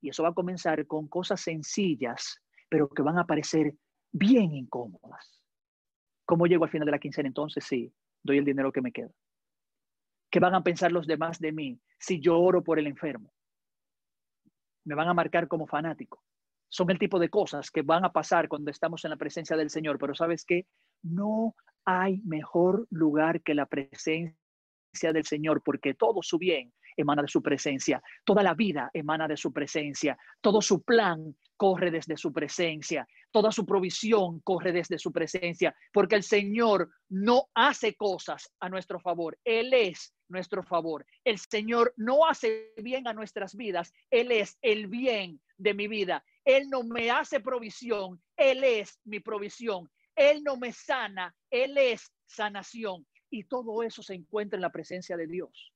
Y 0.01 0.11
eso 0.11 0.23
va 0.23 0.31
a 0.31 0.35
comenzar 0.35 0.87
con 0.87 1.09
cosas 1.09 1.41
sencillas, 1.41 2.43
pero 2.69 2.89
que 2.89 3.03
van 3.03 3.19
a 3.19 3.27
parecer 3.27 3.75
bien 4.13 4.55
incómodas. 4.55 5.43
¿Cómo 6.25 6.47
llego 6.47 6.65
al 6.65 6.71
final 6.71 6.87
de 6.87 6.93
la 6.93 6.99
quincena? 6.99 7.29
Entonces 7.29 7.65
sí, 7.65 7.93
doy 8.23 8.39
el 8.39 8.45
dinero 8.45 8.73
que 8.73 8.83
me 8.83 8.93
queda. 8.93 9.11
¿Qué 10.31 10.41
van 10.41 10.55
a 10.55 10.63
pensar 10.63 10.93
los 10.93 11.07
demás 11.07 11.39
de 11.39 11.53
mí 11.53 11.81
si 11.99 12.21
yo 12.21 12.39
oro 12.39 12.63
por 12.63 12.79
el 12.79 12.87
enfermo? 12.87 13.33
Me 14.87 14.95
van 14.95 15.09
a 15.09 15.15
marcar 15.15 15.49
como 15.49 15.67
fanático. 15.67 16.23
Son 16.69 16.91
el 16.91 16.99
tipo 16.99 17.19
de 17.19 17.29
cosas 17.29 17.71
que 17.71 17.83
van 17.83 18.05
a 18.05 18.13
pasar 18.13 18.49
cuando 18.49 18.71
estamos 18.71 19.05
en 19.05 19.11
la 19.11 19.17
presencia 19.17 19.57
del 19.57 19.71
Señor, 19.71 19.99
pero 19.99 20.15
sabes 20.15 20.45
qué? 20.45 20.67
No 21.03 21.55
hay 21.85 22.21
mejor 22.25 22.87
lugar 22.91 23.43
que 23.43 23.55
la 23.55 23.67
presencia 23.67 24.37
del 25.13 25.25
Señor, 25.25 25.63
porque 25.63 25.95
todo 25.95 26.23
su 26.23 26.39
bien 26.39 26.73
emana 26.97 27.23
de 27.23 27.29
su 27.29 27.43
presencia, 27.43 28.03
toda 28.25 28.43
la 28.43 28.55
vida 28.55 28.91
emana 28.93 29.29
de 29.29 29.37
su 29.37 29.53
presencia, 29.53 30.17
todo 30.41 30.63
su 30.63 30.83
plan 30.83 31.37
corre 31.57 31.91
desde 31.91 32.17
su 32.17 32.33
presencia, 32.33 33.07
toda 33.31 33.53
su 33.53 33.67
provisión 33.67 34.41
corre 34.41 34.73
desde 34.73 34.99
su 34.99 35.13
presencia, 35.13 35.75
porque 35.93 36.17
el 36.17 36.23
Señor 36.23 36.91
no 37.11 37.49
hace 37.55 37.95
cosas 37.95 38.51
a 38.61 38.69
nuestro 38.69 38.99
favor, 38.99 39.39
Él 39.45 39.73
es 39.75 40.15
nuestro 40.29 40.63
favor. 40.63 41.07
El 41.25 41.39
Señor 41.39 41.93
no 41.97 42.27
hace 42.27 42.73
bien 42.77 43.07
a 43.09 43.13
nuestras 43.13 43.55
vidas, 43.55 43.93
Él 44.11 44.33
es 44.33 44.59
el 44.63 44.87
bien 44.87 45.41
de 45.57 45.75
mi 45.75 45.89
vida. 45.89 46.25
Él 46.45 46.69
no 46.71 46.83
me 46.83 47.11
hace 47.11 47.41
provisión, 47.41 48.23
Él 48.37 48.65
es 48.65 49.01
mi 49.05 49.21
provisión. 49.21 49.91
Él 50.15 50.43
no 50.43 50.57
me 50.57 50.73
sana, 50.73 51.35
Él 51.51 51.77
es 51.77 52.13
sanación. 52.25 53.07
Y 53.31 53.45
todo 53.45 53.83
eso 53.83 54.03
se 54.03 54.15
encuentra 54.15 54.57
en 54.57 54.63
la 54.63 54.71
presencia 54.71 55.17
de 55.17 55.27
Dios. 55.27 55.73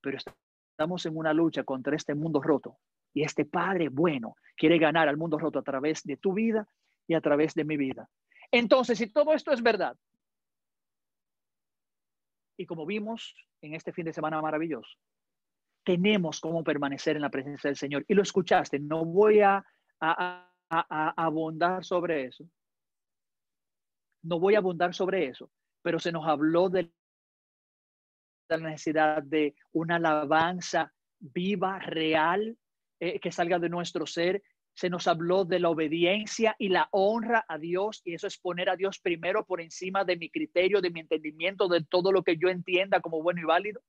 Pero 0.00 0.18
estamos 0.18 1.06
en 1.06 1.16
una 1.16 1.32
lucha 1.32 1.64
contra 1.64 1.96
este 1.96 2.14
mundo 2.14 2.42
roto. 2.42 2.78
Y 3.14 3.22
este 3.22 3.44
Padre 3.44 3.88
bueno 3.88 4.34
quiere 4.56 4.78
ganar 4.78 5.08
al 5.08 5.16
mundo 5.16 5.38
roto 5.38 5.60
a 5.60 5.62
través 5.62 6.02
de 6.02 6.16
tu 6.16 6.34
vida 6.34 6.68
y 7.06 7.14
a 7.14 7.20
través 7.20 7.54
de 7.54 7.64
mi 7.64 7.76
vida. 7.76 8.10
Entonces, 8.50 8.98
si 8.98 9.06
todo 9.06 9.32
esto 9.32 9.52
es 9.52 9.62
verdad, 9.62 9.96
y 12.56 12.66
como 12.66 12.86
vimos 12.86 13.34
en 13.60 13.74
este 13.74 13.92
fin 13.92 14.04
de 14.04 14.12
semana 14.12 14.40
maravilloso, 14.40 14.96
tenemos 15.84 16.40
cómo 16.40 16.64
permanecer 16.64 17.16
en 17.16 17.22
la 17.22 17.30
presencia 17.30 17.68
del 17.68 17.76
Señor. 17.76 18.04
Y 18.08 18.14
lo 18.14 18.22
escuchaste, 18.22 18.78
no 18.78 19.04
voy 19.04 19.40
a, 19.40 19.64
a, 20.00 20.50
a, 20.70 21.14
abundar 21.16 21.84
sobre 21.84 22.24
eso. 22.24 22.48
No 24.22 24.38
voy 24.38 24.54
a 24.54 24.58
abundar 24.58 24.94
sobre 24.94 25.26
eso, 25.26 25.50
pero 25.82 25.98
se 25.98 26.10
nos 26.10 26.26
habló 26.26 26.70
de 26.70 26.90
la 28.48 28.56
necesidad 28.56 29.22
de 29.22 29.54
una 29.72 29.96
alabanza 29.96 30.92
viva, 31.18 31.78
real, 31.78 32.56
eh, 33.00 33.20
que 33.20 33.32
salga 33.32 33.58
de 33.58 33.68
nuestro 33.68 34.06
ser. 34.06 34.42
Se 34.74 34.90
nos 34.90 35.06
habló 35.06 35.44
de 35.44 35.60
la 35.60 35.70
obediencia 35.70 36.56
y 36.58 36.68
la 36.68 36.88
honra 36.90 37.44
a 37.48 37.58
Dios, 37.58 38.02
y 38.04 38.14
eso 38.14 38.26
es 38.26 38.38
poner 38.38 38.68
a 38.68 38.76
Dios 38.76 38.98
primero 38.98 39.44
por 39.44 39.60
encima 39.60 40.04
de 40.04 40.16
mi 40.16 40.30
criterio, 40.30 40.80
de 40.80 40.90
mi 40.90 41.00
entendimiento, 41.00 41.68
de 41.68 41.84
todo 41.84 42.10
lo 42.10 42.22
que 42.22 42.36
yo 42.36 42.48
entienda 42.48 43.00
como 43.00 43.22
bueno 43.22 43.40
y 43.40 43.44
válido. 43.44 43.80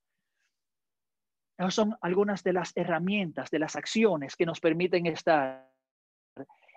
Esas 1.58 1.74
son 1.74 1.96
algunas 2.02 2.44
de 2.44 2.52
las 2.52 2.72
herramientas, 2.76 3.50
de 3.50 3.58
las 3.58 3.76
acciones 3.76 4.36
que 4.36 4.46
nos 4.46 4.60
permiten 4.60 5.06
estar 5.06 5.68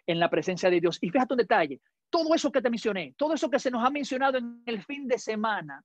en 0.07 0.19
la 0.19 0.29
presencia 0.29 0.69
de 0.69 0.79
Dios. 0.79 0.97
Y 1.01 1.09
fíjate 1.09 1.33
un 1.33 1.39
detalle, 1.39 1.81
todo 2.09 2.33
eso 2.33 2.51
que 2.51 2.61
te 2.61 2.69
mencioné, 2.69 3.13
todo 3.17 3.33
eso 3.33 3.49
que 3.49 3.59
se 3.59 3.69
nos 3.69 3.85
ha 3.85 3.91
mencionado 3.91 4.37
en 4.37 4.63
el 4.65 4.83
fin 4.83 5.07
de 5.07 5.19
semana, 5.19 5.83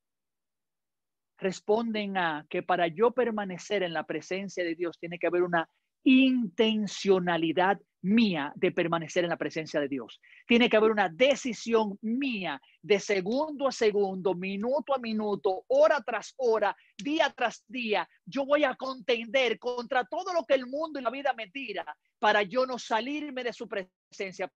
responden 1.38 2.16
a 2.16 2.46
que 2.48 2.62
para 2.62 2.86
yo 2.86 3.10
permanecer 3.10 3.82
en 3.82 3.92
la 3.92 4.06
presencia 4.06 4.64
de 4.64 4.74
Dios 4.74 4.98
tiene 4.98 5.18
que 5.18 5.26
haber 5.26 5.42
una 5.42 5.68
intencionalidad 6.04 7.80
mía 8.02 8.52
de 8.54 8.70
permanecer 8.70 9.24
en 9.24 9.30
la 9.30 9.38
presencia 9.38 9.80
de 9.80 9.88
Dios. 9.88 10.20
Tiene 10.46 10.68
que 10.68 10.76
haber 10.76 10.90
una 10.90 11.08
decisión 11.08 11.98
mía 12.02 12.60
de 12.82 13.00
segundo 13.00 13.66
a 13.66 13.72
segundo, 13.72 14.34
minuto 14.34 14.94
a 14.94 14.98
minuto, 14.98 15.64
hora 15.68 16.02
tras 16.04 16.34
hora, 16.36 16.76
día 16.98 17.32
tras 17.34 17.64
día. 17.66 18.06
Yo 18.26 18.44
voy 18.44 18.64
a 18.64 18.74
contender 18.76 19.58
contra 19.58 20.04
todo 20.04 20.34
lo 20.34 20.44
que 20.44 20.54
el 20.54 20.66
mundo 20.66 21.00
y 21.00 21.02
la 21.02 21.10
vida 21.10 21.32
me 21.32 21.48
tira 21.48 21.84
para 22.18 22.42
yo 22.42 22.66
no 22.66 22.78
salirme 22.78 23.42
de 23.42 23.52
su 23.54 23.66
presencia, 23.66 24.52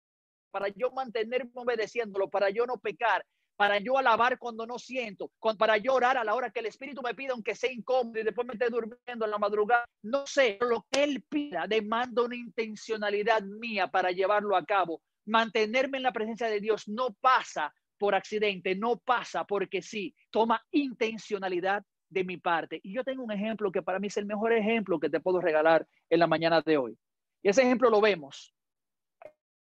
para 0.51 0.69
yo 0.69 0.91
mantenerme 0.93 1.51
obedeciéndolo, 1.55 2.29
para 2.29 2.51
yo 2.51 2.67
no 2.67 2.79
pecar, 2.79 3.25
para 3.59 3.81
yo 3.81 3.99
alabar 3.99 4.39
cuando 4.39 4.65
no 4.67 4.79
siento, 4.79 5.33
para 5.59 5.79
yo 5.79 5.95
orar 5.95 6.17
a 6.17 6.23
la 6.23 6.37
hora 6.37 6.51
que 6.51 6.61
el 6.61 6.67
Espíritu 6.67 7.03
me 7.03 7.13
pida, 7.13 7.33
aunque 7.33 7.57
sea 7.57 7.73
incómodo 7.73 8.21
y 8.21 8.23
después 8.23 8.47
me 8.47 8.53
esté 8.53 8.71
durmiendo 8.71 9.25
en 9.25 9.31
la 9.33 9.37
madrugada. 9.37 9.85
No 10.01 10.25
sé, 10.29 10.59
lo 10.61 10.87
que 10.89 11.03
Él 11.03 11.25
pida 11.29 11.67
demanda 11.67 12.23
una 12.23 12.37
intencionalidad 12.37 13.43
mía 13.43 13.89
para 13.89 14.13
llevarlo 14.13 14.55
a 14.55 14.65
cabo. 14.65 15.03
Mantenerme 15.27 15.97
en 15.97 16.05
la 16.05 16.13
presencia 16.13 16.47
de 16.47 16.61
Dios 16.61 16.87
no 16.87 17.13
pasa 17.21 17.75
por 17.99 18.15
accidente, 18.15 18.77
no 18.77 18.97
pasa 18.99 19.45
porque 19.45 19.83
sí, 19.83 20.15
toma 20.31 20.65
intencionalidad 20.71 21.83
de 22.11 22.23
mi 22.23 22.37
parte. 22.37 22.79
Y 22.85 22.95
yo 22.95 23.03
tengo 23.03 23.25
un 23.25 23.33
ejemplo 23.33 23.73
que 23.73 23.83
para 23.83 23.99
mí 23.99 24.07
es 24.07 24.17
el 24.19 24.27
mejor 24.27 24.53
ejemplo 24.53 25.01
que 25.01 25.11
te 25.11 25.19
puedo 25.19 25.41
regalar 25.41 25.85
en 26.09 26.21
la 26.21 26.29
mañana 26.29 26.61
de 26.61 26.77
hoy. 26.77 26.97
Y 27.43 27.49
ese 27.49 27.63
ejemplo 27.63 27.91
lo 27.91 28.01
vemos 28.01 28.55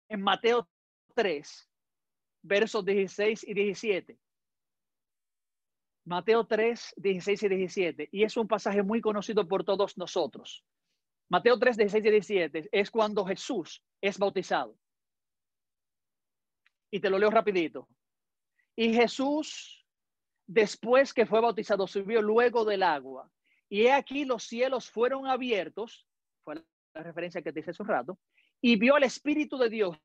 en 0.07 0.21
Mateo 0.21 0.69
3, 1.15 1.70
versos 2.41 2.85
16 2.85 3.45
y 3.47 3.53
17. 3.53 4.19
Mateo 6.05 6.45
3, 6.45 6.93
16 6.97 7.43
y 7.43 7.49
17. 7.49 8.09
Y 8.11 8.23
es 8.23 8.35
un 8.37 8.47
pasaje 8.47 8.83
muy 8.83 9.01
conocido 9.01 9.47
por 9.47 9.63
todos 9.63 9.97
nosotros. 9.97 10.63
Mateo 11.29 11.57
3, 11.57 11.77
16 11.77 12.05
y 12.05 12.09
17 12.09 12.69
es 12.71 12.91
cuando 12.91 13.25
Jesús 13.25 13.83
es 14.01 14.17
bautizado. 14.17 14.77
Y 16.91 16.99
te 16.99 17.09
lo 17.09 17.17
leo 17.17 17.29
rapidito. 17.29 17.87
Y 18.75 18.93
Jesús, 18.93 19.85
después 20.47 21.13
que 21.13 21.25
fue 21.25 21.39
bautizado, 21.39 21.87
subió 21.87 22.21
luego 22.21 22.65
del 22.65 22.83
agua. 22.83 23.31
Y 23.69 23.83
he 23.83 23.93
aquí 23.93 24.25
los 24.25 24.43
cielos 24.43 24.89
fueron 24.89 25.27
abiertos. 25.27 26.05
Fue 26.43 26.55
la 26.55 27.03
referencia 27.03 27.41
que 27.41 27.53
te 27.53 27.61
hice 27.61 27.71
hace 27.71 27.83
un 27.83 27.89
rato. 27.89 28.19
Y 28.59 28.75
vio 28.75 28.95
al 28.95 29.03
Espíritu 29.03 29.57
de 29.57 29.69
Dios 29.69 29.97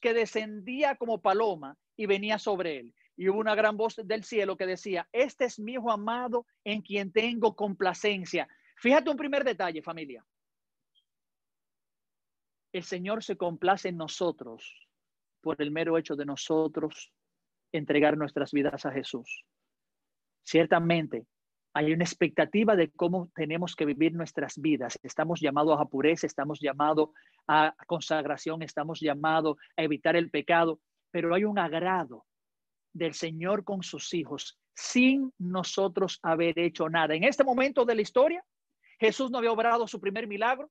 que 0.00 0.14
descendía 0.14 0.96
como 0.96 1.20
paloma 1.20 1.76
y 1.96 2.06
venía 2.06 2.38
sobre 2.38 2.78
él. 2.78 2.94
Y 3.16 3.28
hubo 3.28 3.38
una 3.38 3.54
gran 3.54 3.76
voz 3.76 3.96
del 3.96 4.24
cielo 4.24 4.56
que 4.56 4.66
decía, 4.66 5.08
este 5.12 5.44
es 5.44 5.58
mi 5.58 5.72
hijo 5.74 5.90
amado 5.90 6.46
en 6.64 6.82
quien 6.82 7.12
tengo 7.12 7.54
complacencia. 7.54 8.48
Fíjate 8.78 9.10
un 9.10 9.16
primer 9.16 9.44
detalle, 9.44 9.82
familia. 9.82 10.24
El 12.72 12.82
Señor 12.84 13.22
se 13.22 13.36
complace 13.36 13.88
en 13.88 13.98
nosotros 13.98 14.88
por 15.42 15.60
el 15.60 15.70
mero 15.70 15.98
hecho 15.98 16.16
de 16.16 16.24
nosotros 16.24 17.12
entregar 17.72 18.16
nuestras 18.16 18.52
vidas 18.52 18.86
a 18.86 18.92
Jesús. 18.92 19.44
Ciertamente, 20.44 21.26
hay 21.74 21.92
una 21.92 22.04
expectativa 22.04 22.76
de 22.76 22.90
cómo 22.90 23.30
tenemos 23.34 23.74
que 23.74 23.86
vivir 23.86 24.12
nuestras 24.12 24.60
vidas. 24.60 24.98
Estamos 25.02 25.40
llamados 25.40 25.80
a 25.80 25.86
pureza, 25.86 26.26
estamos 26.26 26.60
llamados 26.60 27.10
a 27.48 27.74
consagración, 27.86 28.62
estamos 28.62 29.00
llamados 29.00 29.56
a 29.76 29.82
evitar 29.82 30.16
el 30.16 30.30
pecado, 30.30 30.80
pero 31.10 31.34
hay 31.34 31.44
un 31.44 31.58
agrado 31.58 32.26
del 32.92 33.14
Señor 33.14 33.64
con 33.64 33.82
sus 33.82 34.12
hijos 34.12 34.58
sin 34.74 35.32
nosotros 35.38 36.18
haber 36.22 36.58
hecho 36.58 36.88
nada. 36.88 37.14
En 37.14 37.24
este 37.24 37.44
momento 37.44 37.84
de 37.84 37.94
la 37.94 38.02
historia, 38.02 38.44
Jesús 38.98 39.30
no 39.30 39.38
había 39.38 39.52
obrado 39.52 39.86
su 39.86 40.00
primer 40.00 40.26
milagro, 40.26 40.70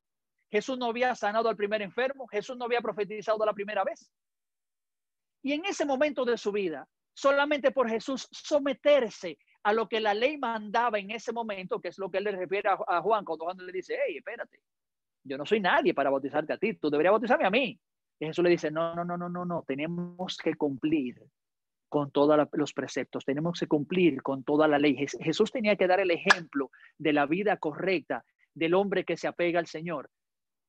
Jesús 0.50 0.78
no 0.78 0.88
había 0.88 1.16
sanado 1.16 1.50
al 1.50 1.56
primer 1.56 1.82
enfermo, 1.82 2.28
Jesús 2.28 2.58
no 2.58 2.66
había 2.66 2.82
profetizado 2.82 3.46
la 3.46 3.54
primera 3.54 3.84
vez. 3.84 4.12
Y 5.44 5.54
en 5.54 5.66
ese 5.66 5.86
momento 5.86 6.26
de 6.26 6.38
su 6.38 6.52
vida, 6.52 6.88
solamente 7.14 7.72
por 7.72 7.90
Jesús 7.90 8.28
someterse 8.32 9.38
a 9.64 9.74
lo 9.74 9.88
que 9.88 10.00
la 10.00 10.14
ley 10.14 10.38
mandaba 10.38 11.00
en 11.00 11.12
ese 11.12 11.32
momento, 11.32 11.80
que 11.80 11.90
es 11.90 11.98
lo 11.98 12.10
que 12.10 12.18
él 12.18 12.24
le 12.24 12.32
refiere 12.32 12.70
a, 12.70 13.02
Juan, 13.02 13.24
cuando 13.26 13.46
Juan 13.46 13.58
le 13.58 13.72
dice, 13.72 13.98
hey, 14.06 14.18
espérate, 14.18 14.60
yo 15.24 15.38
no 15.38 15.46
soy 15.46 15.60
nadie 15.60 15.94
para 15.94 16.10
bautizarte 16.10 16.54
a 16.54 16.58
ti, 16.58 16.74
tú 16.74 16.90
deberías 16.90 17.12
bautizarme 17.12 17.46
a 17.46 17.52
mí. 17.52 17.80
Y 18.20 18.26
Jesús 18.26 18.44
le 18.44 18.50
dice, 18.50 18.72
no, 18.72 18.96
no, 18.96 19.04
no, 19.04 19.18
no, 19.18 19.30
no, 19.30 19.46
no, 19.46 19.64
tenemos 19.68 20.38
que 20.38 20.56
cumplir 20.56 21.22
con 21.90 22.12
todos 22.12 22.48
los 22.54 22.74
preceptos, 22.74 23.26
tenemos 23.26 23.60
que 23.60 23.68
cumplir 23.68 24.22
con 24.22 24.44
toda 24.44 24.68
la 24.68 24.80
ley. 24.80 24.96
Jesús 25.20 25.52
tenía 25.52 25.76
que 25.76 25.88
dar 25.88 26.00
el 26.00 26.12
ejemplo 26.12 26.72
de 26.98 27.14
la 27.14 27.26
vida 27.26 27.58
correcta 27.58 28.24
del 28.54 28.74
hombre 28.74 29.04
que 29.04 29.18
se 29.18 29.28
apega 29.28 29.60
al 29.60 29.68
Señor. 29.68 30.10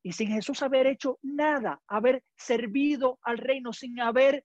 Y 0.02 0.12
sin 0.12 0.28
Jesús 0.28 0.62
haber 0.62 0.88
hecho 0.88 1.18
nada, 1.22 1.80
haber 1.86 2.24
servido 2.36 3.20
al 3.22 3.38
reino, 3.38 3.72
sin 3.72 4.00
haber 4.00 4.44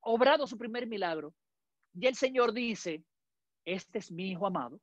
obrado 0.00 0.46
su 0.46 0.56
primer 0.56 0.86
milagro. 0.86 1.34
Y 1.92 2.06
el 2.06 2.14
Señor 2.14 2.52
dice, 2.52 3.02
este 3.74 3.98
es 3.98 4.10
mi 4.10 4.30
hijo 4.30 4.46
amado, 4.46 4.80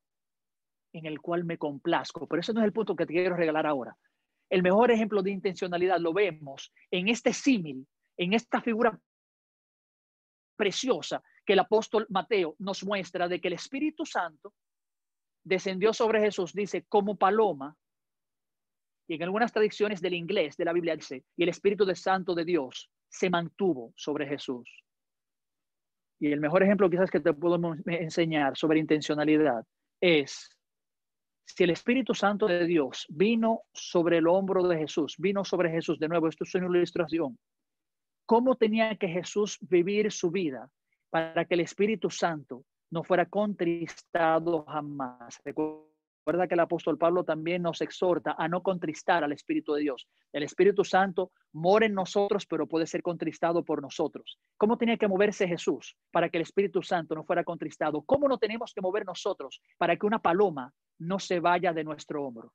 en 0.94 1.06
el 1.06 1.20
cual 1.20 1.44
me 1.44 1.58
complazco. 1.58 2.28
Pero 2.28 2.40
eso 2.40 2.54
no 2.54 2.62
es 2.62 2.66
el 2.66 2.74
punto 2.74 2.96
que 2.96 3.06
te 3.06 3.14
quiero 3.14 3.36
regalar 3.36 3.66
ahora. 3.66 3.98
El 4.50 4.64
mejor 4.64 4.92
ejemplo 4.92 5.22
de 5.22 5.32
intencionalidad 5.32 6.00
lo 6.00 6.14
vemos 6.14 6.72
en 6.90 7.10
este 7.10 7.34
símil, 7.34 7.86
en 8.18 8.34
esta 8.34 8.62
figura 8.62 9.00
preciosa 10.56 11.22
que 11.46 11.54
el 11.54 11.60
apóstol 11.60 12.06
Mateo 12.10 12.56
nos 12.60 12.84
muestra 12.84 13.28
de 13.28 13.40
que 13.40 13.48
el 13.48 13.54
Espíritu 13.54 14.06
Santo 14.06 14.54
descendió 15.44 15.94
sobre 15.94 16.20
Jesús, 16.20 16.54
dice, 16.54 16.86
como 16.90 17.18
paloma, 17.18 17.76
y 19.08 19.16
en 19.16 19.24
algunas 19.24 19.54
tradiciones 19.54 20.02
del 20.02 20.14
inglés 20.14 20.58
de 20.58 20.66
la 20.66 20.74
Biblia 20.74 20.96
dice, 20.96 21.24
y 21.38 21.44
el 21.44 21.50
Espíritu 21.50 21.86
de 21.86 21.96
Santo 21.96 22.36
de 22.36 22.44
Dios 22.44 22.90
se 23.08 23.30
mantuvo 23.30 23.94
sobre 23.96 24.28
Jesús. 24.28 24.84
Y 26.20 26.32
el 26.32 26.40
mejor 26.40 26.64
ejemplo 26.64 26.90
quizás 26.90 27.12
que 27.12 27.20
te 27.20 27.34
puedo 27.34 27.60
enseñar 27.86 28.58
sobre 28.58 28.80
intencionalidad 28.80 29.64
es 30.02 30.50
si 31.46 31.64
el 31.64 31.70
Espíritu 31.70 32.14
Santo 32.14 32.46
de 32.46 32.66
Dios 32.66 33.06
vino 33.10 33.62
sobre 33.74 34.18
el 34.18 34.28
hombro 34.28 34.68
de 34.68 34.78
Jesús, 34.78 35.16
vino 35.18 35.46
sobre 35.46 35.72
Jesús 35.72 35.98
de 35.98 36.10
nuevo, 36.10 36.28
esto 36.28 36.44
es 36.44 36.56
una 36.56 36.68
ilustración, 36.68 37.38
¿cómo 38.26 38.56
tenía 38.56 38.96
que 38.98 39.08
Jesús 39.08 39.58
vivir 39.62 40.12
su 40.12 40.30
vida 40.30 40.70
para 41.10 41.46
que 41.46 41.54
el 41.54 41.62
Espíritu 41.62 42.10
Santo 42.10 42.66
no 42.92 43.04
fuera 43.04 43.26
contristado 43.28 44.66
jamás? 44.66 45.40
Que 46.28 46.56
el 46.56 46.60
apóstol 46.60 46.98
Pablo 46.98 47.24
también 47.24 47.62
nos 47.62 47.80
exhorta 47.80 48.36
a 48.38 48.50
no 48.50 48.62
contristar 48.62 49.24
al 49.24 49.32
Espíritu 49.32 49.74
de 49.74 49.82
Dios. 49.82 50.10
El 50.34 50.44
Espíritu 50.44 50.84
Santo 50.84 51.32
mora 51.54 51.86
en 51.86 51.94
nosotros, 51.94 52.46
pero 52.46 52.68
puede 52.68 52.86
ser 52.86 53.02
contristado 53.02 53.64
por 53.64 53.82
nosotros. 53.82 54.38
¿Cómo 54.58 54.78
tenía 54.78 54.98
que 54.98 55.08
moverse 55.08 55.48
Jesús 55.48 55.96
para 56.12 56.28
que 56.30 56.38
el 56.38 56.44
Espíritu 56.44 56.84
Santo 56.84 57.16
no 57.16 57.24
fuera 57.24 57.46
contristado? 57.46 58.02
¿Cómo 58.02 58.28
no 58.28 58.38
tenemos 58.38 58.74
que 58.74 58.82
mover 58.82 59.06
nosotros 59.06 59.62
para 59.78 59.96
que 59.96 60.06
una 60.06 60.22
paloma 60.22 60.74
no 61.00 61.18
se 61.18 61.40
vaya 61.40 61.72
de 61.72 61.86
nuestro 61.86 62.26
hombro? 62.26 62.54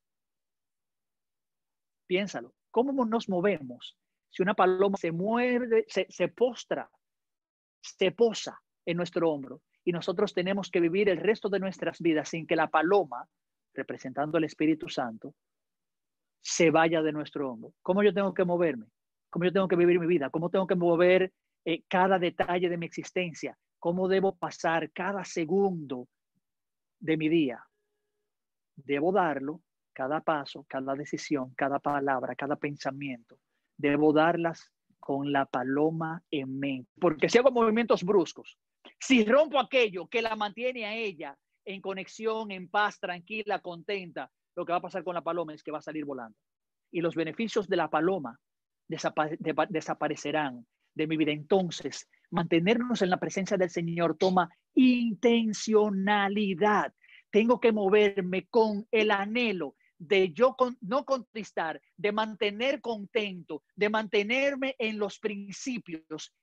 Piénsalo. 2.06 2.52
¿Cómo 2.70 3.06
nos 3.06 3.28
movemos 3.30 3.96
si 4.28 4.42
una 4.42 4.54
paloma 4.54 4.98
se 4.98 5.12
mueve, 5.12 5.86
se, 5.88 6.06
se 6.10 6.28
postra, 6.28 6.90
se 7.80 8.12
posa 8.12 8.60
en 8.84 8.98
nuestro 8.98 9.30
hombro? 9.30 9.62
Y 9.82 9.92
nosotros 9.92 10.34
tenemos 10.34 10.70
que 10.70 10.80
vivir 10.80 11.08
el 11.08 11.16
resto 11.16 11.48
de 11.48 11.58
nuestras 11.58 12.00
vidas 12.00 12.28
sin 12.28 12.46
que 12.46 12.54
la 12.54 12.68
paloma 12.68 13.26
representando 13.74 14.38
al 14.38 14.44
Espíritu 14.44 14.88
Santo, 14.88 15.34
se 16.40 16.70
vaya 16.70 17.02
de 17.02 17.12
nuestro 17.12 17.50
hombro. 17.50 17.72
¿Cómo 17.82 18.02
yo 18.02 18.12
tengo 18.12 18.34
que 18.34 18.44
moverme? 18.44 18.86
¿Cómo 19.30 19.44
yo 19.44 19.52
tengo 19.52 19.68
que 19.68 19.76
vivir 19.76 19.98
mi 19.98 20.06
vida? 20.06 20.30
¿Cómo 20.30 20.50
tengo 20.50 20.66
que 20.66 20.74
mover 20.74 21.32
eh, 21.64 21.82
cada 21.88 22.18
detalle 22.18 22.68
de 22.68 22.76
mi 22.76 22.86
existencia? 22.86 23.56
¿Cómo 23.78 24.08
debo 24.08 24.36
pasar 24.36 24.90
cada 24.92 25.24
segundo 25.24 26.08
de 26.98 27.16
mi 27.16 27.28
día? 27.28 27.64
Debo 28.76 29.12
darlo, 29.12 29.62
cada 29.92 30.20
paso, 30.20 30.64
cada 30.68 30.94
decisión, 30.94 31.54
cada 31.56 31.78
palabra, 31.78 32.34
cada 32.34 32.56
pensamiento. 32.56 33.38
Debo 33.76 34.12
darlas 34.12 34.70
con 34.98 35.32
la 35.32 35.46
paloma 35.46 36.22
en 36.30 36.58
mente. 36.58 36.90
Porque 37.00 37.28
si 37.28 37.38
hago 37.38 37.50
movimientos 37.50 38.04
bruscos, 38.04 38.58
si 38.98 39.24
rompo 39.24 39.58
aquello 39.58 40.06
que 40.06 40.22
la 40.22 40.36
mantiene 40.36 40.84
a 40.84 40.94
ella 40.94 41.36
en 41.64 41.80
conexión, 41.80 42.50
en 42.50 42.68
paz, 42.68 42.98
tranquila, 42.98 43.60
contenta, 43.60 44.30
lo 44.54 44.64
que 44.64 44.72
va 44.72 44.78
a 44.78 44.82
pasar 44.82 45.04
con 45.04 45.14
la 45.14 45.22
paloma 45.22 45.54
es 45.54 45.62
que 45.62 45.70
va 45.70 45.78
a 45.78 45.82
salir 45.82 46.04
volando. 46.04 46.36
Y 46.90 47.00
los 47.00 47.14
beneficios 47.14 47.68
de 47.68 47.76
la 47.76 47.88
paloma 47.88 48.38
desaparecerán 48.88 50.66
de 50.94 51.06
mi 51.06 51.16
vida. 51.16 51.32
Entonces, 51.32 52.08
mantenernos 52.30 53.02
en 53.02 53.10
la 53.10 53.18
presencia 53.18 53.56
del 53.56 53.70
Señor 53.70 54.16
toma 54.18 54.50
intencionalidad. 54.74 56.92
Tengo 57.30 57.60
que 57.60 57.72
moverme 57.72 58.46
con 58.48 58.86
el 58.90 59.10
anhelo 59.10 59.74
de 59.98 60.32
yo 60.32 60.56
no 60.80 61.04
contristar, 61.04 61.80
de 61.96 62.12
mantener 62.12 62.80
contento, 62.80 63.62
de 63.76 63.88
mantenerme 63.88 64.74
en 64.78 64.98
los 64.98 65.18
principios 65.18 66.34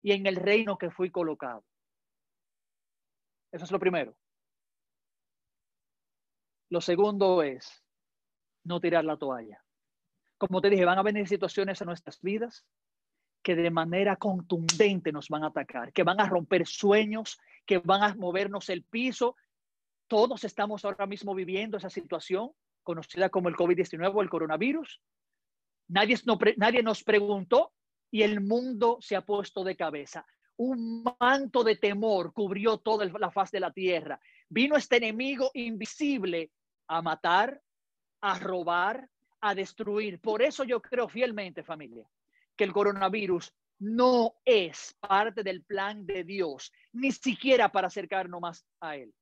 y 0.00 0.12
en 0.12 0.26
el 0.26 0.36
reino 0.36 0.78
que 0.78 0.90
fui 0.90 1.10
colocado. 1.10 1.64
Eso 3.52 3.64
es 3.64 3.70
lo 3.70 3.78
primero. 3.78 4.16
Lo 6.68 6.80
segundo 6.80 7.42
es 7.42 7.84
no 8.64 8.80
tirar 8.80 9.04
la 9.04 9.16
toalla. 9.16 9.62
Como 10.38 10.60
te 10.60 10.68
dije, 10.68 10.84
van 10.84 10.98
a 10.98 11.02
venir 11.02 11.28
situaciones 11.28 11.80
en 11.80 11.86
nuestras 11.86 12.20
vidas 12.20 12.66
que 13.42 13.54
de 13.54 13.70
manera 13.70 14.16
contundente 14.16 15.12
nos 15.12 15.28
van 15.28 15.44
a 15.44 15.48
atacar, 15.48 15.92
que 15.92 16.02
van 16.02 16.20
a 16.20 16.28
romper 16.28 16.66
sueños, 16.66 17.38
que 17.64 17.78
van 17.78 18.02
a 18.02 18.14
movernos 18.16 18.68
el 18.68 18.82
piso. 18.82 19.36
Todos 20.08 20.42
estamos 20.42 20.84
ahora 20.84 21.06
mismo 21.06 21.34
viviendo 21.34 21.76
esa 21.76 21.88
situación 21.88 22.50
conocida 22.82 23.28
como 23.30 23.48
el 23.48 23.54
COVID-19 23.54 24.12
o 24.12 24.22
el 24.22 24.28
coronavirus. 24.28 25.00
Nadie 25.88 26.82
nos 26.82 27.04
preguntó 27.04 27.72
y 28.10 28.22
el 28.22 28.40
mundo 28.40 28.98
se 29.00 29.14
ha 29.14 29.20
puesto 29.20 29.62
de 29.62 29.76
cabeza 29.76 30.26
un 30.58 31.04
manto 31.20 31.62
de 31.62 31.76
temor 31.76 32.32
cubrió 32.32 32.78
toda 32.78 33.06
la 33.06 33.30
faz 33.30 33.50
de 33.50 33.60
la 33.60 33.72
tierra. 33.72 34.18
Vino 34.48 34.76
este 34.76 34.96
enemigo 34.96 35.50
invisible 35.54 36.50
a 36.88 37.02
matar, 37.02 37.60
a 38.20 38.38
robar, 38.38 39.08
a 39.40 39.54
destruir. 39.54 40.20
Por 40.20 40.42
eso 40.42 40.64
yo 40.64 40.80
creo 40.80 41.08
fielmente, 41.08 41.62
familia, 41.62 42.08
que 42.56 42.64
el 42.64 42.72
coronavirus 42.72 43.52
no 43.78 44.36
es 44.44 44.96
parte 45.00 45.42
del 45.42 45.62
plan 45.62 46.06
de 46.06 46.24
Dios, 46.24 46.72
ni 46.92 47.12
siquiera 47.12 47.70
para 47.70 47.88
acercarnos 47.88 48.40
más 48.40 48.66
a 48.80 48.96
Él, 48.96 49.12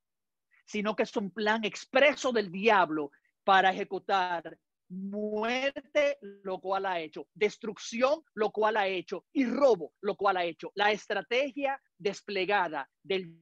sino 0.65 0.95
que 0.95 1.03
es 1.03 1.17
un 1.17 1.31
plan 1.31 1.65
expreso 1.65 2.33
del 2.33 2.53
diablo 2.53 3.11
para 3.43 3.71
ejecutar 3.71 4.57
muerte, 4.95 6.19
lo 6.21 6.61
cual 6.61 6.87
ha 6.87 7.01
hecho, 7.01 7.29
destrucción, 7.35 8.23
lo 8.35 8.51
cual 8.51 8.77
ha 8.77 8.87
hecho, 8.87 9.27
y 9.33 9.45
robo, 9.45 9.93
lo 10.01 10.17
cual 10.17 10.37
ha 10.39 10.45
hecho. 10.45 10.71
La 10.75 10.93
estrategia 10.93 11.81
desplegada 11.99 12.89
del 13.03 13.39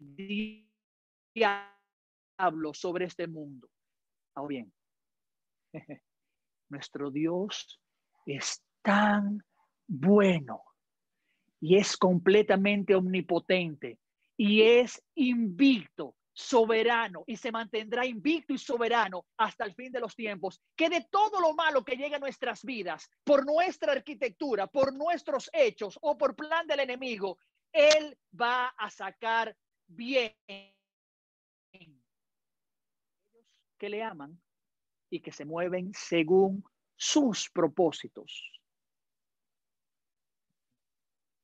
diablo 1.35 2.75
sobre 2.75 3.07
este 3.07 3.27
mundo. 3.27 3.69
Ahora 4.35 4.49
bien, 4.49 4.73
nuestro 6.69 7.11
Dios 7.11 7.81
es 8.27 8.63
tan 8.83 9.43
bueno 9.87 10.63
y 11.61 11.77
es 11.77 11.97
completamente 11.97 12.95
omnipotente 12.95 13.99
y 14.37 14.63
es 14.63 15.03
invicto 15.15 16.17
soberano 16.33 17.25
y 17.27 17.37
se 17.37 17.53
mantendrá 17.53 18.07
invicto 18.07 18.53
y 18.53 18.59
soberano 18.59 19.27
hasta 19.37 19.65
el 19.65 19.75
fin 19.75 19.93
de 19.93 20.01
los 20.01 20.15
tiempos, 20.15 20.61
que 20.75 20.89
de 20.89 21.07
todo 21.11 21.41
lo 21.41 21.55
malo 21.55 21.85
que 21.85 21.97
llega 21.97 22.17
a 22.17 22.21
nuestras 22.21 22.65
vidas, 22.65 23.11
por 23.25 23.45
nuestra 23.45 23.93
arquitectura, 23.93 24.67
por 24.67 24.95
nuestros 24.95 25.51
hechos 25.53 25.99
o 26.01 26.17
por 26.17 26.35
plan 26.35 26.67
del 26.67 26.81
enemigo, 26.81 27.39
Él 27.73 28.17
va 28.39 28.69
a 28.69 28.91
sacar 28.91 29.57
bien. 29.87 30.35
que 33.79 33.89
le 33.89 34.01
aman 34.01 34.41
y 35.11 35.19
que 35.19 35.33
se 35.33 35.45
mueven 35.45 35.93
según 35.93 36.65
sus 36.95 37.51
propósitos. 37.51 38.53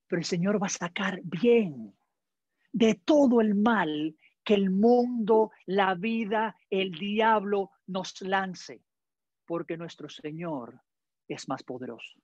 Pero 0.06 0.20
el 0.20 0.24
Señor 0.24 0.62
va 0.62 0.68
a 0.68 0.70
sacar 0.70 1.20
bien 1.24 1.98
de 2.70 2.94
todo 2.94 3.40
el 3.40 3.56
mal 3.56 4.16
que 4.48 4.54
el 4.54 4.70
mundo, 4.70 5.52
la 5.66 5.94
vida, 5.94 6.56
el 6.70 6.92
diablo 6.92 7.70
nos 7.86 8.18
lance, 8.22 8.82
porque 9.44 9.76
nuestro 9.76 10.08
Señor 10.08 10.80
es 11.28 11.46
más 11.50 11.62
poderoso, 11.62 12.18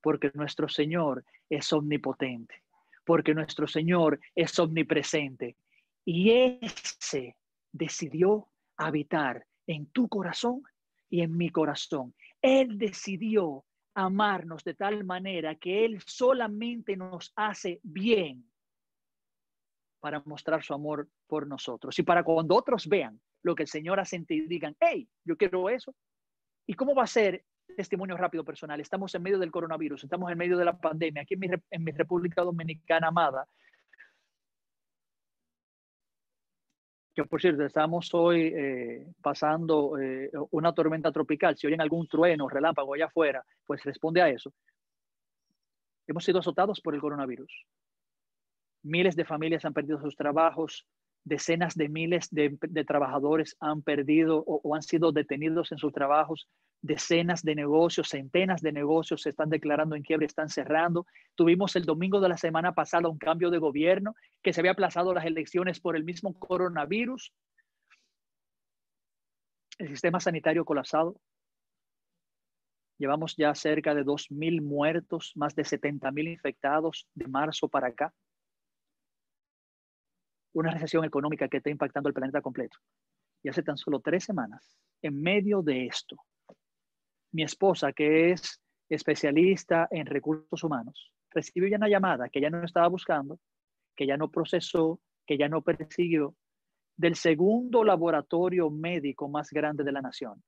porque 0.00 0.30
nuestro 0.32 0.70
Señor 0.70 1.22
es 1.50 1.70
omnipotente, 1.74 2.62
porque 3.04 3.34
nuestro 3.34 3.66
Señor 3.66 4.18
es 4.34 4.58
omnipresente. 4.58 5.58
Y 6.06 6.30
ese 6.30 7.36
decidió 7.70 8.48
habitar 8.78 9.46
en 9.66 9.84
tu 9.88 10.08
corazón 10.08 10.62
y 11.10 11.20
en 11.20 11.36
mi 11.36 11.50
corazón. 11.50 12.14
Él 12.40 12.78
decidió 12.78 13.66
amarnos 13.92 14.64
de 14.64 14.72
tal 14.72 15.04
manera 15.04 15.56
que 15.56 15.84
Él 15.84 16.00
solamente 16.06 16.96
nos 16.96 17.34
hace 17.36 17.80
bien 17.82 18.50
para 20.00 20.22
mostrar 20.24 20.62
su 20.62 20.72
amor 20.72 21.10
por 21.34 21.48
nosotros 21.48 21.98
y 21.98 22.04
para 22.04 22.22
cuando 22.22 22.54
otros 22.54 22.86
vean 22.86 23.20
lo 23.42 23.56
que 23.56 23.64
el 23.64 23.68
Señor 23.68 23.98
hace 23.98 24.24
y 24.28 24.40
digan, 24.42 24.76
hey, 24.78 25.08
yo 25.24 25.36
quiero 25.36 25.68
eso. 25.68 25.92
¿Y 26.64 26.74
cómo 26.74 26.94
va 26.94 27.02
a 27.02 27.08
ser 27.08 27.44
testimonio 27.76 28.16
rápido 28.16 28.44
personal? 28.44 28.80
Estamos 28.80 29.12
en 29.16 29.22
medio 29.24 29.40
del 29.40 29.50
coronavirus, 29.50 30.04
estamos 30.04 30.30
en 30.30 30.38
medio 30.38 30.56
de 30.56 30.64
la 30.64 30.78
pandemia, 30.78 31.22
aquí 31.22 31.34
en 31.34 31.40
mi, 31.40 31.48
en 31.48 31.82
mi 31.82 31.90
República 31.90 32.42
Dominicana 32.42 33.08
amada. 33.08 33.48
Que 37.16 37.24
por 37.24 37.40
cierto, 37.40 37.64
estamos 37.64 38.14
hoy 38.14 38.52
eh, 38.54 39.12
pasando 39.20 39.98
eh, 39.98 40.30
una 40.52 40.72
tormenta 40.72 41.10
tropical. 41.10 41.56
Si 41.56 41.66
oyen 41.66 41.80
algún 41.80 42.06
trueno, 42.06 42.48
relámpago 42.48 42.94
allá 42.94 43.06
afuera, 43.06 43.44
pues 43.66 43.82
responde 43.82 44.22
a 44.22 44.28
eso. 44.28 44.52
Hemos 46.06 46.24
sido 46.24 46.38
azotados 46.38 46.80
por 46.80 46.94
el 46.94 47.00
coronavirus. 47.00 47.66
Miles 48.84 49.16
de 49.16 49.24
familias 49.24 49.64
han 49.64 49.74
perdido 49.74 50.00
sus 50.00 50.14
trabajos, 50.14 50.86
decenas 51.24 51.74
de 51.74 51.88
miles 51.88 52.28
de, 52.30 52.56
trabajadores 52.86 53.56
han 53.60 53.82
perdido 53.82 54.44
o, 54.46 54.74
han 54.74 54.82
sido 54.82 55.10
detenidos 55.10 55.72
en 55.72 55.78
sus 55.78 55.92
trabajos, 55.92 56.48
decenas 56.82 57.42
de 57.42 57.54
negocios, 57.54 58.10
centenas 58.10 58.60
de 58.60 58.72
negocios 58.72 59.22
se 59.22 59.30
están 59.30 59.48
declarando 59.48 59.96
en 59.96 60.02
quiebra, 60.02 60.26
están 60.26 60.50
cerrando. 60.50 61.06
Tuvimos 61.34 61.76
el 61.76 61.84
domingo 61.84 62.20
de 62.20 62.28
la 62.28 62.36
semana 62.36 62.74
pasada 62.74 63.08
un 63.08 63.18
cambio 63.18 63.50
de 63.50 63.58
gobierno 63.58 64.14
que 64.42 64.52
se 64.52 64.60
había 64.60 64.72
aplazado 64.72 65.14
las 65.14 65.24
elecciones 65.24 65.80
por 65.80 65.96
el 65.96 66.04
mismo 66.04 66.38
coronavirus. 66.38 67.32
El 69.78 69.88
sistema 69.88 70.20
sanitario 70.20 70.64
colapsado. 70.64 71.16
Llevamos 72.98 73.34
ya 73.36 73.54
cerca 73.54 73.94
de 73.94 74.04
2.000 74.04 74.62
muertos, 74.62 75.32
más 75.34 75.56
de 75.56 75.64
70.000 75.64 76.32
infectados 76.32 77.08
de 77.14 77.26
marzo 77.26 77.68
para 77.68 77.88
acá. 77.88 78.14
Una 80.54 80.70
recesión 80.70 81.04
económica 81.04 81.48
que 81.48 81.58
está 81.58 81.70
impactando 81.70 82.08
el 82.08 82.14
planeta 82.14 82.40
completo. 82.40 82.78
Y 83.42 83.48
hace 83.48 83.62
tan 83.62 83.76
solo 83.76 84.00
tres 84.00 84.24
semanas, 84.24 84.78
en 85.02 85.20
medio 85.20 85.62
de 85.62 85.86
esto, 85.86 86.16
mi 87.32 87.42
esposa, 87.42 87.92
que 87.92 88.30
es 88.30 88.60
especialista 88.88 89.88
en 89.90 90.06
recursos 90.06 90.62
humanos, 90.62 91.12
recibió 91.30 91.68
ya 91.68 91.76
una 91.76 91.88
llamada 91.88 92.28
que 92.28 92.40
ya 92.40 92.48
no 92.48 92.64
estaba 92.64 92.88
buscando, 92.88 93.38
que 93.96 94.06
ya 94.06 94.16
no 94.16 94.30
procesó, 94.30 95.00
que 95.26 95.36
ya 95.36 95.48
no 95.48 95.62
persiguió, 95.62 96.34
del 96.96 97.16
segundo 97.16 97.82
laboratorio 97.82 98.70
médico 98.70 99.28
más 99.28 99.50
grande 99.50 99.82
de 99.82 99.92
la 99.92 100.00
nación, 100.00 100.42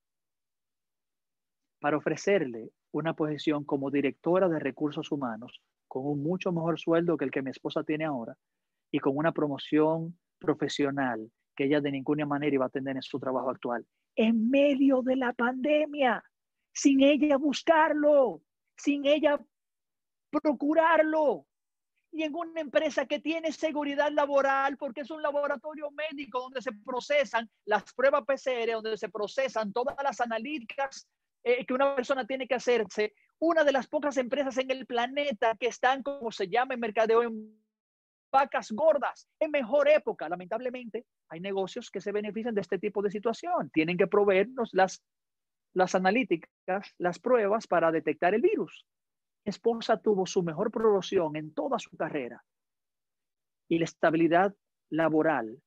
para 1.80 1.96
ofrecerle 1.96 2.70
una 2.92 3.14
posición 3.14 3.64
como 3.64 3.90
directora 3.90 4.48
de 4.48 4.60
recursos 4.60 5.10
humanos 5.10 5.60
con 5.88 6.06
un 6.06 6.22
mucho 6.22 6.52
mejor 6.52 6.78
sueldo 6.78 7.16
que 7.16 7.24
el 7.24 7.30
que 7.30 7.42
mi 7.42 7.50
esposa 7.50 7.82
tiene 7.82 8.04
ahora 8.04 8.36
y 8.90 8.98
con 8.98 9.16
una 9.16 9.32
promoción 9.32 10.18
profesional 10.38 11.30
que 11.56 11.64
ella 11.64 11.80
de 11.80 11.90
ninguna 11.90 12.26
manera 12.26 12.54
iba 12.54 12.66
a 12.66 12.70
tener 12.70 12.96
en 12.96 13.02
su 13.02 13.18
trabajo 13.18 13.50
actual. 13.50 13.86
En 14.14 14.50
medio 14.50 15.02
de 15.02 15.16
la 15.16 15.32
pandemia, 15.32 16.22
sin 16.72 17.02
ella 17.02 17.36
buscarlo, 17.38 18.42
sin 18.76 19.06
ella 19.06 19.40
procurarlo. 20.30 21.46
Y 22.12 22.22
en 22.22 22.34
una 22.34 22.60
empresa 22.60 23.06
que 23.06 23.20
tiene 23.20 23.52
seguridad 23.52 24.10
laboral, 24.10 24.76
porque 24.76 25.02
es 25.02 25.10
un 25.10 25.22
laboratorio 25.22 25.90
médico 25.90 26.40
donde 26.40 26.62
se 26.62 26.72
procesan 26.72 27.50
las 27.64 27.92
pruebas 27.94 28.22
PCR, 28.24 28.72
donde 28.72 28.96
se 28.96 29.08
procesan 29.08 29.72
todas 29.72 29.96
las 30.02 30.20
analíticas 30.20 31.08
eh, 31.42 31.64
que 31.66 31.74
una 31.74 31.94
persona 31.94 32.26
tiene 32.26 32.46
que 32.46 32.54
hacerse, 32.54 33.14
una 33.38 33.64
de 33.64 33.72
las 33.72 33.86
pocas 33.86 34.16
empresas 34.16 34.56
en 34.58 34.70
el 34.70 34.86
planeta 34.86 35.56
que 35.56 35.66
están, 35.66 36.02
como 36.02 36.30
se 36.32 36.48
llama 36.48 36.74
en 36.74 36.80
mercadeo, 36.80 37.22
en 37.22 37.65
vacas 38.38 38.70
gordas, 38.70 39.28
en 39.40 39.50
mejor 39.50 39.88
época. 39.88 40.28
Lamentablemente, 40.28 41.06
hay 41.30 41.40
negocios 41.40 41.90
que 41.90 42.00
se 42.00 42.12
benefician 42.12 42.54
de 42.54 42.60
este 42.60 42.78
tipo 42.78 43.02
de 43.02 43.10
situación. 43.10 43.70
Tienen 43.70 43.96
que 43.96 44.06
proveernos 44.06 44.70
las, 44.72 45.02
las 45.74 45.94
analíticas, 45.94 46.94
las 46.98 47.18
pruebas 47.18 47.66
para 47.66 47.90
detectar 47.90 48.34
el 48.34 48.42
virus 48.42 48.84
esposa 49.46 49.96
tuvo 49.96 50.26
su 50.26 50.42
mejor 50.42 50.70
promoción 50.70 51.36
en 51.36 51.54
toda 51.54 51.78
su 51.78 51.96
carrera 51.96 52.44
y 53.68 53.78
la 53.78 53.84
estabilidad 53.84 54.54
laboral 54.90 55.62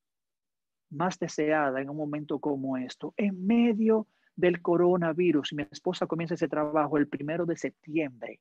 más 0.91 1.17
deseada 1.19 1.81
en 1.81 1.89
un 1.89 1.97
momento 1.97 2.39
como 2.39 2.77
esto, 2.77 3.13
en 3.15 3.45
medio 3.45 4.07
del 4.35 4.61
coronavirus. 4.61 5.53
Mi 5.53 5.63
esposa 5.71 6.07
comienza 6.07 6.35
ese 6.35 6.47
trabajo 6.47 6.97
el 6.97 7.07
primero 7.07 7.45
de 7.45 7.57
septiembre, 7.57 8.39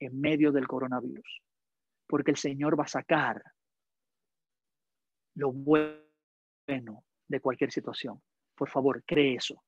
en 0.00 0.20
medio 0.20 0.52
del 0.52 0.68
coronavirus, 0.68 1.42
porque 2.06 2.30
el 2.30 2.36
Señor 2.36 2.78
va 2.78 2.84
a 2.84 2.88
sacar 2.88 3.42
lo 5.34 5.52
bueno 5.52 7.04
de 7.28 7.40
cualquier 7.40 7.72
situación. 7.72 8.22
Por 8.54 8.68
favor, 8.68 9.02
cree 9.06 9.36
eso. 9.36 9.62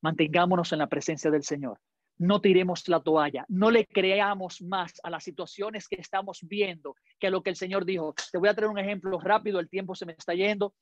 Mantengámonos 0.00 0.72
en 0.72 0.78
la 0.78 0.86
presencia 0.86 1.30
del 1.30 1.42
Señor 1.42 1.80
no 2.18 2.40
tiremos 2.40 2.86
la 2.88 3.00
toalla, 3.00 3.44
no 3.48 3.70
le 3.70 3.86
creamos 3.86 4.60
más 4.62 4.92
a 5.02 5.10
las 5.10 5.24
situaciones 5.24 5.88
que 5.88 6.00
estamos 6.00 6.40
viendo 6.42 6.96
que 7.18 7.28
a 7.28 7.30
lo 7.30 7.42
que 7.42 7.50
el 7.50 7.56
Señor 7.56 7.84
dijo. 7.84 8.14
Te 8.30 8.38
voy 8.38 8.48
a 8.48 8.54
traer 8.54 8.70
un 8.70 8.78
ejemplo 8.78 9.18
rápido, 9.20 9.60
el 9.60 9.68
tiempo 9.68 9.94
se 9.94 10.04
me 10.04 10.12
está 10.12 10.34
yendo, 10.34 10.74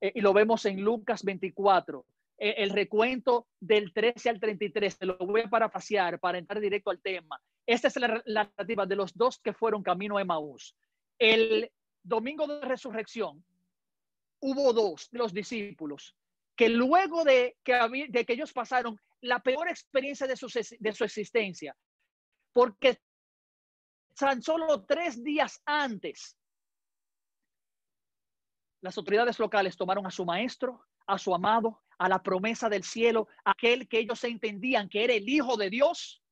eh, 0.00 0.12
y 0.14 0.20
lo 0.20 0.32
vemos 0.32 0.64
en 0.66 0.82
Lucas 0.82 1.24
24, 1.24 2.00
eh, 2.00 2.04
el 2.42 2.70
recuento 2.70 3.46
del 3.60 3.92
13 3.92 4.30
al 4.30 4.40
33, 4.40 4.98
te 4.98 5.06
lo 5.06 5.16
voy 5.18 5.42
a 5.42 5.50
parafasear 5.50 6.18
para 6.18 6.38
entrar 6.38 6.60
directo 6.60 6.90
al 6.90 7.00
tema. 7.00 7.40
Esta 7.66 7.88
es 7.88 7.96
la, 7.96 8.22
la 8.24 8.44
narrativa 8.44 8.86
de 8.86 8.96
los 8.96 9.16
dos 9.16 9.38
que 9.38 9.52
fueron 9.52 9.82
camino 9.82 10.16
a 10.16 10.22
Emaús. 10.22 10.76
El 11.18 11.70
domingo 12.02 12.46
de 12.46 12.66
resurrección 12.66 13.44
hubo 14.40 14.72
dos 14.72 15.08
de 15.10 15.18
los 15.18 15.32
discípulos 15.32 16.16
que 16.56 16.68
luego 16.68 17.24
de 17.24 17.56
que, 17.62 17.74
de 18.08 18.24
que 18.24 18.32
ellos 18.32 18.52
pasaron 18.52 19.00
la 19.20 19.40
peor 19.40 19.68
experiencia 19.68 20.26
de 20.26 20.36
su, 20.36 20.46
de 20.46 20.92
su 20.92 21.04
existencia, 21.04 21.76
porque 22.52 23.00
tan 24.14 24.42
solo 24.42 24.84
tres 24.84 25.22
días 25.22 25.62
antes, 25.64 26.36
las 28.80 28.98
autoridades 28.98 29.38
locales 29.38 29.76
tomaron 29.76 30.06
a 30.06 30.10
su 30.10 30.24
maestro, 30.24 30.84
a 31.06 31.18
su 31.18 31.34
amado, 31.34 31.82
a 31.98 32.08
la 32.08 32.22
promesa 32.22 32.68
del 32.68 32.84
cielo, 32.84 33.28
aquel 33.44 33.88
que 33.88 33.98
ellos 33.98 34.22
entendían 34.24 34.88
que 34.88 35.04
era 35.04 35.12
el 35.12 35.28
Hijo 35.28 35.56
de 35.56 35.70
Dios, 35.70 36.22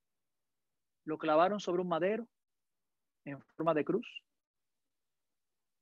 lo 1.05 1.19
clavaron 1.19 1.61
sobre 1.61 1.83
un 1.83 1.89
madero 1.89 2.29
en 3.25 3.41
forma 3.57 3.75
de 3.75 3.85
cruz, 3.85 4.07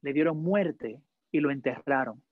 le 0.03 0.13
dieron 0.13 0.43
muerte 0.43 1.03
y 1.31 1.41
lo 1.41 1.51
enterraron. 1.51 2.23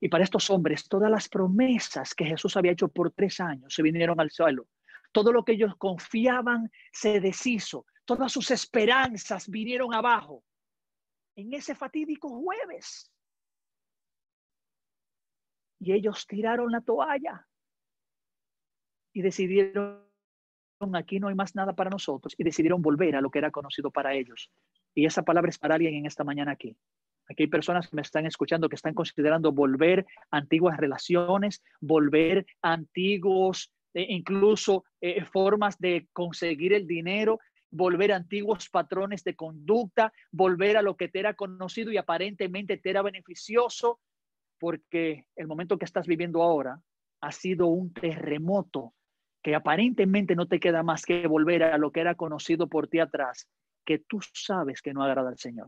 Y 0.00 0.08
para 0.08 0.24
estos 0.24 0.50
hombres, 0.50 0.88
todas 0.88 1.10
las 1.10 1.28
promesas 1.28 2.12
que 2.14 2.24
Jesús 2.24 2.56
había 2.56 2.72
hecho 2.72 2.88
por 2.88 3.12
tres 3.12 3.38
años 3.38 3.72
se 3.72 3.82
vinieron 3.82 4.18
al 4.20 4.32
suelo. 4.32 4.66
Todo 5.12 5.32
lo 5.32 5.44
que 5.44 5.52
ellos 5.52 5.76
confiaban 5.76 6.72
se 6.90 7.20
deshizo. 7.20 7.86
Todas 8.04 8.32
sus 8.32 8.50
esperanzas 8.50 9.48
vinieron 9.48 9.94
abajo. 9.94 10.42
En 11.36 11.52
ese 11.52 11.76
fatídico 11.76 12.28
jueves. 12.30 13.11
Y 15.82 15.92
ellos 15.92 16.28
tiraron 16.28 16.70
la 16.70 16.80
toalla 16.80 17.48
y 19.12 19.20
decidieron, 19.20 19.98
aquí 20.94 21.18
no 21.18 21.26
hay 21.26 21.34
más 21.34 21.56
nada 21.56 21.74
para 21.74 21.90
nosotros, 21.90 22.36
y 22.38 22.44
decidieron 22.44 22.80
volver 22.80 23.16
a 23.16 23.20
lo 23.20 23.30
que 23.30 23.40
era 23.40 23.50
conocido 23.50 23.90
para 23.90 24.14
ellos. 24.14 24.48
Y 24.94 25.06
esa 25.06 25.24
palabra 25.24 25.50
es 25.50 25.58
para 25.58 25.74
alguien 25.74 25.94
en 25.94 26.06
esta 26.06 26.22
mañana 26.22 26.52
aquí. 26.52 26.76
Aquí 27.28 27.42
hay 27.42 27.48
personas 27.48 27.88
que 27.88 27.96
me 27.96 28.02
están 28.02 28.26
escuchando 28.26 28.68
que 28.68 28.76
están 28.76 28.94
considerando 28.94 29.50
volver 29.50 30.06
a 30.30 30.36
antiguas 30.36 30.76
relaciones, 30.76 31.64
volver 31.80 32.46
a 32.62 32.74
antiguos, 32.74 33.72
eh, 33.94 34.06
incluso 34.08 34.84
eh, 35.00 35.24
formas 35.24 35.78
de 35.80 36.06
conseguir 36.12 36.74
el 36.74 36.86
dinero, 36.86 37.40
volver 37.72 38.12
a 38.12 38.16
antiguos 38.16 38.68
patrones 38.68 39.24
de 39.24 39.34
conducta, 39.34 40.12
volver 40.30 40.76
a 40.76 40.82
lo 40.82 40.96
que 40.96 41.08
te 41.08 41.18
era 41.18 41.34
conocido 41.34 41.90
y 41.90 41.96
aparentemente 41.96 42.76
te 42.76 42.90
era 42.90 43.02
beneficioso, 43.02 43.98
porque 44.62 45.26
el 45.34 45.48
momento 45.48 45.76
que 45.76 45.84
estás 45.84 46.06
viviendo 46.06 46.40
ahora 46.40 46.80
ha 47.20 47.32
sido 47.32 47.66
un 47.66 47.92
terremoto 47.92 48.94
que 49.42 49.56
aparentemente 49.56 50.36
no 50.36 50.46
te 50.46 50.60
queda 50.60 50.84
más 50.84 51.04
que 51.04 51.26
volver 51.26 51.64
a 51.64 51.78
lo 51.78 51.90
que 51.90 51.98
era 51.98 52.14
conocido 52.14 52.68
por 52.68 52.86
ti 52.86 53.00
atrás, 53.00 53.48
que 53.84 53.98
tú 53.98 54.20
sabes 54.32 54.80
que 54.80 54.94
no 54.94 55.02
agrada 55.02 55.30
al 55.30 55.38
Señor. 55.38 55.66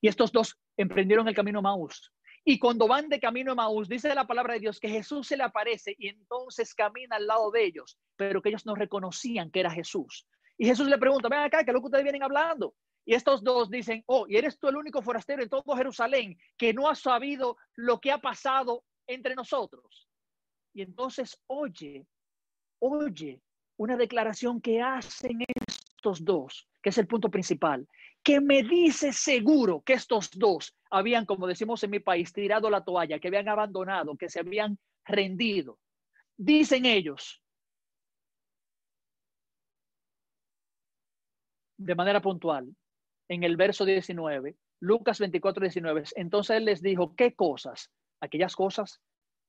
Y 0.00 0.08
estos 0.08 0.32
dos 0.32 0.58
emprendieron 0.76 1.28
el 1.28 1.36
camino 1.36 1.60
a 1.60 1.62
Maús. 1.62 2.12
Y 2.44 2.58
cuando 2.58 2.88
van 2.88 3.08
de 3.08 3.20
camino 3.20 3.52
a 3.52 3.54
Maús, 3.54 3.88
dice 3.88 4.12
la 4.12 4.26
palabra 4.26 4.54
de 4.54 4.60
Dios 4.60 4.80
que 4.80 4.88
Jesús 4.88 5.28
se 5.28 5.36
le 5.36 5.44
aparece 5.44 5.94
y 5.96 6.08
entonces 6.08 6.74
camina 6.74 7.14
al 7.16 7.28
lado 7.28 7.52
de 7.52 7.66
ellos, 7.66 7.96
pero 8.16 8.42
que 8.42 8.48
ellos 8.48 8.66
no 8.66 8.74
reconocían 8.74 9.52
que 9.52 9.60
era 9.60 9.70
Jesús. 9.70 10.26
Y 10.58 10.66
Jesús 10.66 10.88
le 10.88 10.98
pregunta, 10.98 11.28
ven 11.28 11.38
acá, 11.38 11.62
¿qué 11.62 11.70
es 11.70 11.74
lo 11.74 11.80
que 11.82 11.86
ustedes 11.86 12.02
vienen 12.02 12.24
hablando? 12.24 12.74
Y 13.06 13.14
estos 13.14 13.42
dos 13.42 13.70
dicen, 13.70 14.02
oh, 14.06 14.26
y 14.28 14.36
eres 14.36 14.58
tú 14.58 14.68
el 14.68 14.76
único 14.76 15.00
forastero 15.00 15.42
en 15.42 15.48
todo 15.48 15.76
Jerusalén 15.76 16.36
que 16.58 16.74
no 16.74 16.90
ha 16.90 16.94
sabido 16.94 17.56
lo 17.76 18.00
que 18.00 18.12
ha 18.12 18.18
pasado 18.18 18.84
entre 19.06 19.34
nosotros. 19.34 20.08
Y 20.74 20.82
entonces 20.82 21.40
oye, 21.46 22.06
oye 22.80 23.40
una 23.78 23.96
declaración 23.96 24.60
que 24.60 24.82
hacen 24.82 25.38
estos 25.66 26.24
dos, 26.24 26.68
que 26.82 26.90
es 26.90 26.98
el 26.98 27.06
punto 27.06 27.30
principal 27.30 27.86
que 28.26 28.40
me 28.40 28.64
dice 28.64 29.12
seguro 29.12 29.82
que 29.82 29.92
estos 29.92 30.30
dos 30.32 30.76
habían, 30.90 31.26
como 31.26 31.46
decimos 31.46 31.84
en 31.84 31.90
mi 31.90 32.00
país, 32.00 32.32
tirado 32.32 32.68
la 32.68 32.82
toalla, 32.82 33.20
que 33.20 33.28
habían 33.28 33.48
abandonado, 33.48 34.16
que 34.16 34.28
se 34.28 34.40
habían 34.40 34.80
rendido. 35.04 35.78
Dicen 36.36 36.86
ellos, 36.86 37.40
de 41.76 41.94
manera 41.94 42.20
puntual, 42.20 42.74
en 43.28 43.42
el 43.42 43.56
verso 43.56 43.84
19, 43.84 44.56
Lucas 44.80 45.18
24, 45.18 45.62
19, 45.62 46.04
entonces 46.16 46.56
él 46.56 46.64
les 46.64 46.82
dijo, 46.82 47.14
¿qué 47.16 47.34
cosas? 47.34 47.90
Aquellas 48.20 48.54
cosas 48.54 49.00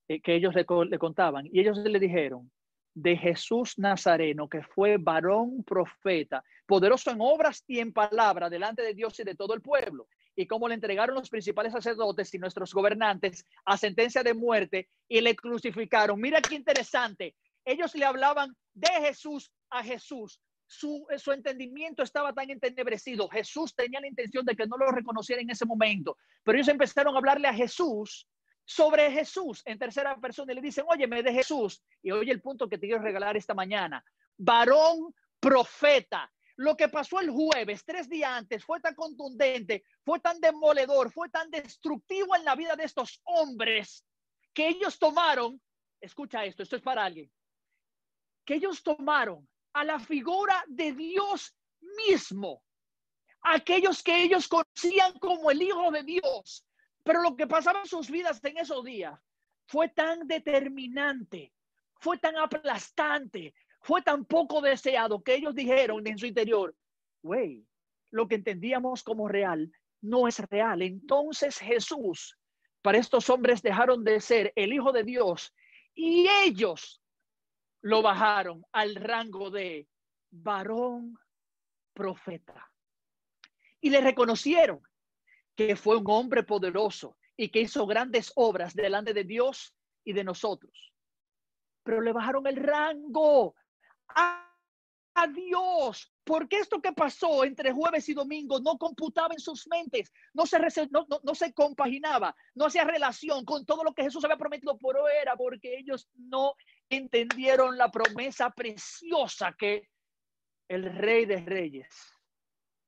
eh, 0.08 0.22
que 0.22 0.36
ellos 0.36 0.56
le, 0.56 0.66
le 0.90 1.00
contaban. 1.00 1.48
Y 1.48 1.60
ellos 1.60 1.78
le 1.78 2.00
dijeron, 2.00 2.52
de 2.98 3.16
Jesús 3.16 3.78
Nazareno, 3.78 4.50
que 4.50 4.64
fue 4.64 4.98
varón 4.98 5.64
profeta, 5.64 6.44
poderoso 6.66 7.12
en 7.12 7.22
obras 7.22 7.64
y 7.68 7.78
en 7.80 7.94
palabra 7.94 8.50
delante 8.50 8.82
de 8.82 8.96
Dios 8.96 9.20
y 9.20 9.24
de 9.24 9.36
todo 9.36 9.54
el 9.54 9.62
pueblo. 9.62 10.08
Y 10.36 10.48
como 10.48 10.68
le 10.68 10.74
entregaron 10.74 11.14
los 11.14 11.30
principales 11.30 11.74
sacerdotes 11.74 12.34
y 12.34 12.40
nuestros 12.40 12.74
gobernantes 12.74 13.46
a 13.66 13.78
sentencia 13.78 14.24
de 14.24 14.34
muerte 14.34 14.90
y 15.08 15.22
le 15.22 15.36
crucificaron. 15.36 16.20
Mira 16.20 16.42
qué 16.42 16.56
interesante. 16.56 17.36
Ellos 17.64 17.94
le 17.94 18.04
hablaban 18.04 18.56
de 18.74 18.90
Jesús 19.06 19.52
a 19.70 19.84
Jesús. 19.84 20.42
Su, 20.68 21.07
su 21.18 21.32
entendimiento 21.32 22.03
estaba 22.03 22.34
tan 22.34 22.49
entenebrecido. 22.49 23.28
Jesús 23.30 23.74
tenía 23.74 24.01
la 24.01 24.07
intención 24.07 24.45
de 24.45 24.55
que 24.55 24.68
no 24.68 24.78
lo 24.78 24.91
reconociera 24.91 25.41
en 25.41 25.49
ese 25.49 25.65
momento. 25.65 26.18
Pero 26.43 26.57
ellos 26.57 26.68
empezaron 26.68 27.15
a 27.15 27.18
hablarle 27.18 27.47
a 27.47 27.53
Jesús 27.53 28.28
sobre 28.65 29.09
Jesús 29.09 29.61
en 29.65 29.80
tercera 29.80 30.18
persona 30.18 30.51
y 30.51 30.55
le 30.55 30.61
dicen, 30.61 30.86
óyeme 30.88 31.24
de 31.24 31.32
Jesús. 31.32 31.82
Y 32.03 32.11
oye 32.11 32.32
el 32.32 32.41
punto 32.41 32.68
que 32.68 32.78
te 32.78 32.88
quiero 32.88 33.01
regalar 33.01 33.38
esta 33.38 33.53
mañana. 33.53 34.03
Varón 34.38 35.13
profeta. 35.39 36.30
Lo 36.57 36.76
que 36.76 36.89
pasó 36.89 37.20
el 37.20 37.30
jueves, 37.30 37.86
tres 37.86 38.09
días 38.09 38.32
antes, 38.32 38.65
fue 38.65 38.80
tan 38.80 38.95
contundente, 38.95 39.84
fue 40.03 40.20
tan 40.20 40.39
demoledor, 40.39 41.11
fue 41.11 41.30
tan 41.30 41.51
destructivo 41.51 42.36
en 42.36 42.43
la 42.43 42.55
vida 42.55 42.76
de 42.76 42.84
estos 42.84 43.22
hombres 43.26 44.03
que 44.53 44.68
ellos 44.68 44.97
tomaron, 44.97 45.61
escucha 46.01 46.43
esto, 46.45 46.63
esto 46.63 46.76
es 46.76 46.82
para 46.82 47.05
alguien, 47.05 47.32
que 48.43 48.55
ellos 48.55 48.82
tomaron 48.82 49.47
a 49.74 49.84
la 49.84 49.99
figura 49.99 50.63
de 50.68 50.93
Dios 50.93 51.55
mismo, 52.07 52.63
aquellos 53.41 54.01
que 54.03 54.24
ellos 54.24 54.47
conocían 54.47 55.13
como 55.20 55.51
el 55.51 55.61
Hijo 55.61 55.91
de 55.91 56.03
Dios, 56.03 56.65
pero 57.03 57.22
lo 57.22 57.36
que 57.36 57.47
pasaba 57.47 57.82
en 57.82 57.88
sus 57.88 58.09
vidas 58.09 58.43
en 58.43 58.57
esos 58.57 58.84
días 58.84 59.20
fue 59.65 59.89
tan 59.89 60.28
determinante, 60.28 61.53
fue 61.99 62.18
tan 62.18 62.38
aplastante, 62.38 63.53
fue 63.82 64.01
tan 64.01 64.26
poco 64.26 64.61
deseado 64.61 65.22
que 65.24 65.36
ellos 65.36 65.55
dijeron 65.55 66.05
en 66.07 66.18
su 66.18 66.26
interior, 66.26 66.76
güey, 67.22 67.65
lo 68.11 68.28
que 68.28 68.36
entendíamos 68.36 69.03
como 69.03 69.28
real 69.28 69.72
no 70.01 70.28
es 70.28 70.39
real. 70.49 70.82
Entonces 70.82 71.57
Jesús, 71.57 72.38
para 72.82 72.97
estos 72.97 73.30
hombres 73.30 73.61
dejaron 73.61 74.03
de 74.03 74.20
ser 74.22 74.53
el 74.55 74.74
Hijo 74.74 74.91
de 74.91 75.03
Dios 75.03 75.53
y 75.93 76.28
ellos 76.43 77.01
lo 77.82 78.02
bajaron 78.02 78.66
al 78.72 78.96
rango 78.96 79.50
de 79.50 79.88
varón 80.32 81.18
profeta. 81.94 82.70
Y 83.82 83.90
le 83.90 84.02
reconocieron 84.02 84.82
que 85.56 85.76
fue 85.76 85.98
un 85.98 86.06
hombre 86.08 86.44
poderoso 86.44 87.18
y 87.36 87.50
que 87.50 87.62
hizo 87.62 87.86
grandes 87.86 88.32
obras 88.36 88.74
delante 88.74 89.14
de 89.14 89.24
Dios 89.24 89.74
y 90.04 90.14
de 90.14 90.24
nosotros. 90.24 90.94
Pero 91.84 92.02
le 92.02 92.14
bajaron 92.14 92.46
el 92.48 92.58
rango 92.58 93.56
a, 94.10 94.44
Dios, 95.34 96.14
porque 96.24 96.60
esto 96.60 96.80
que 96.80 96.94
pasó 96.94 97.44
entre 97.44 97.72
jueves 97.72 98.08
y 98.08 98.14
domingo 98.14 98.60
no 98.60 98.78
computaba 98.78 99.34
en 99.34 99.40
sus 99.40 99.68
mentes, 99.68 100.14
no 100.32 100.46
se, 100.46 100.60
no, 100.92 101.08
no, 101.24 101.34
se 101.34 101.54
compaginaba, 101.54 102.36
no 102.54 102.66
hacía 102.66 102.84
relación 102.84 103.44
con 103.44 103.66
todo 103.66 103.84
lo 103.84 103.94
que 103.94 104.04
Jesús 104.04 104.24
había 104.24 104.38
prometido, 104.38 104.78
por 104.78 104.96
era 105.20 105.36
porque 105.36 105.80
ellos 105.80 106.08
no 106.14 106.54
entendieron 106.90 107.78
la 107.78 107.90
promesa 107.90 108.50
preciosa 108.52 109.54
que 109.58 109.90
el 110.68 110.84
Rey 110.84 111.26
de 111.26 111.38
Reyes 111.38 112.14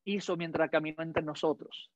hizo 0.05 0.35
mientras 0.35 0.69
caminó 0.69 1.03
entre 1.03 1.23
nosotros, 1.23 1.91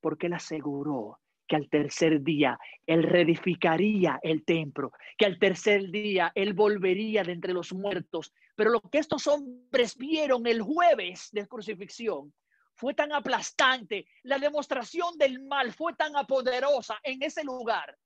porque 0.00 0.26
él 0.26 0.34
aseguró 0.34 1.18
que 1.48 1.56
al 1.56 1.68
tercer 1.68 2.22
día 2.22 2.58
él 2.86 3.02
reedificaría 3.02 4.18
el 4.22 4.44
templo, 4.44 4.92
que 5.16 5.26
al 5.26 5.38
tercer 5.38 5.90
día 5.90 6.32
él 6.34 6.54
volvería 6.54 7.22
de 7.22 7.32
entre 7.32 7.52
los 7.52 7.72
muertos. 7.72 8.32
Pero 8.56 8.70
lo 8.70 8.80
que 8.80 8.98
estos 8.98 9.26
hombres 9.26 9.96
vieron 9.96 10.46
el 10.46 10.62
jueves 10.62 11.28
de 11.32 11.46
crucifixión 11.46 12.32
fue 12.74 12.94
tan 12.94 13.12
aplastante, 13.12 14.06
la 14.22 14.38
demostración 14.38 15.16
del 15.16 15.42
mal 15.42 15.72
fue 15.72 15.94
tan 15.94 16.12
poderosa 16.26 16.98
en 17.02 17.22
ese 17.22 17.42
lugar 17.42 17.96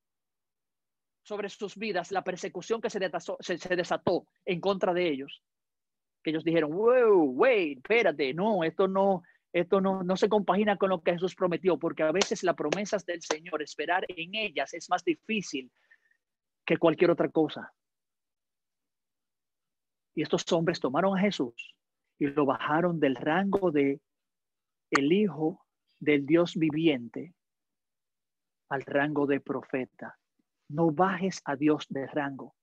sobre 1.22 1.48
sus 1.48 1.76
vidas, 1.76 2.12
la 2.12 2.24
persecución 2.24 2.80
que 2.80 2.90
se 2.90 2.98
desató, 2.98 4.26
en 4.44 4.60
contra 4.60 4.92
de 4.94 5.08
ellos, 5.08 5.42
que 6.22 6.30
ellos 6.30 6.44
dijeron, 6.44 6.70
wow, 6.70 7.30
wait, 7.30 7.78
espérate, 7.78 8.34
no, 8.34 8.64
esto 8.64 8.88
no, 8.88 9.22
esto 9.52 9.80
no, 9.80 10.02
no 10.02 10.16
se 10.16 10.28
compagina 10.28 10.76
con 10.76 10.90
lo 10.90 11.02
que 11.02 11.12
Jesús 11.12 11.34
prometió, 11.34 11.78
porque 11.78 12.02
a 12.02 12.12
veces 12.12 12.42
las 12.42 12.54
promesas 12.54 13.04
del 13.04 13.22
Señor, 13.22 13.62
esperar 13.62 14.04
en 14.08 14.34
ellas 14.34 14.74
es 14.74 14.88
más 14.88 15.04
difícil 15.04 15.70
que 16.64 16.78
cualquier 16.78 17.10
otra 17.10 17.28
cosa. 17.28 17.72
Y 20.14 20.22
estos 20.22 20.50
hombres 20.52 20.80
tomaron 20.80 21.16
a 21.16 21.20
Jesús 21.20 21.74
y 22.18 22.26
lo 22.26 22.44
bajaron 22.44 23.00
del 23.00 23.16
rango 23.16 23.70
de 23.70 24.00
el 24.90 25.12
Hijo 25.12 25.64
del 25.98 26.26
Dios 26.26 26.56
viviente 26.56 27.34
al 28.68 28.82
rango 28.82 29.26
de 29.26 29.40
profeta. 29.40 30.19
No 30.70 30.90
bajes 30.90 31.42
a 31.44 31.56
Dios 31.56 31.86
de 31.88 32.06
rango. 32.06 32.54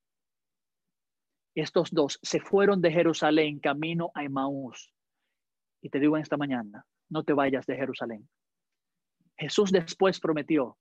Estos 1.55 1.91
dos 1.91 2.19
se 2.21 2.39
fueron 2.39 2.81
de 2.81 2.91
Jerusalén 2.91 3.59
camino 3.59 4.11
a 4.13 4.23
Emaús 4.23 4.93
y 5.81 5.89
te 5.89 5.99
digo 5.99 6.17
en 6.17 6.23
esta 6.23 6.37
mañana, 6.37 6.85
no 7.09 7.23
te 7.23 7.33
vayas 7.33 7.65
de 7.65 7.75
Jerusalén. 7.75 8.27
Jesús 9.37 9.71
después 9.71 10.19
prometió, 10.19 10.77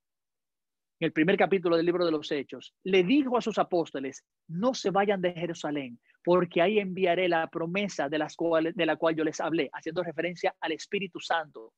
en 0.98 1.06
el 1.06 1.12
primer 1.12 1.36
capítulo 1.36 1.76
del 1.76 1.84
libro 1.84 2.06
de 2.06 2.10
los 2.10 2.30
Hechos, 2.32 2.74
le 2.82 3.04
dijo 3.04 3.36
a 3.36 3.42
sus 3.42 3.58
apóstoles, 3.58 4.24
no 4.48 4.72
se 4.72 4.90
vayan 4.90 5.20
de 5.20 5.32
Jerusalén, 5.32 6.00
porque 6.24 6.62
ahí 6.62 6.78
enviaré 6.78 7.28
la 7.28 7.48
promesa 7.48 8.08
de, 8.08 8.18
de 8.74 8.86
la 8.86 8.96
cual 8.96 9.14
yo 9.14 9.22
les 9.22 9.40
hablé, 9.40 9.68
haciendo 9.72 10.02
referencia 10.02 10.54
al 10.58 10.72
Espíritu 10.72 11.20
Santo. 11.20 11.74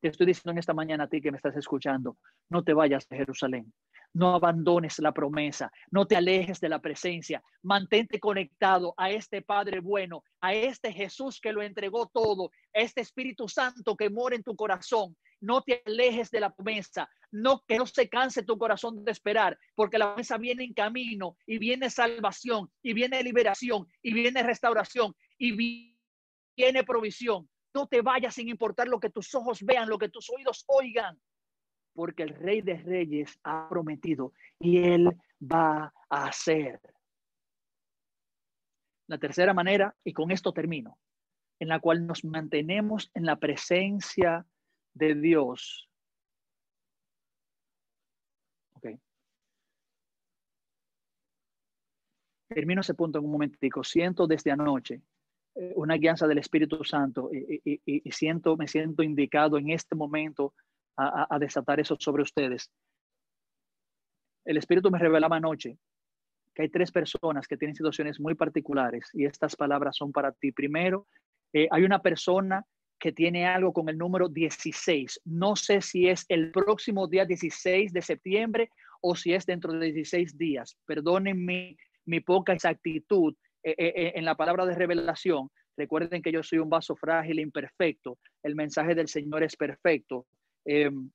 Te 0.00 0.08
estoy 0.08 0.26
diciendo 0.26 0.52
en 0.52 0.58
esta 0.58 0.72
mañana 0.72 1.04
a 1.04 1.08
ti 1.08 1.20
que 1.20 1.30
me 1.30 1.36
estás 1.36 1.54
escuchando, 1.56 2.16
no 2.48 2.64
te 2.64 2.72
vayas 2.72 3.06
de 3.08 3.18
Jerusalén. 3.18 3.70
No 4.12 4.34
abandones 4.34 4.98
la 4.98 5.12
promesa, 5.12 5.70
no 5.92 6.04
te 6.04 6.16
alejes 6.16 6.58
de 6.60 6.68
la 6.68 6.80
presencia, 6.80 7.42
mantente 7.62 8.18
conectado 8.18 8.92
a 8.96 9.10
este 9.10 9.40
Padre 9.40 9.78
bueno, 9.78 10.24
a 10.40 10.52
este 10.52 10.92
Jesús 10.92 11.40
que 11.40 11.52
lo 11.52 11.62
entregó 11.62 12.06
todo, 12.06 12.50
a 12.74 12.80
este 12.80 13.02
Espíritu 13.02 13.48
Santo 13.48 13.94
que 13.96 14.10
mora 14.10 14.34
en 14.34 14.42
tu 14.42 14.56
corazón. 14.56 15.16
No 15.40 15.62
te 15.62 15.82
alejes 15.86 16.30
de 16.30 16.40
la 16.40 16.52
promesa, 16.52 17.08
no 17.30 17.62
que 17.68 17.78
no 17.78 17.86
se 17.86 18.08
canse 18.08 18.42
tu 18.42 18.58
corazón 18.58 19.04
de 19.04 19.12
esperar, 19.12 19.56
porque 19.76 19.98
la 19.98 20.08
promesa 20.08 20.38
viene 20.38 20.64
en 20.64 20.74
camino 20.74 21.36
y 21.46 21.58
viene 21.58 21.88
salvación 21.88 22.68
y 22.82 22.94
viene 22.94 23.22
liberación 23.22 23.86
y 24.02 24.12
viene 24.12 24.42
restauración 24.42 25.14
y 25.38 25.96
viene 26.56 26.84
provisión. 26.84 27.48
No 27.72 27.86
te 27.86 28.02
vayas 28.02 28.34
sin 28.34 28.48
importar 28.48 28.88
lo 28.88 28.98
que 28.98 29.10
tus 29.10 29.32
ojos 29.36 29.62
vean, 29.62 29.88
lo 29.88 29.98
que 29.98 30.08
tus 30.08 30.28
oídos 30.30 30.64
oigan 30.66 31.16
porque 31.94 32.22
el 32.22 32.34
Rey 32.34 32.62
de 32.62 32.76
Reyes 32.76 33.38
ha 33.44 33.68
prometido 33.68 34.32
y 34.58 34.78
Él 34.78 35.10
va 35.40 35.92
a 36.08 36.26
hacer. 36.26 36.80
La 39.06 39.18
tercera 39.18 39.52
manera, 39.52 39.94
y 40.04 40.12
con 40.12 40.30
esto 40.30 40.52
termino, 40.52 40.96
en 41.58 41.68
la 41.68 41.80
cual 41.80 42.06
nos 42.06 42.24
mantenemos 42.24 43.10
en 43.14 43.26
la 43.26 43.36
presencia 43.36 44.46
de 44.94 45.14
Dios. 45.14 45.88
Ok. 48.74 48.86
Termino 52.48 52.80
ese 52.80 52.94
punto 52.94 53.18
en 53.18 53.24
un 53.24 53.32
momentico. 53.32 53.82
Siento 53.82 54.26
desde 54.26 54.52
anoche 54.52 55.02
eh, 55.56 55.72
una 55.74 55.96
guianza 55.96 56.26
del 56.28 56.38
Espíritu 56.38 56.84
Santo 56.84 57.30
y, 57.32 57.80
y 57.84 58.12
siento, 58.12 58.56
me 58.56 58.68
siento 58.68 59.02
indicado 59.02 59.58
en 59.58 59.70
este 59.70 59.96
momento 59.96 60.54
a, 61.00 61.38
desatar 61.38 61.80
eso 61.80 61.96
sobre 61.98 62.22
ustedes. 62.22 62.70
El 64.44 64.56
Espíritu 64.56 64.90
me 64.90 64.98
revelaba 64.98 65.36
anoche 65.36 65.78
que 66.54 66.62
hay 66.62 66.68
tres 66.68 66.90
personas 66.90 67.46
que 67.46 67.56
tienen 67.56 67.74
situaciones 67.74 68.18
muy 68.18 68.34
particulares 68.34 69.08
y 69.12 69.24
estas 69.24 69.56
palabras 69.56 69.96
son 69.96 70.12
para 70.12 70.32
ti. 70.32 70.52
Primero, 70.52 71.06
eh, 71.52 71.68
hay 71.70 71.84
una 71.84 72.00
persona 72.00 72.64
que 72.98 73.12
tiene 73.12 73.46
algo 73.46 73.72
con 73.72 73.88
el 73.88 73.96
número 73.96 74.28
16. 74.28 75.22
No 75.24 75.56
sé 75.56 75.80
si 75.80 76.08
es 76.08 76.26
el 76.28 76.50
próximo 76.50 77.08
día 77.08 77.24
16 77.24 77.92
de 77.92 78.02
septiembre 78.02 78.70
o 79.00 79.16
si 79.16 79.32
es 79.32 79.46
dentro 79.46 79.72
de 79.72 79.92
16 79.92 80.36
días. 80.36 80.76
Perdonen 80.86 81.44
mi, 81.44 81.76
poca 82.20 82.52
exactitud 82.52 83.34
eh, 83.62 83.74
eh, 83.78 84.12
en 84.14 84.24
la 84.24 84.34
palabra 84.34 84.66
de 84.66 84.74
revelación. 84.74 85.48
Recuerden 85.76 86.20
que 86.20 86.32
yo 86.32 86.42
soy 86.42 86.58
un 86.58 86.68
vaso 86.68 86.94
frágil 86.94 87.38
e 87.38 87.42
imperfecto. 87.42 88.18
El 88.42 88.54
mensaje 88.54 88.94
del 88.94 89.08
Señor 89.08 89.42
es 89.42 89.56
perfecto. 89.56 90.26
Em, 90.72 91.10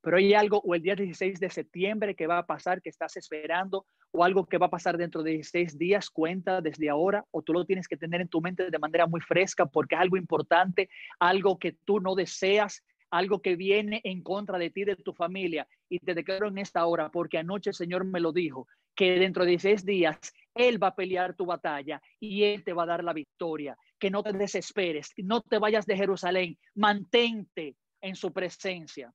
pero 0.00 0.16
hay 0.16 0.34
algo, 0.34 0.60
o 0.64 0.74
el 0.74 0.82
día 0.82 0.96
16 0.96 1.38
de 1.38 1.48
septiembre 1.48 2.16
que 2.16 2.26
va 2.26 2.38
a 2.38 2.46
pasar, 2.46 2.82
que 2.82 2.88
estás 2.88 3.16
esperando, 3.16 3.86
o 4.10 4.24
algo 4.24 4.46
que 4.46 4.58
va 4.58 4.66
a 4.66 4.70
pasar 4.70 4.96
dentro 4.96 5.22
de 5.22 5.30
16 5.32 5.78
días, 5.78 6.10
cuenta 6.10 6.60
desde 6.60 6.90
ahora, 6.90 7.24
o 7.30 7.42
tú 7.42 7.52
lo 7.52 7.64
tienes 7.64 7.86
que 7.86 7.96
tener 7.96 8.20
en 8.20 8.26
tu 8.28 8.40
mente 8.40 8.68
de 8.68 8.78
manera 8.80 9.06
muy 9.06 9.20
fresca, 9.20 9.66
porque 9.66 9.94
es 9.94 10.00
algo 10.00 10.16
importante, 10.16 10.88
algo 11.20 11.56
que 11.56 11.76
tú 11.84 12.00
no 12.00 12.16
deseas, 12.16 12.82
algo 13.10 13.40
que 13.40 13.54
viene 13.54 14.00
en 14.02 14.24
contra 14.24 14.58
de 14.58 14.70
ti, 14.70 14.82
de 14.82 14.96
tu 14.96 15.12
familia. 15.12 15.68
Y 15.88 16.00
te 16.00 16.14
declaro 16.14 16.48
en 16.48 16.58
esta 16.58 16.84
hora, 16.84 17.10
porque 17.12 17.38
anoche 17.38 17.70
el 17.70 17.76
Señor 17.76 18.04
me 18.04 18.18
lo 18.18 18.32
dijo, 18.32 18.66
que 18.96 19.20
dentro 19.20 19.44
de 19.44 19.50
16 19.50 19.84
días 19.84 20.18
Él 20.52 20.82
va 20.82 20.88
a 20.88 20.96
pelear 20.96 21.36
tu 21.36 21.46
batalla 21.46 22.02
y 22.18 22.42
Él 22.42 22.64
te 22.64 22.72
va 22.72 22.82
a 22.82 22.86
dar 22.86 23.04
la 23.04 23.12
victoria. 23.12 23.76
Que 24.00 24.10
no 24.10 24.24
te 24.24 24.32
desesperes, 24.32 25.12
no 25.18 25.42
te 25.42 25.58
vayas 25.58 25.86
de 25.86 25.96
Jerusalén, 25.96 26.58
mantente 26.74 27.76
en 28.00 28.16
su 28.16 28.32
presencia. 28.32 29.12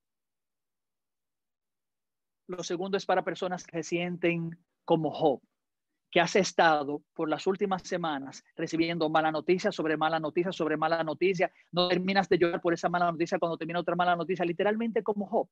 Lo 2.48 2.64
segundo 2.64 2.98
es 2.98 3.06
para 3.06 3.24
personas 3.24 3.66
que 3.66 3.78
se 3.78 3.90
sienten 3.90 4.58
como 4.86 5.12
Job, 5.12 5.42
que 6.12 6.20
has 6.20 6.36
estado 6.36 7.02
por 7.14 7.30
las 7.30 7.48
últimas 7.48 7.84
semanas 7.84 8.44
recibiendo 8.56 9.10
mala 9.10 9.32
noticia 9.32 9.72
sobre 9.72 9.98
mala 9.98 10.20
noticia 10.20 10.52
sobre 10.52 10.78
mala 10.78 11.04
noticia. 11.04 11.52
No 11.72 11.88
terminas 11.88 12.28
de 12.30 12.38
llorar 12.38 12.62
por 12.62 12.74
esa 12.74 12.90
mala 12.90 13.12
noticia 13.12 13.40
cuando 13.40 13.58
termina 13.58 13.80
otra 13.80 13.96
mala 13.96 14.16
noticia, 14.16 14.46
literalmente 14.46 15.02
como 15.04 15.26
Job. 15.26 15.48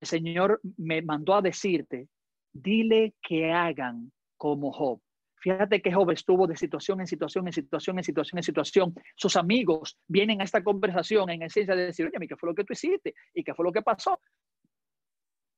el 0.00 0.08
Señor 0.08 0.60
me 0.78 1.02
mandó 1.02 1.34
a 1.34 1.42
decirte, 1.42 2.08
dile 2.52 3.14
que 3.20 3.52
hagan 3.52 4.12
como 4.36 4.72
Job. 4.72 5.00
Fíjate 5.40 5.80
que 5.80 5.92
Job 5.92 6.10
estuvo 6.10 6.46
de 6.46 6.56
situación 6.56 7.00
en 7.00 7.06
situación, 7.06 7.46
en 7.46 7.52
situación, 7.52 7.98
en 7.98 8.04
situación, 8.04 8.38
en 8.38 8.42
situación. 8.42 8.94
Sus 9.16 9.36
amigos 9.36 9.98
vienen 10.06 10.40
a 10.40 10.44
esta 10.44 10.62
conversación 10.62 11.30
en 11.30 11.42
esencia 11.42 11.74
de 11.74 11.86
decir, 11.86 12.06
oye, 12.06 12.28
¿qué 12.28 12.36
fue 12.36 12.50
lo 12.50 12.54
que 12.54 12.64
tú 12.64 12.74
hiciste? 12.74 13.14
¿Y 13.32 13.42
qué 13.42 13.54
fue 13.54 13.64
lo 13.64 13.72
que 13.72 13.80
pasó? 13.80 14.20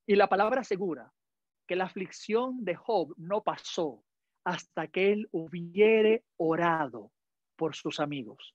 Y 0.07 0.15
la 0.15 0.29
palabra 0.29 0.61
asegura 0.61 1.13
que 1.67 1.75
la 1.75 1.85
aflicción 1.85 2.65
de 2.65 2.77
Job 2.77 3.15
no 3.17 3.43
pasó 3.43 4.05
hasta 4.45 4.87
que 4.87 5.13
él 5.13 5.29
hubiere 5.33 6.25
orado 6.37 7.11
por 7.57 7.75
sus 7.75 7.99
amigos. 7.99 8.55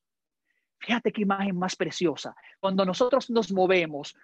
Fíjate 0.80 1.12
qué 1.12 1.22
imagen 1.22 1.58
más 1.58 1.76
preciosa. 1.76 2.36
Cuando 2.60 2.86
nosotros 2.86 3.30
nos 3.30 3.52
movemos 3.52 4.16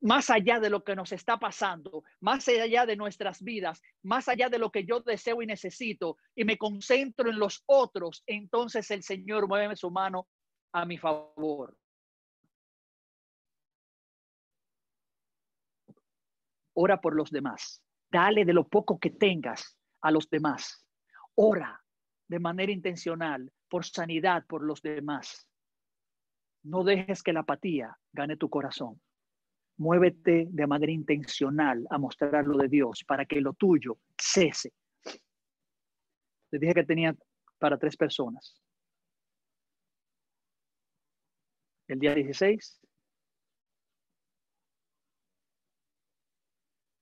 más 0.00 0.30
allá 0.30 0.60
de 0.60 0.70
lo 0.70 0.84
que 0.84 0.94
nos 0.94 1.12
está 1.12 1.38
pasando, 1.38 2.04
más 2.20 2.46
allá 2.48 2.86
de 2.86 2.96
nuestras 2.96 3.42
vidas, 3.42 3.82
más 4.02 4.28
allá 4.28 4.48
de 4.48 4.58
lo 4.58 4.70
que 4.70 4.84
yo 4.84 5.00
deseo 5.00 5.42
y 5.42 5.46
necesito, 5.46 6.16
y 6.34 6.44
me 6.44 6.58
concentro 6.58 7.30
en 7.30 7.38
los 7.38 7.62
otros, 7.66 8.22
entonces 8.26 8.90
el 8.90 9.02
Señor 9.02 9.48
mueve 9.48 9.76
su 9.76 9.90
mano 9.90 10.28
a 10.72 10.84
mi 10.84 10.98
favor. 10.98 11.76
Ora 16.74 17.00
por 17.00 17.16
los 17.16 17.30
demás. 17.30 17.82
Dale 18.10 18.44
de 18.44 18.52
lo 18.52 18.68
poco 18.68 18.98
que 18.98 19.10
tengas 19.10 19.78
a 20.02 20.10
los 20.10 20.28
demás. 20.28 20.86
Ora 21.34 21.82
de 22.28 22.38
manera 22.38 22.70
intencional 22.70 23.50
por 23.68 23.84
sanidad 23.84 24.44
por 24.46 24.62
los 24.62 24.82
demás. 24.82 25.48
No 26.62 26.84
dejes 26.84 27.22
que 27.22 27.32
la 27.32 27.40
apatía 27.40 27.96
gane 28.12 28.36
tu 28.36 28.50
corazón. 28.50 29.00
Muévete 29.78 30.46
de 30.48 30.66
manera 30.66 30.92
intencional 30.92 31.86
a 31.90 31.98
mostrar 31.98 32.46
lo 32.46 32.56
de 32.56 32.68
Dios 32.68 33.04
para 33.06 33.26
que 33.26 33.40
lo 33.40 33.52
tuyo 33.52 33.98
cese. 34.16 34.72
Les 36.50 36.60
dije 36.60 36.74
que 36.74 36.84
tenía 36.84 37.14
para 37.58 37.78
tres 37.78 37.96
personas. 37.96 38.56
El 41.88 41.98
día 41.98 42.14
16. 42.14 42.80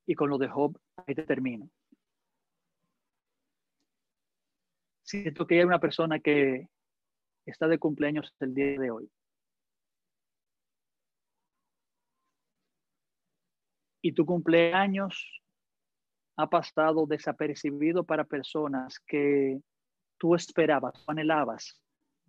Y 0.07 0.15
con 0.15 0.29
lo 0.29 0.39
de 0.39 0.49
Job, 0.49 0.79
ahí 1.07 1.15
te 1.15 1.23
termino. 1.23 1.71
Siento 5.03 5.47
que 5.47 5.59
hay 5.59 5.65
una 5.65 5.79
persona 5.79 6.19
que 6.19 6.69
está 7.47 7.69
de 7.69 7.79
cumpleaños 7.79 8.35
el 8.41 8.55
día 8.55 8.79
de 8.79 8.91
hoy. 8.91 9.11
Y 14.05 14.13
tu 14.13 14.27
cumpleaños 14.27 15.41
ha 16.37 16.47
pasado 16.47 17.07
desapercibido 17.07 18.05
para 18.05 18.25
personas 18.25 19.01
que 19.07 19.59
tú 20.19 20.35
esperabas, 20.35 20.93
tú 20.93 21.05
anhelabas 21.11 21.81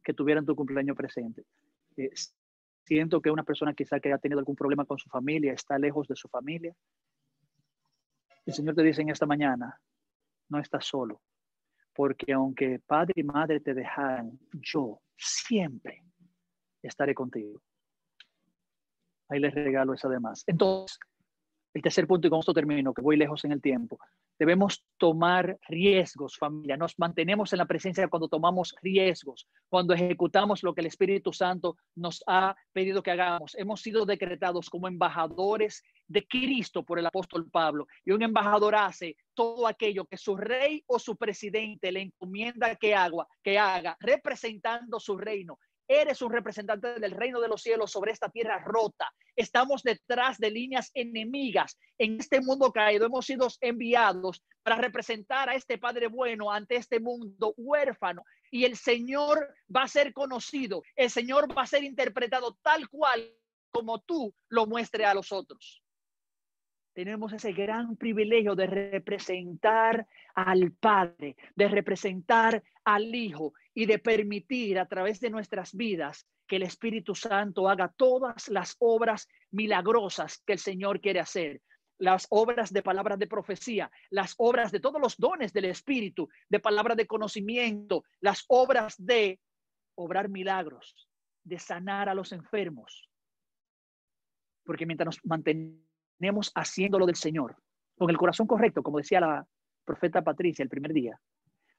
que 0.01 0.13
tuvieran 0.13 0.45
tu 0.45 0.55
cumpleaños 0.55 0.95
presente. 0.95 1.43
Eh, 1.97 2.11
siento 2.85 3.21
que 3.21 3.29
una 3.29 3.43
persona 3.43 3.73
quizá 3.73 3.99
que 3.99 4.07
haya 4.07 4.19
tenido 4.19 4.39
algún 4.39 4.55
problema 4.55 4.85
con 4.85 4.97
su 4.97 5.09
familia, 5.09 5.51
está 5.51 5.77
lejos 5.77 6.07
de 6.07 6.15
su 6.15 6.29
familia. 6.29 6.73
El 8.45 8.53
Señor 8.53 8.73
te 8.75 8.83
dice 8.83 9.01
en 9.01 9.09
esta 9.09 9.25
mañana, 9.25 9.77
no 10.47 10.59
estás 10.59 10.85
solo, 10.85 11.21
porque 11.93 12.31
aunque 12.31 12.79
padre 12.87 13.15
y 13.17 13.23
madre 13.23 13.59
te 13.59 13.73
dejan, 13.73 14.39
yo 14.53 15.01
siempre 15.17 16.05
estaré 16.81 17.13
contigo. 17.13 17.61
Ahí 19.27 19.41
les 19.41 19.53
regalo 19.53 19.93
eso 19.93 20.07
además. 20.07 20.45
Entonces, 20.47 20.97
el 21.75 21.81
tercer 21.81 22.07
punto, 22.07 22.25
y 22.25 22.29
con 22.29 22.39
esto 22.39 22.53
termino, 22.53 22.93
que 22.93 23.01
voy 23.01 23.17
lejos 23.17 23.43
en 23.43 23.51
el 23.51 23.61
tiempo. 23.61 23.99
Debemos 24.39 24.85
tomar 24.97 25.59
riesgos, 25.67 26.37
familia. 26.37 26.77
Nos 26.77 26.97
mantenemos 26.97 27.51
en 27.51 27.59
la 27.59 27.65
presencia 27.65 28.07
cuando 28.07 28.29
tomamos 28.29 28.73
riesgos, 28.81 29.45
cuando 29.67 29.93
ejecutamos 29.93 30.63
lo 30.63 30.73
que 30.73 30.79
el 30.79 30.87
Espíritu 30.87 31.33
Santo 31.33 31.75
nos 31.95 32.23
ha 32.27 32.55
pedido 32.71 33.03
que 33.03 33.11
hagamos. 33.11 33.55
Hemos 33.55 33.81
sido 33.81 34.05
decretados 34.05 34.69
como 34.69 34.87
embajadores 34.87 35.83
de 36.07 36.25
Cristo 36.25 36.81
por 36.83 36.97
el 36.97 37.07
apóstol 37.07 37.49
Pablo. 37.51 37.87
Y 38.05 38.11
un 38.11 38.23
embajador 38.23 38.75
hace 38.75 39.17
todo 39.33 39.67
aquello 39.67 40.05
que 40.05 40.17
su 40.17 40.37
rey 40.37 40.81
o 40.87 40.97
su 40.97 41.17
presidente 41.17 41.91
le 41.91 42.03
encomienda 42.03 42.73
que 42.77 42.95
haga, 42.95 43.27
que 43.43 43.59
haga 43.59 43.97
representando 43.99 44.97
su 44.97 45.17
reino. 45.17 45.59
Eres 45.87 46.21
un 46.21 46.31
representante 46.31 46.99
del 46.99 47.11
reino 47.11 47.39
de 47.39 47.47
los 47.47 47.61
cielos 47.61 47.91
sobre 47.91 48.11
esta 48.11 48.29
tierra 48.29 48.59
rota. 48.59 49.11
Estamos 49.35 49.83
detrás 49.83 50.37
de 50.39 50.51
líneas 50.51 50.89
enemigas. 50.93 51.77
En 51.97 52.19
este 52.19 52.41
mundo 52.41 52.71
caído 52.71 53.05
hemos 53.05 53.25
sido 53.25 53.47
enviados 53.61 54.43
para 54.63 54.77
representar 54.77 55.49
a 55.49 55.55
este 55.55 55.77
Padre 55.77 56.07
bueno 56.07 56.51
ante 56.51 56.75
este 56.75 56.99
mundo 56.99 57.53
huérfano. 57.57 58.23
Y 58.49 58.65
el 58.65 58.77
Señor 58.77 59.47
va 59.73 59.83
a 59.83 59.87
ser 59.87 60.13
conocido. 60.13 60.81
El 60.95 61.09
Señor 61.09 61.55
va 61.55 61.63
a 61.63 61.67
ser 61.67 61.83
interpretado 61.83 62.57
tal 62.63 62.89
cual 62.89 63.31
como 63.71 63.99
tú 63.99 64.33
lo 64.49 64.65
muestres 64.65 65.05
a 65.05 65.13
los 65.13 65.31
otros 65.31 65.84
tenemos 66.95 67.33
ese 67.33 67.51
gran 67.51 67.97
privilegio 67.97 68.55
de 68.55 68.67
representar 68.67 70.07
al 70.33 70.71
Padre, 70.71 71.35
de 71.53 71.67
representar 71.67 72.63
al 72.85 73.13
Hijo 73.13 73.53
y 73.73 73.85
de 73.85 73.99
permitir 73.99 74.79
a 74.79 74.87
través 74.87 75.19
de 75.19 75.29
nuestras 75.29 75.75
vidas 75.75 76.25
que 76.47 76.55
el 76.55 76.63
Espíritu 76.63 77.13
Santo 77.13 77.67
haga 77.67 77.89
todas 77.89 78.47
las 78.47 78.77
obras 78.79 79.27
milagrosas 79.51 80.41
que 80.45 80.53
el 80.53 80.59
Señor 80.59 81.01
quiere 81.01 81.19
hacer. 81.19 81.61
Las 81.97 82.27
obras 82.29 82.71
de 82.71 82.81
palabras 82.81 83.19
de 83.19 83.27
profecía, 83.27 83.91
las 84.09 84.33
obras 84.37 84.71
de 84.71 84.79
todos 84.79 85.01
los 85.01 85.17
dones 85.17 85.51
del 85.51 85.65
Espíritu, 85.65 86.29
de 86.47 86.61
palabras 86.61 86.95
de 86.95 87.07
conocimiento, 87.07 88.05
las 88.21 88.45
obras 88.47 88.95
de 88.97 89.41
obrar 89.95 90.29
milagros, 90.29 91.09
de 91.43 91.59
sanar 91.59 92.07
a 92.07 92.15
los 92.15 92.31
enfermos. 92.31 93.09
Porque 94.63 94.85
mientras 94.85 95.07
nos 95.07 95.25
mantenemos 95.25 95.85
haciéndolo 96.55 97.05
del 97.05 97.15
Señor, 97.15 97.55
con 97.97 98.09
el 98.09 98.17
corazón 98.17 98.47
correcto, 98.47 98.83
como 98.83 98.97
decía 98.97 99.19
la 99.19 99.47
profeta 99.83 100.21
Patricia 100.21 100.63
el 100.63 100.69
primer 100.69 100.93
día, 100.93 101.19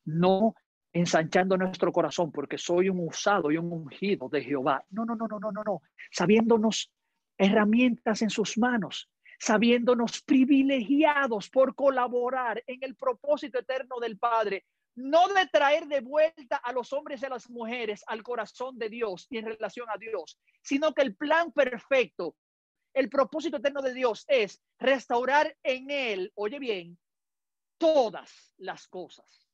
no 0.04 0.54
ensanchando 0.92 1.56
nuestro 1.56 1.92
corazón 1.92 2.32
porque 2.32 2.56
soy 2.56 2.88
un 2.88 3.06
usado 3.06 3.50
y 3.50 3.58
un 3.58 3.70
ungido 3.70 4.28
de 4.28 4.42
Jehová. 4.42 4.84
No, 4.90 5.04
no, 5.04 5.14
no, 5.14 5.26
no, 5.28 5.38
no, 5.38 5.52
no, 5.52 5.62
no. 5.62 5.82
Sabiéndonos 6.10 6.90
herramientas 7.36 8.22
en 8.22 8.30
sus 8.30 8.56
manos, 8.56 9.10
sabiéndonos 9.38 10.22
privilegiados 10.22 11.50
por 11.50 11.74
colaborar 11.74 12.62
en 12.66 12.78
el 12.82 12.96
propósito 12.96 13.58
eterno 13.58 14.00
del 14.00 14.18
Padre, 14.18 14.64
no 14.94 15.28
de 15.28 15.46
traer 15.52 15.86
de 15.86 16.00
vuelta 16.00 16.56
a 16.56 16.72
los 16.72 16.92
hombres 16.94 17.20
y 17.20 17.26
a 17.26 17.30
las 17.30 17.50
mujeres 17.50 18.02
al 18.06 18.22
corazón 18.22 18.78
de 18.78 18.88
Dios 18.88 19.26
y 19.28 19.36
en 19.36 19.44
relación 19.44 19.86
a 19.90 19.98
Dios, 19.98 20.38
sino 20.62 20.94
que 20.94 21.02
el 21.02 21.14
plan 21.14 21.52
perfecto, 21.52 22.34
el 22.96 23.10
propósito 23.10 23.58
eterno 23.58 23.82
de 23.82 23.92
Dios 23.92 24.24
es 24.26 24.62
restaurar 24.78 25.54
en 25.62 25.90
Él, 25.90 26.32
oye 26.34 26.58
bien, 26.58 26.98
todas 27.76 28.54
las 28.56 28.88
cosas. 28.88 29.46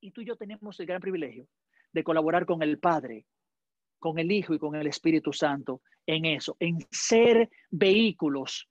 Y 0.00 0.12
tú 0.12 0.22
y 0.22 0.24
yo 0.24 0.34
tenemos 0.34 0.80
el 0.80 0.86
gran 0.86 1.02
privilegio 1.02 1.46
de 1.92 2.02
colaborar 2.02 2.46
con 2.46 2.62
el 2.62 2.78
Padre, 2.78 3.26
con 3.98 4.18
el 4.18 4.32
Hijo 4.32 4.54
y 4.54 4.58
con 4.58 4.74
el 4.74 4.86
Espíritu 4.86 5.30
Santo 5.30 5.82
en 6.06 6.24
eso, 6.24 6.56
en 6.58 6.78
ser 6.90 7.50
vehículos 7.68 8.66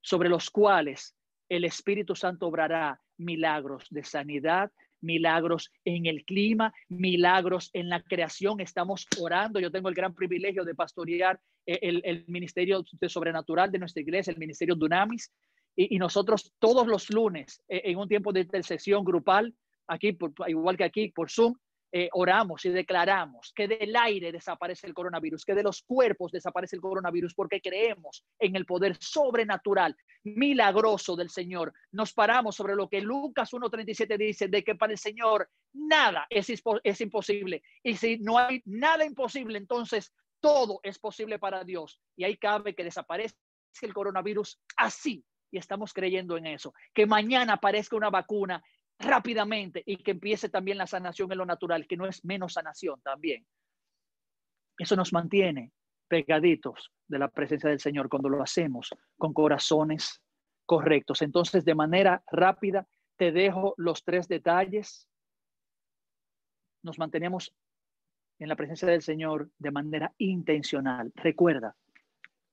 sobre 0.00 0.28
los 0.28 0.50
cuales 0.50 1.14
el 1.48 1.64
Espíritu 1.64 2.16
Santo 2.16 2.48
obrará 2.48 3.00
milagros 3.16 3.86
de 3.90 4.02
sanidad, 4.02 4.72
milagros 5.04 5.70
en 5.84 6.06
el 6.06 6.24
clima, 6.24 6.72
milagros 6.88 7.70
en 7.72 7.88
la 7.88 8.02
creación. 8.02 8.60
Estamos 8.60 9.06
orando. 9.20 9.60
Yo 9.60 9.70
tengo 9.70 9.88
el 9.88 9.94
gran 9.94 10.14
privilegio 10.14 10.64
de 10.64 10.74
pastorear 10.74 11.38
eh, 11.66 11.78
el, 11.82 12.24
ministerio 12.26 12.84
de 12.92 13.08
sobrenatural 13.08 13.70
de 13.70 13.78
nuestra 13.78 14.02
iglesia, 14.02 14.32
el 14.32 14.38
ministerio 14.38 14.74
Dunamis. 14.74 15.32
Y, 15.76 15.98
nosotros 15.98 16.52
todos 16.58 16.86
los 16.86 17.10
lunes, 17.10 17.62
eh, 17.68 17.82
en 17.84 17.98
un 17.98 18.08
tiempo 18.08 18.32
de 18.32 18.40
intercesión 18.40 19.04
grupal, 19.04 19.54
aquí, 19.86 20.16
igual 20.46 20.76
que 20.76 20.84
aquí, 20.84 21.08
por 21.08 21.30
Zoom, 21.30 21.54
eh, 21.96 22.08
oramos 22.10 22.64
y 22.64 22.70
declaramos 22.70 23.52
que 23.54 23.68
del 23.68 23.94
aire 23.94 24.32
desaparece 24.32 24.88
el 24.88 24.94
coronavirus, 24.94 25.44
que 25.44 25.54
de 25.54 25.62
los 25.62 25.82
cuerpos 25.82 26.32
desaparece 26.32 26.74
el 26.74 26.82
coronavirus, 26.82 27.34
porque 27.34 27.60
creemos 27.60 28.24
en 28.40 28.56
el 28.56 28.66
poder 28.66 28.96
sobrenatural, 28.98 29.96
milagroso 30.24 31.14
del 31.14 31.30
Señor. 31.30 31.72
Nos 31.92 32.12
paramos 32.12 32.56
sobre 32.56 32.74
lo 32.74 32.88
que 32.88 33.00
Lucas 33.00 33.52
1.37 33.52 34.18
dice, 34.18 34.48
de 34.48 34.64
que 34.64 34.74
para 34.74 34.90
el 34.90 34.98
Señor 34.98 35.48
nada 35.72 36.26
es, 36.30 36.48
es 36.82 37.00
imposible. 37.00 37.62
Y 37.84 37.94
si 37.94 38.18
no 38.18 38.38
hay 38.38 38.60
nada 38.64 39.04
imposible, 39.04 39.56
entonces 39.56 40.12
todo 40.40 40.80
es 40.82 40.98
posible 40.98 41.38
para 41.38 41.62
Dios. 41.62 42.00
Y 42.16 42.24
ahí 42.24 42.36
cabe 42.36 42.74
que 42.74 42.82
desaparezca 42.82 43.38
el 43.82 43.94
coronavirus 43.94 44.60
así. 44.76 45.24
Y 45.52 45.58
estamos 45.58 45.92
creyendo 45.92 46.36
en 46.36 46.46
eso. 46.46 46.74
Que 46.92 47.06
mañana 47.06 47.52
aparezca 47.52 47.94
una 47.94 48.10
vacuna 48.10 48.64
rápidamente 48.98 49.82
y 49.84 49.96
que 49.96 50.12
empiece 50.12 50.48
también 50.48 50.78
la 50.78 50.86
sanación 50.86 51.30
en 51.32 51.38
lo 51.38 51.46
natural, 51.46 51.86
que 51.86 51.96
no 51.96 52.06
es 52.06 52.24
menos 52.24 52.54
sanación 52.54 53.00
también. 53.02 53.46
Eso 54.78 54.96
nos 54.96 55.12
mantiene 55.12 55.72
pegaditos 56.08 56.92
de 57.08 57.18
la 57.18 57.28
presencia 57.28 57.70
del 57.70 57.80
Señor 57.80 58.08
cuando 58.08 58.28
lo 58.28 58.42
hacemos 58.42 58.90
con 59.16 59.32
corazones 59.32 60.20
correctos. 60.66 61.22
Entonces, 61.22 61.64
de 61.64 61.74
manera 61.74 62.22
rápida, 62.30 62.86
te 63.16 63.32
dejo 63.32 63.74
los 63.76 64.04
tres 64.04 64.28
detalles. 64.28 65.08
Nos 66.82 66.98
mantenemos 66.98 67.54
en 68.38 68.48
la 68.48 68.56
presencia 68.56 68.88
del 68.88 69.02
Señor 69.02 69.50
de 69.58 69.70
manera 69.70 70.12
intencional. 70.18 71.12
Recuerda, 71.14 71.76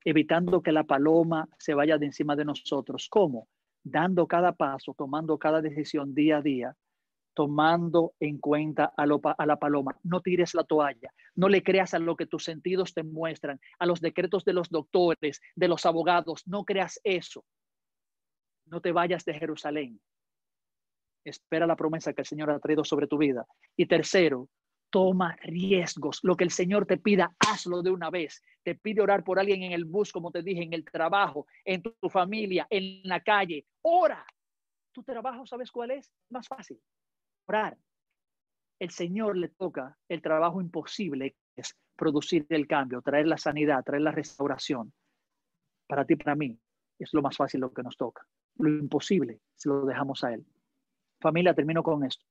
evitando 0.03 0.61
que 0.61 0.71
la 0.71 0.83
paloma 0.83 1.49
se 1.57 1.73
vaya 1.73 1.97
de 1.97 2.07
encima 2.07 2.35
de 2.35 2.45
nosotros. 2.45 3.07
¿Cómo? 3.09 3.47
Dando 3.83 4.27
cada 4.27 4.53
paso, 4.53 4.93
tomando 4.97 5.37
cada 5.37 5.61
decisión 5.61 6.13
día 6.13 6.37
a 6.37 6.41
día, 6.41 6.75
tomando 7.33 8.13
en 8.19 8.37
cuenta 8.37 8.93
a, 8.95 9.03
a, 9.03 9.45
la 9.45 9.57
paloma. 9.57 9.97
No 10.03 10.21
tires 10.21 10.53
la 10.53 10.63
toalla, 10.63 11.13
no 11.35 11.49
le 11.49 11.63
creas 11.63 11.93
a 11.93 11.99
lo 11.99 12.15
que 12.15 12.25
tus 12.25 12.43
sentidos 12.43 12.93
te 12.93 13.03
muestran, 13.03 13.59
a 13.79 13.85
los 13.85 14.01
decretos 14.01 14.45
de 14.45 14.53
los 14.53 14.69
doctores, 14.69 15.41
de 15.55 15.67
los 15.67 15.85
abogados, 15.85 16.45
no 16.45 16.65
creas 16.65 16.99
eso. 17.03 17.45
No 18.65 18.81
te 18.81 18.91
vayas 18.91 19.25
de 19.25 19.33
Jerusalén. 19.33 19.99
Espera 21.23 21.67
la 21.67 21.75
promesa 21.75 22.13
que 22.13 22.21
el 22.21 22.27
Señor 22.27 22.49
ha 22.49 22.59
traído 22.59 22.83
sobre 22.83 23.07
tu 23.07 23.17
vida. 23.17 23.45
Y 23.77 23.85
tercero, 23.85 24.49
toma 24.91 25.35
riesgos. 25.41 26.19
Lo 26.21 26.35
que 26.35 26.43
el 26.43 26.51
Señor 26.51 26.85
te 26.85 26.97
pida, 26.97 27.33
hazlo 27.39 27.81
de 27.81 27.89
una 27.89 28.11
vez. 28.11 28.43
Te 28.63 28.75
pide 28.75 29.01
orar 29.01 29.23
por 29.23 29.39
alguien 29.39 29.63
en 29.63 29.71
el 29.71 29.85
bus, 29.85 30.11
como 30.11 30.31
te 30.31 30.43
dije, 30.43 30.61
en 30.61 30.73
el 30.73 30.85
trabajo, 30.85 31.47
en 31.65 31.81
tu, 31.81 32.09
familia, 32.09 32.67
en 32.69 33.01
la 33.03 33.21
calle. 33.21 33.65
Ora. 33.81 34.23
Tu 34.93 35.03
trabajo, 35.03 35.45
¿sabes 35.45 35.71
cuál 35.71 35.91
es? 35.91 36.11
Más 36.29 36.47
fácil. 36.47 36.79
Orar. 37.47 37.77
El 38.77 38.89
Señor 38.91 39.37
le 39.37 39.47
toca 39.49 39.97
el 40.09 40.21
trabajo 40.21 40.61
imposible, 40.61 41.35
que 41.55 41.61
es 41.61 41.75
producir 41.95 42.45
el 42.49 42.67
cambio, 42.67 43.01
traer 43.01 43.27
la 43.27 43.37
sanidad, 43.37 43.83
traer 43.83 44.01
la 44.01 44.11
restauración. 44.11 44.93
Para 45.87 46.05
ti, 46.05 46.15
para 46.15 46.35
mí, 46.35 46.59
es 46.99 47.13
lo 47.13 47.21
más 47.21 47.37
fácil 47.37 47.61
lo 47.61 47.73
que 47.73 47.83
nos 47.83 47.95
toca. 47.95 48.27
Lo 48.57 48.69
imposible 48.69 49.39
se 49.55 49.69
lo 49.69 49.85
dejamos 49.85 50.23
a 50.23 50.33
Él. 50.33 50.45
Familia, 51.21 51.53
termino 51.53 51.83
con 51.83 52.03
esto 52.03 52.30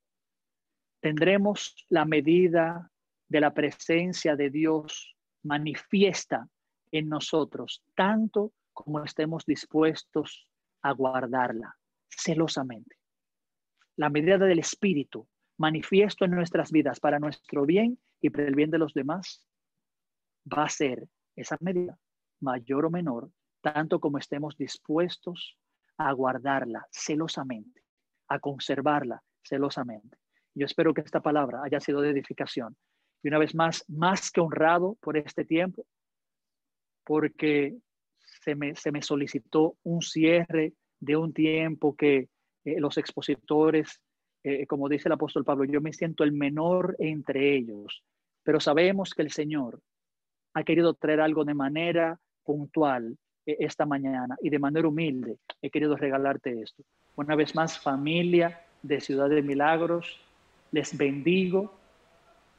tendremos 1.01 1.87
la 1.89 2.05
medida 2.05 2.91
de 3.29 3.41
la 3.41 3.53
presencia 3.53 4.37
de 4.37 4.51
Dios 4.51 5.17
manifiesta 5.43 6.49
en 6.93 7.09
nosotros, 7.09 7.83
tanto 7.95 8.53
como 8.73 9.03
estemos 9.05 9.45
dispuestos 9.47 10.49
a 10.83 10.93
guardarla 10.93 11.77
celosamente. 12.09 12.97
La 13.97 14.11
medida 14.11 14.39
del 14.39 14.59
Espíritu 14.59 15.29
manifiesto 15.59 16.25
en 16.25 16.33
nuestras 16.33 16.71
vidas 16.71 17.01
para 17.01 17.19
nuestro 17.19 17.67
bien 17.67 17.99
y 18.21 18.31
para 18.31 18.49
el 18.49 18.55
bien 18.55 18.71
de 18.71 18.79
los 18.79 18.95
demás 18.95 19.47
va 20.51 20.65
a 20.65 20.69
ser 20.69 21.07
esa 21.37 21.57
medida, 21.61 21.99
mayor 22.41 22.87
o 22.87 22.91
menor, 22.91 23.31
tanto 23.61 24.01
como 24.01 24.19
estemos 24.19 24.57
dispuestos 24.57 25.59
a 25.99 26.13
guardarla 26.13 26.87
celosamente, 26.91 27.83
a 28.29 28.39
conservarla 28.39 29.23
celosamente. 29.43 30.20
Yo 30.55 30.67
espero 30.67 30.95
que 30.95 31.01
esta 31.01 31.21
palabra 31.21 31.61
haya 31.65 31.81
sido 31.81 32.01
de 32.01 32.11
edificación. 32.11 32.77
Y 33.23 33.29
una 33.29 33.39
vez 33.39 33.55
más, 33.55 33.85
más 33.89 34.31
que 34.31 34.41
honrado 34.41 34.97
por 35.01 35.17
este 35.17 35.45
tiempo, 35.45 35.85
porque 37.05 37.77
se 38.19 38.55
me, 38.55 38.75
se 38.75 38.93
me 38.93 39.03
solicitó 39.03 39.77
un 39.83 40.03
cierre 40.03 40.73
de 40.99 41.17
un 41.17 41.33
tiempo 41.33 41.95
que 41.97 42.29
eh, 42.65 42.81
los 42.81 42.99
expositores, 42.99 44.01
eh, 44.43 44.67
como 44.67 44.89
dice 44.89 45.09
el 45.09 45.13
apóstol 45.13 45.45
Pablo, 45.45 45.65
yo 45.65 45.81
me 45.81 45.93
siento 45.93 46.25
el 46.25 46.33
menor 46.33 46.97
entre 46.99 47.55
ellos, 47.55 48.03
pero 48.43 48.61
sabemos 48.61 49.15
que 49.15 49.23
el 49.23 49.31
Señor 49.31 49.81
ha 50.55 50.65
querido 50.65 50.95
traer 50.95 51.21
algo 51.21 51.45
de 51.45 51.55
manera 51.55 52.19
puntual 52.45 53.17
eh, 53.47 53.57
esta 53.61 53.87
mañana 53.87 54.37
y 54.43 54.51
de 54.51 54.59
manera 54.59 54.89
humilde 54.89 55.39
he 55.63 55.71
querido 55.71 55.97
regalarte 55.97 56.61
esto. 56.61 56.83
Una 57.17 57.35
vez 57.37 57.55
más, 57.55 57.79
familia 57.79 58.63
de 58.83 59.01
Ciudad 59.01 59.29
de 59.29 59.43
Milagros, 59.43 60.21
les 60.73 60.97
bendigo. 60.97 61.75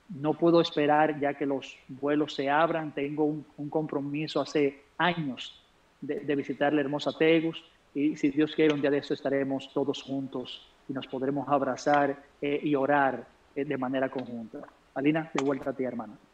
No 0.09 0.33
puedo 0.33 0.61
esperar 0.61 1.19
ya 1.19 1.33
que 1.33 1.45
los 1.45 1.77
vuelos 1.87 2.35
se 2.35 2.49
abran. 2.49 2.93
Tengo 2.93 3.25
un, 3.25 3.69
compromiso 3.69 4.41
hace 4.41 4.83
años 4.97 5.63
de, 6.01 6.35
visitar 6.35 6.73
la 6.73 6.81
hermosa 6.81 7.11
Tegus 7.17 7.63
y 7.93 8.17
si 8.17 8.29
Dios 8.29 8.53
quiere 8.55 8.73
un 8.73 8.81
día 8.81 8.91
de 8.91 8.99
eso 8.99 9.13
estaremos 9.13 9.71
todos 9.73 10.01
juntos 10.01 10.67
y 10.87 10.93
nos 10.93 11.07
podremos 11.07 11.47
abrazar 11.47 12.23
eh, 12.41 12.59
y 12.63 12.75
orar 12.75 13.25
eh, 13.55 13.65
de 13.65 13.77
manera 13.77 14.09
conjunta. 14.09 14.59
Alina, 14.95 15.31
de 15.33 15.43
vuelta 15.43 15.69
a 15.69 15.73
ti, 15.73 15.83
hermana. 15.83 16.13